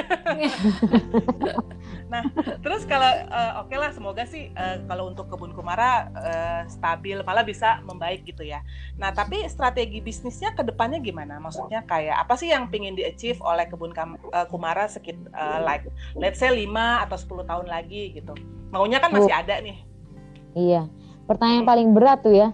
nah, 2.12 2.22
terus 2.59 2.83
kalau 2.83 3.07
eh, 3.07 3.53
oke 3.62 3.74
lah, 3.79 3.95
semoga 3.95 4.27
sih 4.27 4.51
eh, 4.51 4.77
kalau 4.91 5.14
untuk 5.14 5.31
kebun 5.31 5.55
kumara 5.55 6.11
eh, 6.18 6.61
stabil, 6.66 7.22
malah 7.22 7.47
bisa 7.47 7.79
membaik 7.87 8.27
gitu 8.27 8.43
ya. 8.43 8.59
Nah, 8.99 9.14
tapi 9.14 9.47
strategi 9.47 10.03
bisnisnya 10.03 10.51
ke 10.59 10.66
depannya 10.66 10.99
gimana? 10.99 11.39
Maksudnya 11.39 11.87
kayak 11.87 12.27
apa 12.27 12.35
sih 12.35 12.51
yang 12.51 12.66
pingin 12.66 12.99
di-achieve 12.99 13.39
oleh 13.39 13.70
kebun 13.70 13.95
kam- 13.95 14.18
eh, 14.18 14.47
kumara 14.51 14.91
sekit 14.91 15.14
eh, 15.31 15.61
like 15.62 15.87
let's 16.18 16.43
say 16.43 16.51
5 16.51 17.07
atau 17.07 17.14
10 17.14 17.47
tahun 17.47 17.66
lagi 17.70 18.18
gitu. 18.18 18.35
Maunya 18.74 18.99
kan 18.99 19.14
masih 19.14 19.31
ada 19.31 19.62
nih. 19.62 19.79
Iya. 20.59 20.91
Pertanyaan 21.31 21.66
paling 21.66 21.89
berat 21.95 22.22
tuh 22.22 22.35
ya. 22.35 22.51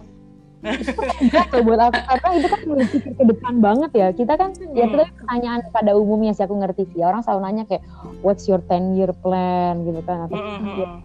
Tuh 1.51 1.61
buat 1.61 1.79
aku 1.79 1.99
karena 2.07 2.29
itu 2.39 2.47
kan 2.47 2.59
berpikir 2.63 3.11
ke 3.13 3.23
depan 3.27 3.53
banget 3.59 3.91
ya. 3.91 4.07
Kita 4.11 4.33
kan 4.35 4.49
ya 4.71 4.87
itu 4.87 4.95
Hmm. 4.95 5.11
pertanyaan 5.19 5.59
pada 5.69 5.91
umumnya 5.93 6.31
sih 6.31 6.43
aku 6.47 6.55
ngerti 6.55 6.87
sih. 6.91 7.03
Orang 7.03 7.21
selalu 7.21 7.39
nanya 7.43 7.63
kayak 7.67 7.83
what's 8.23 8.47
your 8.47 8.63
10 8.63 8.95
year 8.95 9.11
plan 9.11 9.83
gitu 9.83 9.99
kan 10.07 10.27
atau 10.27 10.37
Mm, 10.39 10.47
mm, 10.47 10.75
mm. 10.79 10.99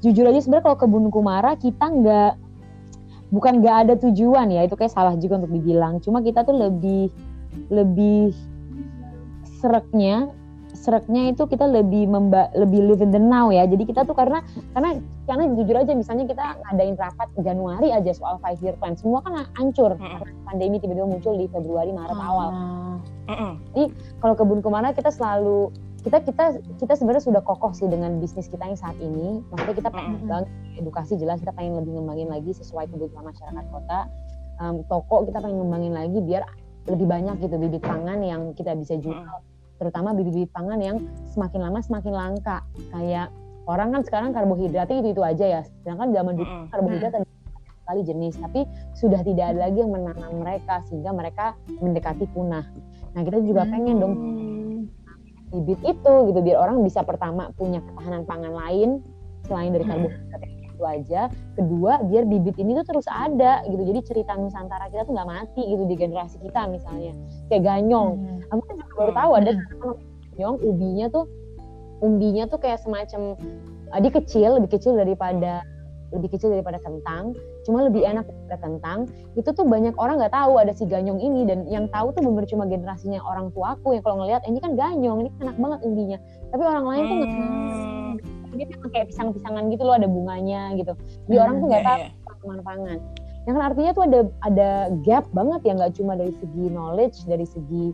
jujur 0.00 0.24
aja 0.28 0.40
sebenarnya 0.40 0.64
kalau 0.68 0.78
kebun 0.78 1.08
kumara 1.08 1.56
kita 1.56 1.80
nggak 1.80 2.32
bukan 3.32 3.64
nggak 3.64 3.76
ada 3.88 3.94
tujuan 3.98 4.52
ya 4.52 4.62
itu 4.62 4.76
kayak 4.76 4.92
salah 4.92 5.16
juga 5.16 5.42
untuk 5.42 5.50
dibilang 5.50 5.98
cuma 5.98 6.20
kita 6.20 6.44
tuh 6.44 6.54
lebih 6.54 7.08
lebih 7.72 8.30
sereknya 9.58 10.28
sereknya 10.74 11.30
itu 11.30 11.46
kita 11.46 11.64
lebih 11.64 12.10
memba, 12.10 12.50
lebih 12.52 12.84
live 12.84 13.00
in 13.00 13.14
the 13.14 13.22
now 13.22 13.48
ya. 13.48 13.64
Jadi 13.64 13.86
kita 13.88 14.04
tuh 14.04 14.12
karena 14.12 14.42
karena 14.74 14.98
karena 15.24 15.44
jujur 15.56 15.76
aja 15.78 15.92
misalnya 15.94 16.28
kita 16.28 16.44
ngadain 16.66 16.94
rapat 16.98 17.28
Januari 17.40 17.88
aja 17.94 18.12
soal 18.12 18.36
five 18.42 18.60
year 18.60 18.76
plan 18.76 18.98
semua 18.98 19.22
kan 19.24 19.46
hancur 19.56 19.96
Mm. 19.96 20.02
karena 20.20 20.34
pandemi 20.44 20.76
tiba-tiba 20.82 21.06
muncul 21.06 21.34
di 21.38 21.46
Februari 21.48 21.90
Maret 21.94 22.18
awal. 22.18 22.48
Ah. 22.50 22.98
Mm, 23.30 23.88
kalau 24.20 24.34
kebun 24.36 24.60
kumara 24.60 24.92
kita 24.92 25.08
selalu 25.08 25.72
kita 26.04 26.20
kita 26.20 26.60
kita 26.76 26.92
sebenarnya 27.00 27.24
sudah 27.24 27.40
kokoh 27.40 27.72
sih 27.72 27.88
dengan 27.88 28.20
bisnis 28.20 28.50
kita 28.52 28.68
yang 28.68 28.76
saat 28.76 28.98
ini. 29.00 29.40
Maksudnya 29.48 29.76
kita 29.80 29.90
pengen 29.94 30.20
banget 30.28 30.46
edukasi 30.76 31.16
jelas 31.16 31.40
kita 31.40 31.54
pengen 31.56 31.80
lebih 31.80 31.96
ngembangin 31.96 32.28
lagi 32.28 32.52
sesuai 32.52 32.92
kebutuhan 32.92 33.24
masyarakat 33.24 33.64
kota. 33.72 34.00
Em, 34.60 34.84
toko 34.90 35.24
kita 35.24 35.40
pengen 35.40 35.64
ngembangin 35.64 35.94
lagi 35.96 36.18
biar 36.20 36.44
lebih 36.84 37.08
banyak 37.08 37.40
gitu 37.40 37.56
bibit 37.56 37.80
pangan 37.80 38.20
yang 38.20 38.52
kita 38.52 38.76
bisa 38.76 39.00
jual 39.00 39.24
terutama 39.76 40.14
bibit-bibit 40.14 40.50
pangan 40.54 40.78
yang 40.78 40.96
semakin 41.34 41.60
lama 41.66 41.78
semakin 41.82 42.12
langka 42.14 42.62
kayak 42.90 43.28
orang 43.64 43.90
kan 43.90 44.02
sekarang 44.06 44.30
karbohidratnya 44.30 45.02
itu 45.02 45.08
itu 45.16 45.22
aja 45.24 45.46
ya 45.60 45.62
sedangkan 45.82 46.12
zaman 46.12 46.32
dulu 46.36 46.46
Mm-mm. 46.46 46.66
karbohidrat 46.70 47.12
ada 47.16 47.26
banyak 47.26 47.74
sekali 47.82 48.00
jenis 48.04 48.34
tapi 48.38 48.60
sudah 48.94 49.20
tidak 49.24 49.44
ada 49.54 49.58
lagi 49.68 49.78
yang 49.82 49.90
menanam 49.92 50.32
mereka 50.38 50.84
sehingga 50.86 51.10
mereka 51.10 51.56
mendekati 51.80 52.24
punah 52.30 52.64
nah 53.14 53.20
kita 53.22 53.38
juga 53.42 53.62
pengen 53.66 53.96
dong 53.98 54.14
Hmm. 54.14 54.90
bibit 55.54 55.78
itu 55.86 56.14
gitu 56.28 56.40
biar 56.42 56.58
orang 56.58 56.82
bisa 56.82 57.06
pertama 57.06 57.46
punya 57.54 57.78
ketahanan 57.78 58.26
pangan 58.26 58.50
lain 58.52 58.90
selain 59.46 59.70
dari 59.70 59.86
Hmm. 59.86 59.92
karbohidrat 59.94 60.42
itu 60.74 60.82
aja. 60.84 61.30
Kedua 61.54 62.02
biar 62.02 62.26
bibit 62.26 62.58
ini 62.58 62.74
tuh 62.82 62.86
terus 62.90 63.06
ada 63.06 63.62
gitu. 63.64 63.80
Jadi 63.80 64.00
cerita 64.02 64.34
Nusantara 64.34 64.90
kita 64.90 65.06
tuh 65.06 65.14
nggak 65.14 65.30
mati 65.30 65.62
gitu 65.62 65.86
di 65.86 65.94
generasi 65.94 66.36
kita 66.42 66.66
misalnya. 66.66 67.14
Kayak 67.48 67.62
ganyong. 67.62 68.10
Hmm. 68.18 68.40
aku 68.50 68.60
kan 68.66 68.74
juga 68.76 68.92
baru 68.98 69.12
tahu 69.14 69.30
ada 69.34 69.50
Hmm. 69.54 69.94
ganyong 70.34 70.56
ubinya 70.60 71.06
tuh 71.08 71.24
umbinya 72.02 72.44
tuh 72.50 72.58
kayak 72.58 72.82
semacam 72.82 73.38
uh, 73.94 73.98
dia 74.02 74.12
kecil 74.12 74.58
lebih 74.58 74.70
kecil 74.74 74.98
daripada 74.98 75.62
lebih 76.12 76.30
kecil 76.30 76.54
daripada 76.54 76.78
kentang 76.78 77.34
cuma 77.66 77.82
lebih 77.82 78.06
enak 78.06 78.22
daripada 78.28 78.58
kentang. 78.62 78.98
Itu 79.34 79.50
tuh 79.50 79.66
banyak 79.66 79.98
orang 79.98 80.20
nggak 80.22 80.30
tahu 80.36 80.62
ada 80.62 80.70
si 80.70 80.84
ganyong 80.86 81.18
ini 81.18 81.42
dan 81.42 81.66
yang 81.66 81.90
tahu 81.90 82.14
tuh 82.14 82.22
bener 82.22 82.46
cuma 82.46 82.68
generasinya 82.68 83.18
orang 83.24 83.50
tuaku 83.50 83.96
yang 83.98 84.04
kalau 84.04 84.22
ngelihat 84.22 84.44
"Eh, 84.46 84.52
ini 84.52 84.60
kan 84.62 84.78
ganyong 84.78 85.18
ini 85.24 85.28
kan 85.34 85.50
enak 85.50 85.56
banget 85.58 85.80
umbinya. 85.82 86.18
Tapi 86.54 86.62
orang 86.62 86.84
lain 86.86 87.02
tuh 87.02 87.16
nggak 87.18 87.30
Hmm. 87.34 88.03
Dia 88.54 88.66
memang 88.66 88.90
kayak 88.90 89.06
pisang-pisangan 89.10 89.62
gitu 89.68 89.82
loh 89.82 89.94
ada 89.94 90.06
bunganya 90.06 90.72
gitu 90.74 90.92
jadi 91.26 91.36
Hmm, 91.36 91.44
orang 91.44 91.54
tuh 91.58 91.66
nggak 91.68 91.82
Iya, 91.82 91.88
tahu 91.88 91.98
iya. 91.98 92.08
tanaman 92.24 92.60
pangan 92.62 92.98
yang 93.44 93.54
kan 93.54 93.64
artinya 93.68 93.90
tuh 93.92 94.04
ada 94.04 94.20
ada 94.40 94.68
gap 95.04 95.24
banget 95.30 95.60
ya 95.62 95.72
nggak 95.76 95.92
cuma 95.94 96.12
dari 96.14 96.32
segi 96.32 96.64
knowledge 96.68 97.16
dari 97.26 97.44
segi 97.44 97.86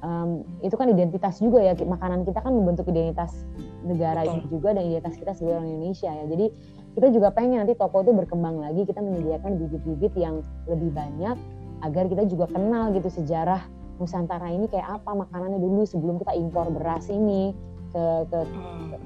um, 0.00 0.30
itu 0.60 0.74
kan 0.74 0.86
identitas 0.86 1.34
juga 1.38 1.58
ya 1.58 1.74
makanan 1.74 2.22
kita 2.22 2.38
kan 2.38 2.54
membentuk 2.54 2.86
identitas 2.86 3.34
negara 3.82 4.22
Betul. 4.22 4.46
juga 4.52 4.78
dan 4.78 4.86
identitas 4.86 5.18
kita 5.18 5.32
sebagai 5.34 5.58
orang 5.58 5.68
Indonesia 5.72 6.10
ya 6.10 6.24
jadi 6.30 6.46
kita 6.94 7.12
juga 7.12 7.28
pengen 7.28 7.60
nanti 7.60 7.74
toko 7.74 8.00
itu 8.00 8.14
berkembang 8.14 8.56
lagi 8.56 8.82
kita 8.82 9.02
menyediakan 9.02 9.58
bibit-bibit 9.58 10.16
yang 10.16 10.40
lebih 10.64 10.94
banyak 10.94 11.36
agar 11.82 12.04
kita 12.06 12.24
juga 12.24 12.48
kenal 12.48 12.88
gitu 12.90 13.10
sejarah 13.10 13.60
Nusantara 13.96 14.48
ini 14.48 14.64
kayak 14.66 15.00
apa 15.00 15.10
makanannya 15.12 15.56
dulu 15.56 15.82
sebelum 15.82 16.16
kita 16.16 16.32
impor 16.32 16.68
beras 16.70 17.08
ini 17.08 17.52
ke 17.90 18.04
ke 18.28 18.38
Hmm. 18.44 18.96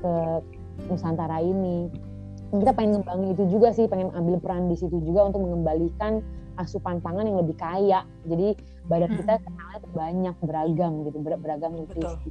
Ke 0.00 0.14
Nusantara 0.88 1.44
ini. 1.44 1.92
Kita 2.50 2.74
pengen 2.74 2.98
ngembangin 2.98 3.28
itu 3.38 3.44
juga 3.46 3.70
sih, 3.70 3.86
pengen 3.86 4.10
ambil 4.10 4.42
peran 4.42 4.66
di 4.66 4.74
situ 4.74 4.98
juga 5.06 5.30
untuk 5.30 5.46
mengembalikan 5.46 6.18
asupan 6.58 6.98
pangan 6.98 7.30
yang 7.30 7.38
lebih 7.38 7.54
kaya. 7.54 8.02
Jadi 8.26 8.58
badan 8.90 9.12
kita 9.14 9.38
kenalnya 9.38 9.78
tuh 9.78 9.92
banyak 9.94 10.34
beragam 10.42 10.92
gitu, 11.06 11.18
ber- 11.22 11.38
beragam 11.38 11.78
nutrisi. 11.78 12.28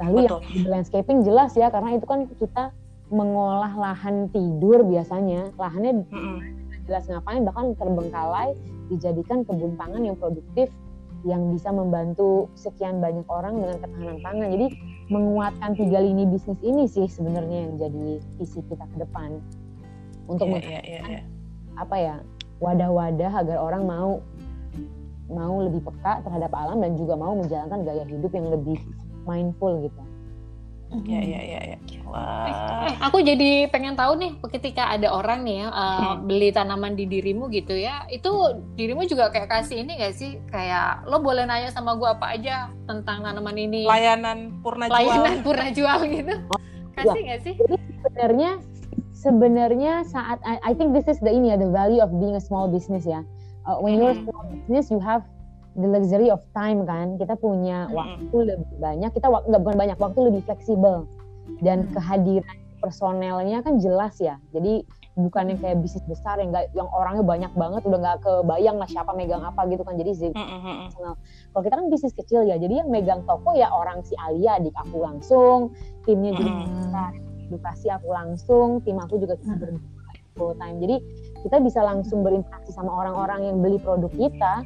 Lalu 0.00 0.26
yang 0.26 0.40
Betul. 0.40 0.66
landscaping 0.66 1.20
jelas 1.22 1.52
ya, 1.54 1.70
karena 1.70 1.94
itu 1.94 2.06
kan 2.08 2.26
kita 2.40 2.74
mengolah 3.10 3.74
lahan 3.76 4.32
tidur 4.32 4.82
biasanya, 4.82 5.50
lahannya 5.58 6.06
Mm-mm. 6.08 6.38
jelas 6.88 7.06
ngapain 7.06 7.42
bahkan 7.42 7.74
terbengkalai 7.78 8.54
dijadikan 8.90 9.46
kebun 9.46 9.78
pangan 9.78 10.02
yang 10.02 10.16
produktif 10.18 10.70
yang 11.22 11.52
bisa 11.52 11.68
membantu 11.68 12.48
sekian 12.56 12.98
banyak 12.98 13.28
orang 13.28 13.60
dengan 13.60 13.76
ketahanan 13.82 14.18
pangan. 14.24 14.48
Jadi 14.56 14.66
menguatkan 15.10 15.74
tiga 15.74 15.98
lini 15.98 16.24
bisnis 16.24 16.56
ini 16.62 16.86
sih 16.86 17.10
sebenarnya 17.10 17.66
yang 17.66 17.74
jadi 17.82 18.06
visi 18.38 18.62
kita 18.70 18.86
ke 18.86 18.96
depan 19.02 19.42
untuk 20.30 20.46
men- 20.46 20.62
iya, 20.62 20.80
iya, 20.86 21.00
iya. 21.02 21.22
apa 21.74 21.96
ya 21.98 22.16
wadah-wadah 22.62 23.32
agar 23.42 23.58
orang 23.58 23.82
mau 23.90 24.22
mau 25.30 25.62
lebih 25.62 25.82
peka 25.82 26.22
terhadap 26.26 26.50
alam 26.54 26.78
dan 26.82 26.94
juga 26.94 27.14
mau 27.18 27.34
menjalankan 27.34 27.86
gaya 27.86 28.06
hidup 28.06 28.30
yang 28.34 28.50
lebih 28.50 28.78
mindful 29.26 29.78
gitu. 29.82 30.02
Iya, 30.90 31.20
iya, 31.22 31.40
iya, 31.40 31.60
iya. 31.62 31.78
Wah. 32.02 32.50
Eh, 32.82 32.94
aku 32.98 33.22
jadi 33.22 33.70
pengen 33.70 33.94
tahu 33.94 34.18
nih, 34.18 34.34
ketika 34.50 34.90
ada 34.90 35.14
orang 35.14 35.46
nih 35.46 35.62
ya 35.62 35.66
uh, 35.70 35.78
Hmm. 36.18 36.26
beli 36.26 36.50
tanaman 36.50 36.98
di 36.98 37.06
dirimu 37.06 37.46
gitu 37.48 37.70
ya, 37.72 38.02
itu 38.10 38.26
dirimu 38.74 39.06
juga 39.06 39.30
kayak 39.30 39.46
kasih 39.46 39.86
ini 39.86 40.02
gak 40.02 40.18
sih? 40.18 40.42
Kayak 40.50 41.06
lo 41.06 41.22
boleh 41.22 41.46
nanya 41.46 41.70
sama 41.70 41.94
gua 41.94 42.18
apa 42.18 42.34
aja 42.34 42.74
tentang 42.90 43.22
tanaman 43.22 43.54
ini, 43.54 43.86
Layanan 43.86 44.58
purna 44.58 44.90
jual. 44.90 44.98
layanan 44.98 45.34
purna 45.40 45.68
jual 45.70 45.98
gitu, 46.02 46.34
kasih 46.98 47.20
gak 47.22 47.40
sih? 47.46 47.54
Sebenarnya 48.02 48.50
sebenarnya 49.12 49.92
saat 50.04 50.42
I, 50.42 50.58
I 50.64 50.72
think 50.74 50.90
this 50.90 51.06
is 51.06 51.20
the 51.20 51.30
ini 51.30 51.52
ya 51.52 51.56
the 51.56 51.70
value 51.70 52.02
of 52.02 52.10
being 52.16 52.34
a 52.34 52.42
small 52.42 52.66
business 52.66 53.06
ya. 53.06 53.22
Uh, 53.62 53.78
when 53.78 53.94
you're 53.94 54.10
a 54.10 54.18
Mhm. 54.18 54.26
small 54.26 54.42
business 54.50 54.90
you 54.90 54.98
have 54.98 55.22
the 55.76 55.86
luxury 55.86 56.28
of 56.28 56.42
time 56.52 56.82
kan. 56.84 57.14
Kita 57.16 57.34
punya 57.36 57.86
Mhm. 57.86 57.94
waktu 57.94 58.36
lebih 58.56 58.76
banyak, 58.78 59.10
kita 59.12 59.26
nggak 59.28 59.62
bukan 59.62 59.76
banyak 59.78 59.98
waktu 59.98 60.20
lebih 60.30 60.42
fleksibel 60.46 61.06
dan 61.60 61.86
Hmm. 61.86 61.92
kehadiran 61.94 62.56
personelnya 62.80 63.60
kan 63.60 63.76
jelas 63.76 64.16
ya. 64.18 64.40
Jadi 64.50 64.82
bukan 65.18 65.52
yang 65.52 65.60
kayak 65.60 65.78
bisnis 65.84 66.00
besar 66.08 66.40
yang 66.40 66.48
nggak 66.48 66.72
yang 66.72 66.88
orangnya 66.88 67.20
banyak 67.20 67.52
banget 67.52 67.82
udah 67.84 67.98
nggak 68.00 68.18
kebayang 68.24 68.80
lah 68.80 68.88
siapa 68.88 69.12
megang 69.12 69.44
apa 69.44 69.68
gitu 69.68 69.84
kan. 69.84 69.98
Jadi 70.00 70.32
Mm-mm, 70.32 70.60
mm-mm. 70.64 70.88
kalau 71.52 71.62
kita 71.66 71.74
kan 71.76 71.86
bisnis 71.92 72.14
kecil 72.16 72.40
ya, 72.48 72.56
jadi 72.56 72.86
yang 72.86 72.88
megang 72.88 73.20
toko 73.28 73.52
ya 73.52 73.68
orang 73.68 74.00
si 74.00 74.16
Alia 74.16 74.56
adik 74.56 74.72
aku 74.72 75.02
langsung, 75.02 75.76
timnya 76.08 76.32
juga 76.32 76.50
Mm. 76.56 77.50
edukasi 77.50 77.90
aku 77.90 78.08
langsung, 78.14 78.80
tim 78.86 78.96
aku 78.96 79.18
juga 79.18 79.34
bisa 79.36 79.52
Hmm. 79.52 79.60
berdua 79.60 80.10
full 80.38 80.54
time. 80.56 80.78
Jadi 80.78 80.96
kita 81.42 81.56
bisa 81.60 81.80
langsung 81.82 82.22
berinteraksi 82.22 82.70
sama 82.72 82.94
orang-orang 82.94 83.50
yang 83.50 83.56
beli 83.60 83.76
produk 83.76 84.12
kita 84.14 84.64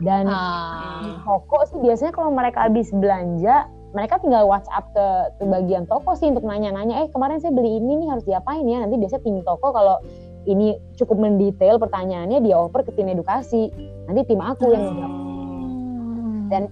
dan 0.00 0.24
Ah. 0.28 1.20
toko 1.24 1.64
sih 1.68 1.78
biasanya 1.80 2.12
kalau 2.12 2.32
mereka 2.32 2.66
habis 2.68 2.88
belanja 2.92 3.68
mereka 3.90 4.22
tinggal 4.22 4.46
WhatsApp 4.46 4.86
ke, 4.94 5.06
ke 5.42 5.44
bagian 5.50 5.82
toko 5.90 6.14
sih 6.14 6.30
untuk 6.30 6.46
nanya-nanya, 6.46 7.06
eh 7.06 7.08
kemarin 7.10 7.42
saya 7.42 7.50
beli 7.50 7.82
ini 7.82 8.06
nih 8.06 8.08
harus 8.14 8.22
diapain 8.22 8.62
ya? 8.62 8.86
Nanti 8.86 8.94
biasanya 9.02 9.22
tim 9.26 9.42
toko 9.42 9.74
kalau 9.74 9.98
ini 10.46 10.78
cukup 10.94 11.18
mendetail 11.18 11.76
pertanyaannya 11.82 12.38
dia 12.40 12.56
oper 12.56 12.86
ke 12.86 12.94
tim 12.94 13.10
edukasi. 13.10 13.68
Nanti 14.06 14.20
tim 14.30 14.40
aku 14.40 14.70
yang 14.70 14.94
menjawab. 14.94 15.10
Hmm. 15.10 16.46
Dan 16.46 16.62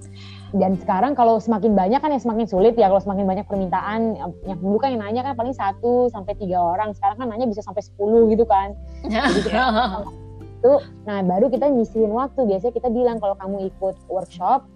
dan 0.56 0.72
sekarang 0.80 1.12
kalau 1.12 1.36
semakin 1.36 1.76
banyak 1.76 2.00
kan 2.00 2.08
ya 2.08 2.22
semakin 2.22 2.46
sulit 2.48 2.72
ya 2.78 2.88
kalau 2.88 3.04
semakin 3.04 3.28
banyak 3.28 3.44
permintaan 3.44 4.16
yang 4.48 4.58
dulu 4.62 4.80
kan 4.80 4.96
yang 4.96 5.04
nanya 5.04 5.20
kan 5.20 5.36
paling 5.36 5.52
satu 5.52 6.08
sampai 6.08 6.32
tiga 6.40 6.56
orang 6.56 6.96
sekarang 6.96 7.20
kan 7.20 7.28
nanya 7.28 7.44
bisa 7.44 7.60
sampai 7.60 7.84
10 7.84 8.32
gitu 8.32 8.48
kan 8.48 8.72
Jadi 9.12 9.52
itu 10.58 10.72
nah 11.06 11.22
baru 11.22 11.46
kita 11.48 11.70
nyisihin 11.70 12.10
waktu. 12.10 12.42
Biasanya 12.44 12.74
kita 12.74 12.88
bilang 12.90 13.22
kalau 13.22 13.38
kamu 13.38 13.70
ikut 13.70 13.96
workshop 14.10 14.66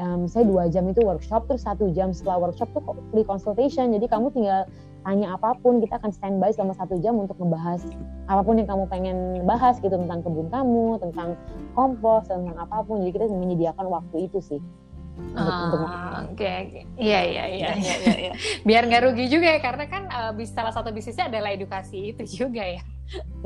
em, 0.00 0.24
saya 0.24 0.48
dua 0.48 0.72
jam 0.72 0.88
itu 0.88 1.04
workshop 1.04 1.44
terus 1.44 1.68
satu 1.68 1.92
jam 1.92 2.10
setelah 2.16 2.48
workshop 2.48 2.72
tuh 2.72 2.82
free 3.12 3.26
consultation. 3.26 3.92
Jadi 3.92 4.08
kamu 4.08 4.32
tinggal 4.32 4.64
tanya 5.04 5.38
apa 5.38 5.54
pun 5.62 5.78
kita 5.78 6.02
akan 6.02 6.10
standby 6.10 6.50
selama 6.50 6.74
satu 6.74 6.98
jam 6.98 7.14
untuk 7.14 7.38
membahas 7.38 7.84
apa 8.26 8.42
pun 8.42 8.58
yang 8.58 8.66
kamu 8.66 8.84
pengen 8.90 9.16
bahas 9.46 9.78
gitu 9.78 9.94
tentang 9.94 10.18
kebun 10.24 10.50
kamu 10.50 10.98
tentang 10.98 11.38
kompos 11.76 12.26
tentang 12.26 12.56
apa 12.56 12.82
pun. 12.82 13.04
Jadi 13.04 13.12
kita 13.14 13.28
menyediakan 13.30 13.86
waktu 13.92 14.26
itu 14.26 14.40
sih 14.40 14.60
untuk, 15.16 15.48
untuk 15.48 15.80
Ah, 15.82 16.28
Oke. 16.28 16.52
Iya, 16.96 17.20
iya, 17.24 17.44
iya. 17.48 17.68
Iya, 17.80 17.94
iya, 17.98 18.14
iya. 18.20 18.32
Biar 18.62 18.84
nggak 18.84 19.02
rugi 19.08 19.26
juga 19.26 19.48
ya, 19.48 19.60
karena 19.60 19.84
kan 19.88 20.02
bis- 20.36 20.52
salah 20.52 20.72
satu 20.72 20.92
bisnisnya 20.92 21.32
adalah 21.32 21.52
edukasi 21.52 22.12
itu 22.12 22.24
juga 22.44 22.62
ya. 22.62 22.82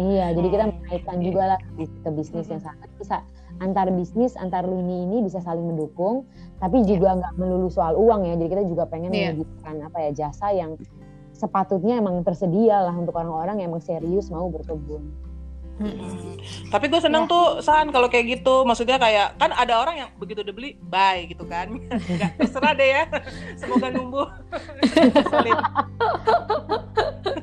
Iya, 0.00 0.32
jadi 0.32 0.48
kita 0.48 0.64
mengaitkan 0.72 1.18
juga 1.20 1.42
lah 1.54 1.58
ke 1.60 1.84
ke 1.84 2.08
bisnis 2.10 2.48
yang 2.48 2.62
sama. 2.64 2.80
Bisa 2.96 3.20
antar 3.60 3.92
bisnis, 3.92 4.32
antar 4.34 4.64
lini 4.64 5.04
ini 5.04 5.16
bisa 5.20 5.38
saling 5.38 5.62
mendukung, 5.62 6.24
tapi 6.56 6.80
juga 6.88 7.12
nggak 7.14 7.36
melulu 7.36 7.68
soal 7.68 7.92
uang 7.94 8.24
ya. 8.24 8.34
Jadi 8.40 8.48
kita 8.48 8.64
juga 8.64 8.84
pengen 8.88 9.12
Iya. 9.12 9.36
menyediakan 9.36 9.74
apa 9.84 9.98
ya 10.00 10.10
jasa 10.16 10.46
yang 10.50 10.80
sepatutnya 11.36 12.00
emang 12.00 12.20
tersedia 12.20 12.84
lah 12.84 12.92
untuk 12.92 13.16
orang-orang 13.16 13.60
yang 13.60 13.72
emang 13.72 13.84
serius 13.84 14.28
mau 14.28 14.48
berkebun. 14.48 15.04
Hmm. 15.80 16.36
Tapi 16.68 16.92
gue 16.92 17.00
seneng 17.00 17.24
ya. 17.24 17.32
tuh 17.32 17.44
San 17.64 17.88
kalau 17.88 18.12
kayak 18.12 18.38
gitu. 18.38 18.68
Maksudnya 18.68 19.00
kayak 19.00 19.40
kan 19.40 19.48
ada 19.56 19.80
orang 19.80 20.04
yang 20.04 20.10
begitu 20.20 20.44
udah 20.44 20.52
beli 20.52 20.76
buy 20.76 21.24
gitu 21.24 21.48
kan. 21.48 21.72
Enggak 22.12 22.36
terserah 22.36 22.72
deh 22.76 22.88
ya. 22.92 23.04
Semoga 23.60 23.88
numbuh. 23.88 24.28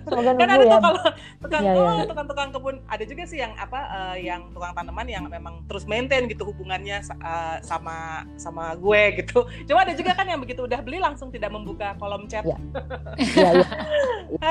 Semoga 0.08 0.32
kan 0.40 0.48
ada 0.48 0.64
ya. 0.64 0.72
tuh 0.72 0.80
kalau 0.80 1.02
tukang 1.44 1.64
ya, 1.64 1.74
ya. 1.76 2.06
tukang-tukang 2.08 2.50
kebun 2.56 2.76
ada 2.88 3.04
juga 3.04 3.24
sih 3.28 3.40
yang 3.44 3.54
apa 3.60 3.80
uh, 3.92 4.16
yang 4.16 4.42
tukang 4.56 4.72
tanaman 4.72 5.08
yang 5.08 5.24
memang 5.28 5.68
terus 5.68 5.84
maintain 5.84 6.26
gitu 6.32 6.48
hubungannya 6.48 7.04
uh, 7.20 7.60
sama 7.60 8.24
sama 8.40 8.74
gue 8.80 9.24
gitu. 9.24 9.44
Cuma 9.68 9.84
ada 9.84 9.94
juga 9.94 10.16
kan 10.16 10.26
yang 10.26 10.40
begitu 10.40 10.64
udah 10.64 10.80
beli 10.80 11.04
langsung 11.04 11.28
tidak 11.28 11.52
membuka 11.52 11.94
kolom 12.00 12.26
chat. 12.32 12.48
Ya. 12.48 12.58
ya, 13.36 13.50
ya. 13.62 13.68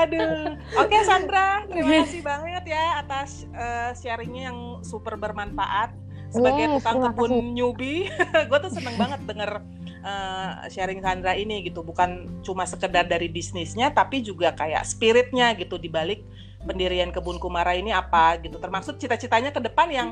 Aduh. 0.05 0.55
Oke 0.77 0.93
okay, 0.93 1.01
Sandra, 1.03 1.65
terima 1.65 2.05
kasih 2.05 2.21
banget 2.21 2.63
ya 2.69 3.01
atas 3.01 3.49
uh, 3.57 3.91
sharingnya 3.97 4.53
yang 4.53 4.59
super 4.85 5.17
bermanfaat 5.17 5.93
sebagai 6.27 6.65
yes, 6.67 6.73
tukang 6.83 6.97
kebun 7.07 7.31
newbie. 7.55 8.11
gue 8.49 8.59
tuh 8.61 8.71
seneng 8.71 8.95
banget 8.99 9.19
denger 9.25 9.63
uh, 10.03 10.65
sharing 10.67 11.01
Sandra 11.01 11.33
ini 11.33 11.65
gitu, 11.65 11.81
bukan 11.81 12.41
cuma 12.41 12.65
sekedar 12.67 13.05
dari 13.05 13.29
bisnisnya, 13.31 13.93
tapi 13.93 14.21
juga 14.21 14.53
kayak 14.53 14.83
spiritnya 14.83 15.53
gitu 15.57 15.77
di 15.77 15.89
balik 15.89 16.21
pendirian 16.65 17.13
kebun 17.13 17.37
Kumara 17.37 17.77
ini 17.77 17.93
apa 17.93 18.37
gitu. 18.41 18.57
Termasuk 18.57 18.99
cita-citanya 18.99 19.53
ke 19.53 19.61
depan 19.61 19.87
yang 19.89 20.09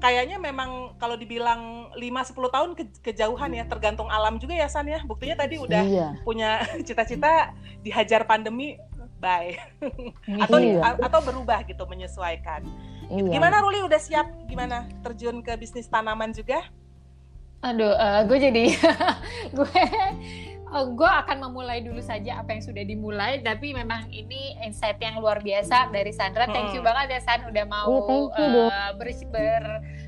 kayaknya 0.00 0.40
memang 0.40 0.96
kalau 0.96 1.14
dibilang 1.14 1.92
5-10 1.92 2.56
tahun 2.56 2.70
ke 2.72 2.84
kejauhan 3.04 3.52
ya 3.52 3.68
tergantung 3.68 4.08
alam 4.08 4.40
juga 4.40 4.56
ya 4.56 4.64
San 4.64 4.88
ya 4.88 5.04
buktinya 5.04 5.44
tadi 5.44 5.60
udah 5.60 5.82
iya. 5.84 6.08
punya 6.24 6.64
cita-cita 6.88 7.52
dihajar 7.84 8.24
pandemi 8.24 8.80
bye 9.20 9.60
atau 10.48 10.56
iya. 10.56 10.96
atau 10.96 11.20
berubah 11.20 11.60
gitu 11.68 11.84
menyesuaikan 11.84 12.64
Iya. 13.10 13.30
Gimana 13.34 13.58
Ruli 13.58 13.82
udah 13.82 13.98
siap 13.98 14.26
gimana 14.46 14.86
terjun 15.02 15.42
ke 15.42 15.58
bisnis 15.58 15.90
tanaman 15.90 16.30
juga? 16.30 16.62
Aduh, 17.60 17.92
uh, 17.92 18.24
gue 18.24 18.38
jadi 18.40 18.64
gue 19.56 19.82
uh, 20.72 20.86
gue 20.96 21.10
akan 21.10 21.36
memulai 21.50 21.84
dulu 21.84 22.00
saja 22.00 22.40
apa 22.40 22.56
yang 22.56 22.64
sudah 22.64 22.80
dimulai 22.86 23.44
tapi 23.44 23.76
memang 23.76 24.08
ini 24.08 24.56
insight 24.64 24.96
yang 25.02 25.20
luar 25.20 25.44
biasa 25.44 25.92
dari 25.92 26.14
Sandra. 26.14 26.48
Thank 26.48 26.72
you 26.72 26.80
banget 26.80 27.18
ya 27.18 27.20
San 27.20 27.44
udah 27.44 27.64
mau 27.68 27.90
oh, 27.90 28.32
uh, 28.32 28.96
ber, 28.96 29.12
ber, 29.28 29.64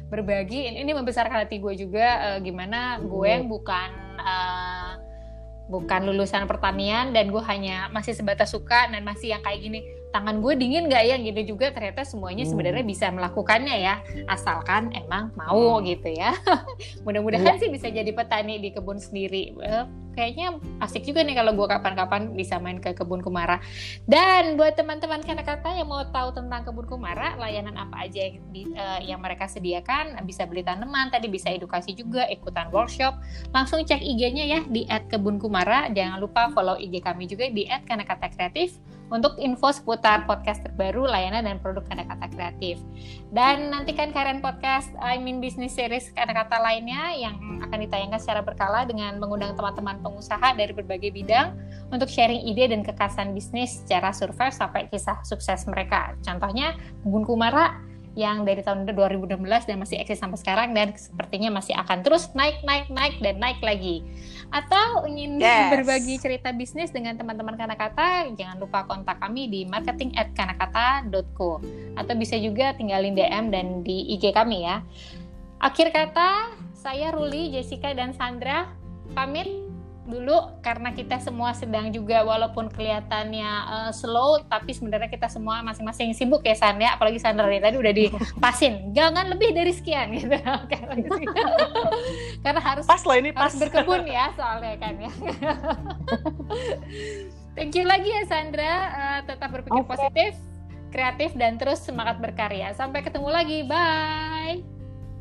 berbagi. 0.09 0.65
Ini 0.81 0.91
membesarkan 0.97 1.45
hati 1.45 1.61
gue 1.61 1.75
juga 1.77 2.35
uh, 2.35 2.39
gimana 2.41 3.03
gue 3.05 3.29
yang 3.29 3.51
bukan 3.51 3.91
uh, 4.17 4.97
bukan 5.69 6.09
lulusan 6.09 6.49
pertanian 6.49 7.13
dan 7.13 7.29
gue 7.29 7.43
hanya 7.49 7.93
masih 7.93 8.17
sebatas 8.17 8.53
suka 8.53 8.89
dan 8.89 9.05
masih 9.05 9.37
yang 9.37 9.43
kayak 9.45 9.61
gini 9.61 9.81
tangan 10.13 10.45
gue 10.45 10.55
dingin 10.55 10.87
nggak 10.87 11.05
ya? 11.09 11.17
Gitu 11.19 11.57
juga 11.57 11.73
ternyata 11.73 12.05
semuanya 12.05 12.45
sebenarnya 12.45 12.85
bisa 12.85 13.09
melakukannya 13.09 13.77
ya 13.81 14.05
asalkan 14.29 14.93
emang 14.93 15.33
mau 15.35 15.81
hmm. 15.81 15.85
gitu 15.89 16.09
ya. 16.13 16.37
Mudah-mudahan 17.09 17.57
ya. 17.57 17.61
sih 17.61 17.73
bisa 17.73 17.89
jadi 17.89 18.13
petani 18.13 18.61
di 18.61 18.71
kebun 18.71 19.01
sendiri. 19.01 19.57
Kayaknya 20.13 20.61
asik 20.85 21.09
juga 21.09 21.25
nih 21.25 21.33
kalau 21.33 21.57
gue 21.57 21.65
kapan-kapan 21.65 22.37
bisa 22.37 22.61
main 22.61 22.77
ke 22.77 22.93
kebun 22.93 23.25
kumara. 23.25 23.65
Dan 24.05 24.61
buat 24.61 24.77
teman-teman 24.77 25.25
kata-kata 25.25 25.73
yang 25.73 25.89
mau 25.89 26.05
tahu 26.05 26.37
tentang 26.37 26.69
kebun 26.69 26.85
kumara 26.85 27.33
layanan 27.41 27.81
apa 27.81 28.05
aja 28.05 28.29
yang, 28.29 28.45
di, 28.53 28.69
uh, 28.77 29.01
yang 29.01 29.25
mereka 29.25 29.49
sediakan 29.49 30.21
bisa 30.29 30.45
beli 30.45 30.61
tanaman 30.61 31.09
tadi 31.09 31.33
bisa 31.33 31.49
edukasi 31.49 31.97
juga 31.97 32.29
ikutan 32.29 32.69
workshop 32.69 33.17
langsung 33.57 33.81
cek 33.81 34.05
IG-nya 34.05 34.45
ya 34.45 34.61
di 34.69 34.85
@kebunkumara 35.09 35.89
jangan 35.97 36.21
lupa 36.21 36.53
follow 36.53 36.77
IG 36.77 37.01
kami 37.01 37.25
juga 37.25 37.49
di 37.49 37.65
@kanakata 37.65 38.29
kreatif 38.29 38.77
untuk 39.13 39.37
info 39.37 39.69
seputar 39.69 40.25
podcast 40.25 40.65
terbaru, 40.65 41.05
layanan 41.05 41.45
dan 41.45 41.61
produk 41.61 41.85
kata-kata 41.85 42.33
kreatif. 42.33 42.81
Dan 43.29 43.69
nantikan 43.69 44.09
Karen 44.11 44.41
Podcast 44.41 44.89
I 44.97 45.21
Mean 45.21 45.45
Business 45.45 45.77
Series 45.77 46.09
kata-kata 46.17 46.57
lainnya 46.65 47.13
yang 47.13 47.37
akan 47.61 47.79
ditayangkan 47.85 48.19
secara 48.19 48.41
berkala 48.41 48.89
dengan 48.89 49.21
mengundang 49.21 49.53
teman-teman 49.53 50.01
pengusaha 50.01 50.57
dari 50.57 50.73
berbagai 50.73 51.13
bidang 51.13 51.53
untuk 51.93 52.09
sharing 52.09 52.41
ide 52.49 52.73
dan 52.73 52.81
kekasan 52.81 53.37
bisnis 53.37 53.85
secara 53.85 54.17
survive 54.17 54.57
sampai 54.57 54.89
kisah 54.89 55.21
sukses 55.29 55.69
mereka. 55.69 56.17
Contohnya 56.25 56.73
Kebun 57.05 57.29
Kumara 57.29 57.92
yang 58.13 58.45
dari 58.45 58.61
tahun 58.61 58.85
2016 58.85 59.41
dan 59.41 59.77
masih 59.81 59.97
eksis 59.97 60.21
sampai 60.21 60.37
sekarang 60.37 60.77
dan 60.77 60.93
sepertinya 60.93 61.49
masih 61.49 61.73
akan 61.81 62.05
terus 62.05 62.29
naik 62.37 62.61
naik 62.61 62.93
naik 62.93 63.17
dan 63.25 63.41
naik 63.41 63.61
lagi. 63.65 64.05
Atau 64.53 65.09
ingin 65.09 65.41
yes. 65.41 65.73
berbagi 65.73 66.21
cerita 66.21 66.53
bisnis 66.53 66.93
dengan 66.93 67.17
teman-teman 67.17 67.57
Kanakata, 67.57 68.29
jangan 68.37 68.61
lupa 68.61 68.85
kontak 68.85 69.17
kami 69.17 69.49
di 69.49 69.65
marketing@kanakata.co 69.65 71.51
atau 71.97 72.15
bisa 72.21 72.37
juga 72.37 72.77
tinggalin 72.77 73.17
DM 73.17 73.49
dan 73.49 73.67
di 73.81 74.13
IG 74.13 74.37
kami 74.37 74.69
ya. 74.69 74.85
Akhir 75.63 75.95
kata, 75.95 76.53
saya 76.77 77.15
Ruli, 77.15 77.55
Jessica 77.55 77.95
dan 77.97 78.13
Sandra 78.13 78.67
pamit 79.15 79.62
dulu 80.03 80.59
karena 80.67 80.91
kita 80.91 81.23
semua 81.23 81.55
sedang 81.55 81.95
juga 81.95 82.27
walaupun 82.27 82.67
kelihatannya 82.75 83.51
uh, 83.71 83.91
slow 83.95 84.43
tapi 84.51 84.75
sebenarnya 84.75 85.07
kita 85.07 85.31
semua 85.31 85.63
masing-masing 85.63 86.11
sibuk 86.11 86.43
ya 86.43 86.59
San 86.59 86.83
ya. 86.83 86.99
Apalagi 86.99 87.23
Sandra 87.23 87.47
tadi 87.47 87.77
udah 87.79 87.95
dipasin. 87.95 88.91
Jangan 88.91 89.31
lebih 89.31 89.55
dari 89.55 89.71
sekian 89.71 90.11
gitu. 90.19 90.31
Karena 92.45 92.61
harus 92.61 92.87
pas 92.87 93.03
loh 93.07 93.17
ini 93.17 93.31
pas. 93.31 93.47
harus 93.47 93.63
berkebun 93.63 94.03
ya 94.11 94.35
soalnya 94.35 94.75
kan 94.83 94.95
ya. 94.99 95.13
Thank 97.55 97.79
you 97.79 97.87
lagi 97.87 98.11
ya 98.11 98.23
Sandra. 98.27 98.75
Uh, 98.91 99.21
tetap 99.29 99.55
berpikir 99.55 99.87
okay. 99.87 99.91
positif 99.95 100.33
kreatif 100.93 101.31
dan 101.39 101.57
terus 101.57 101.81
semangat 101.81 102.19
berkarya. 102.19 102.75
Sampai 102.75 103.07
ketemu 103.07 103.29
lagi. 103.31 103.59
Bye. 103.65 104.67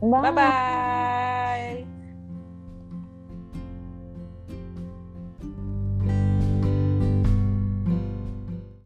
Bye 0.01 0.19
bye, 0.19 0.33
bye. 0.33 2.00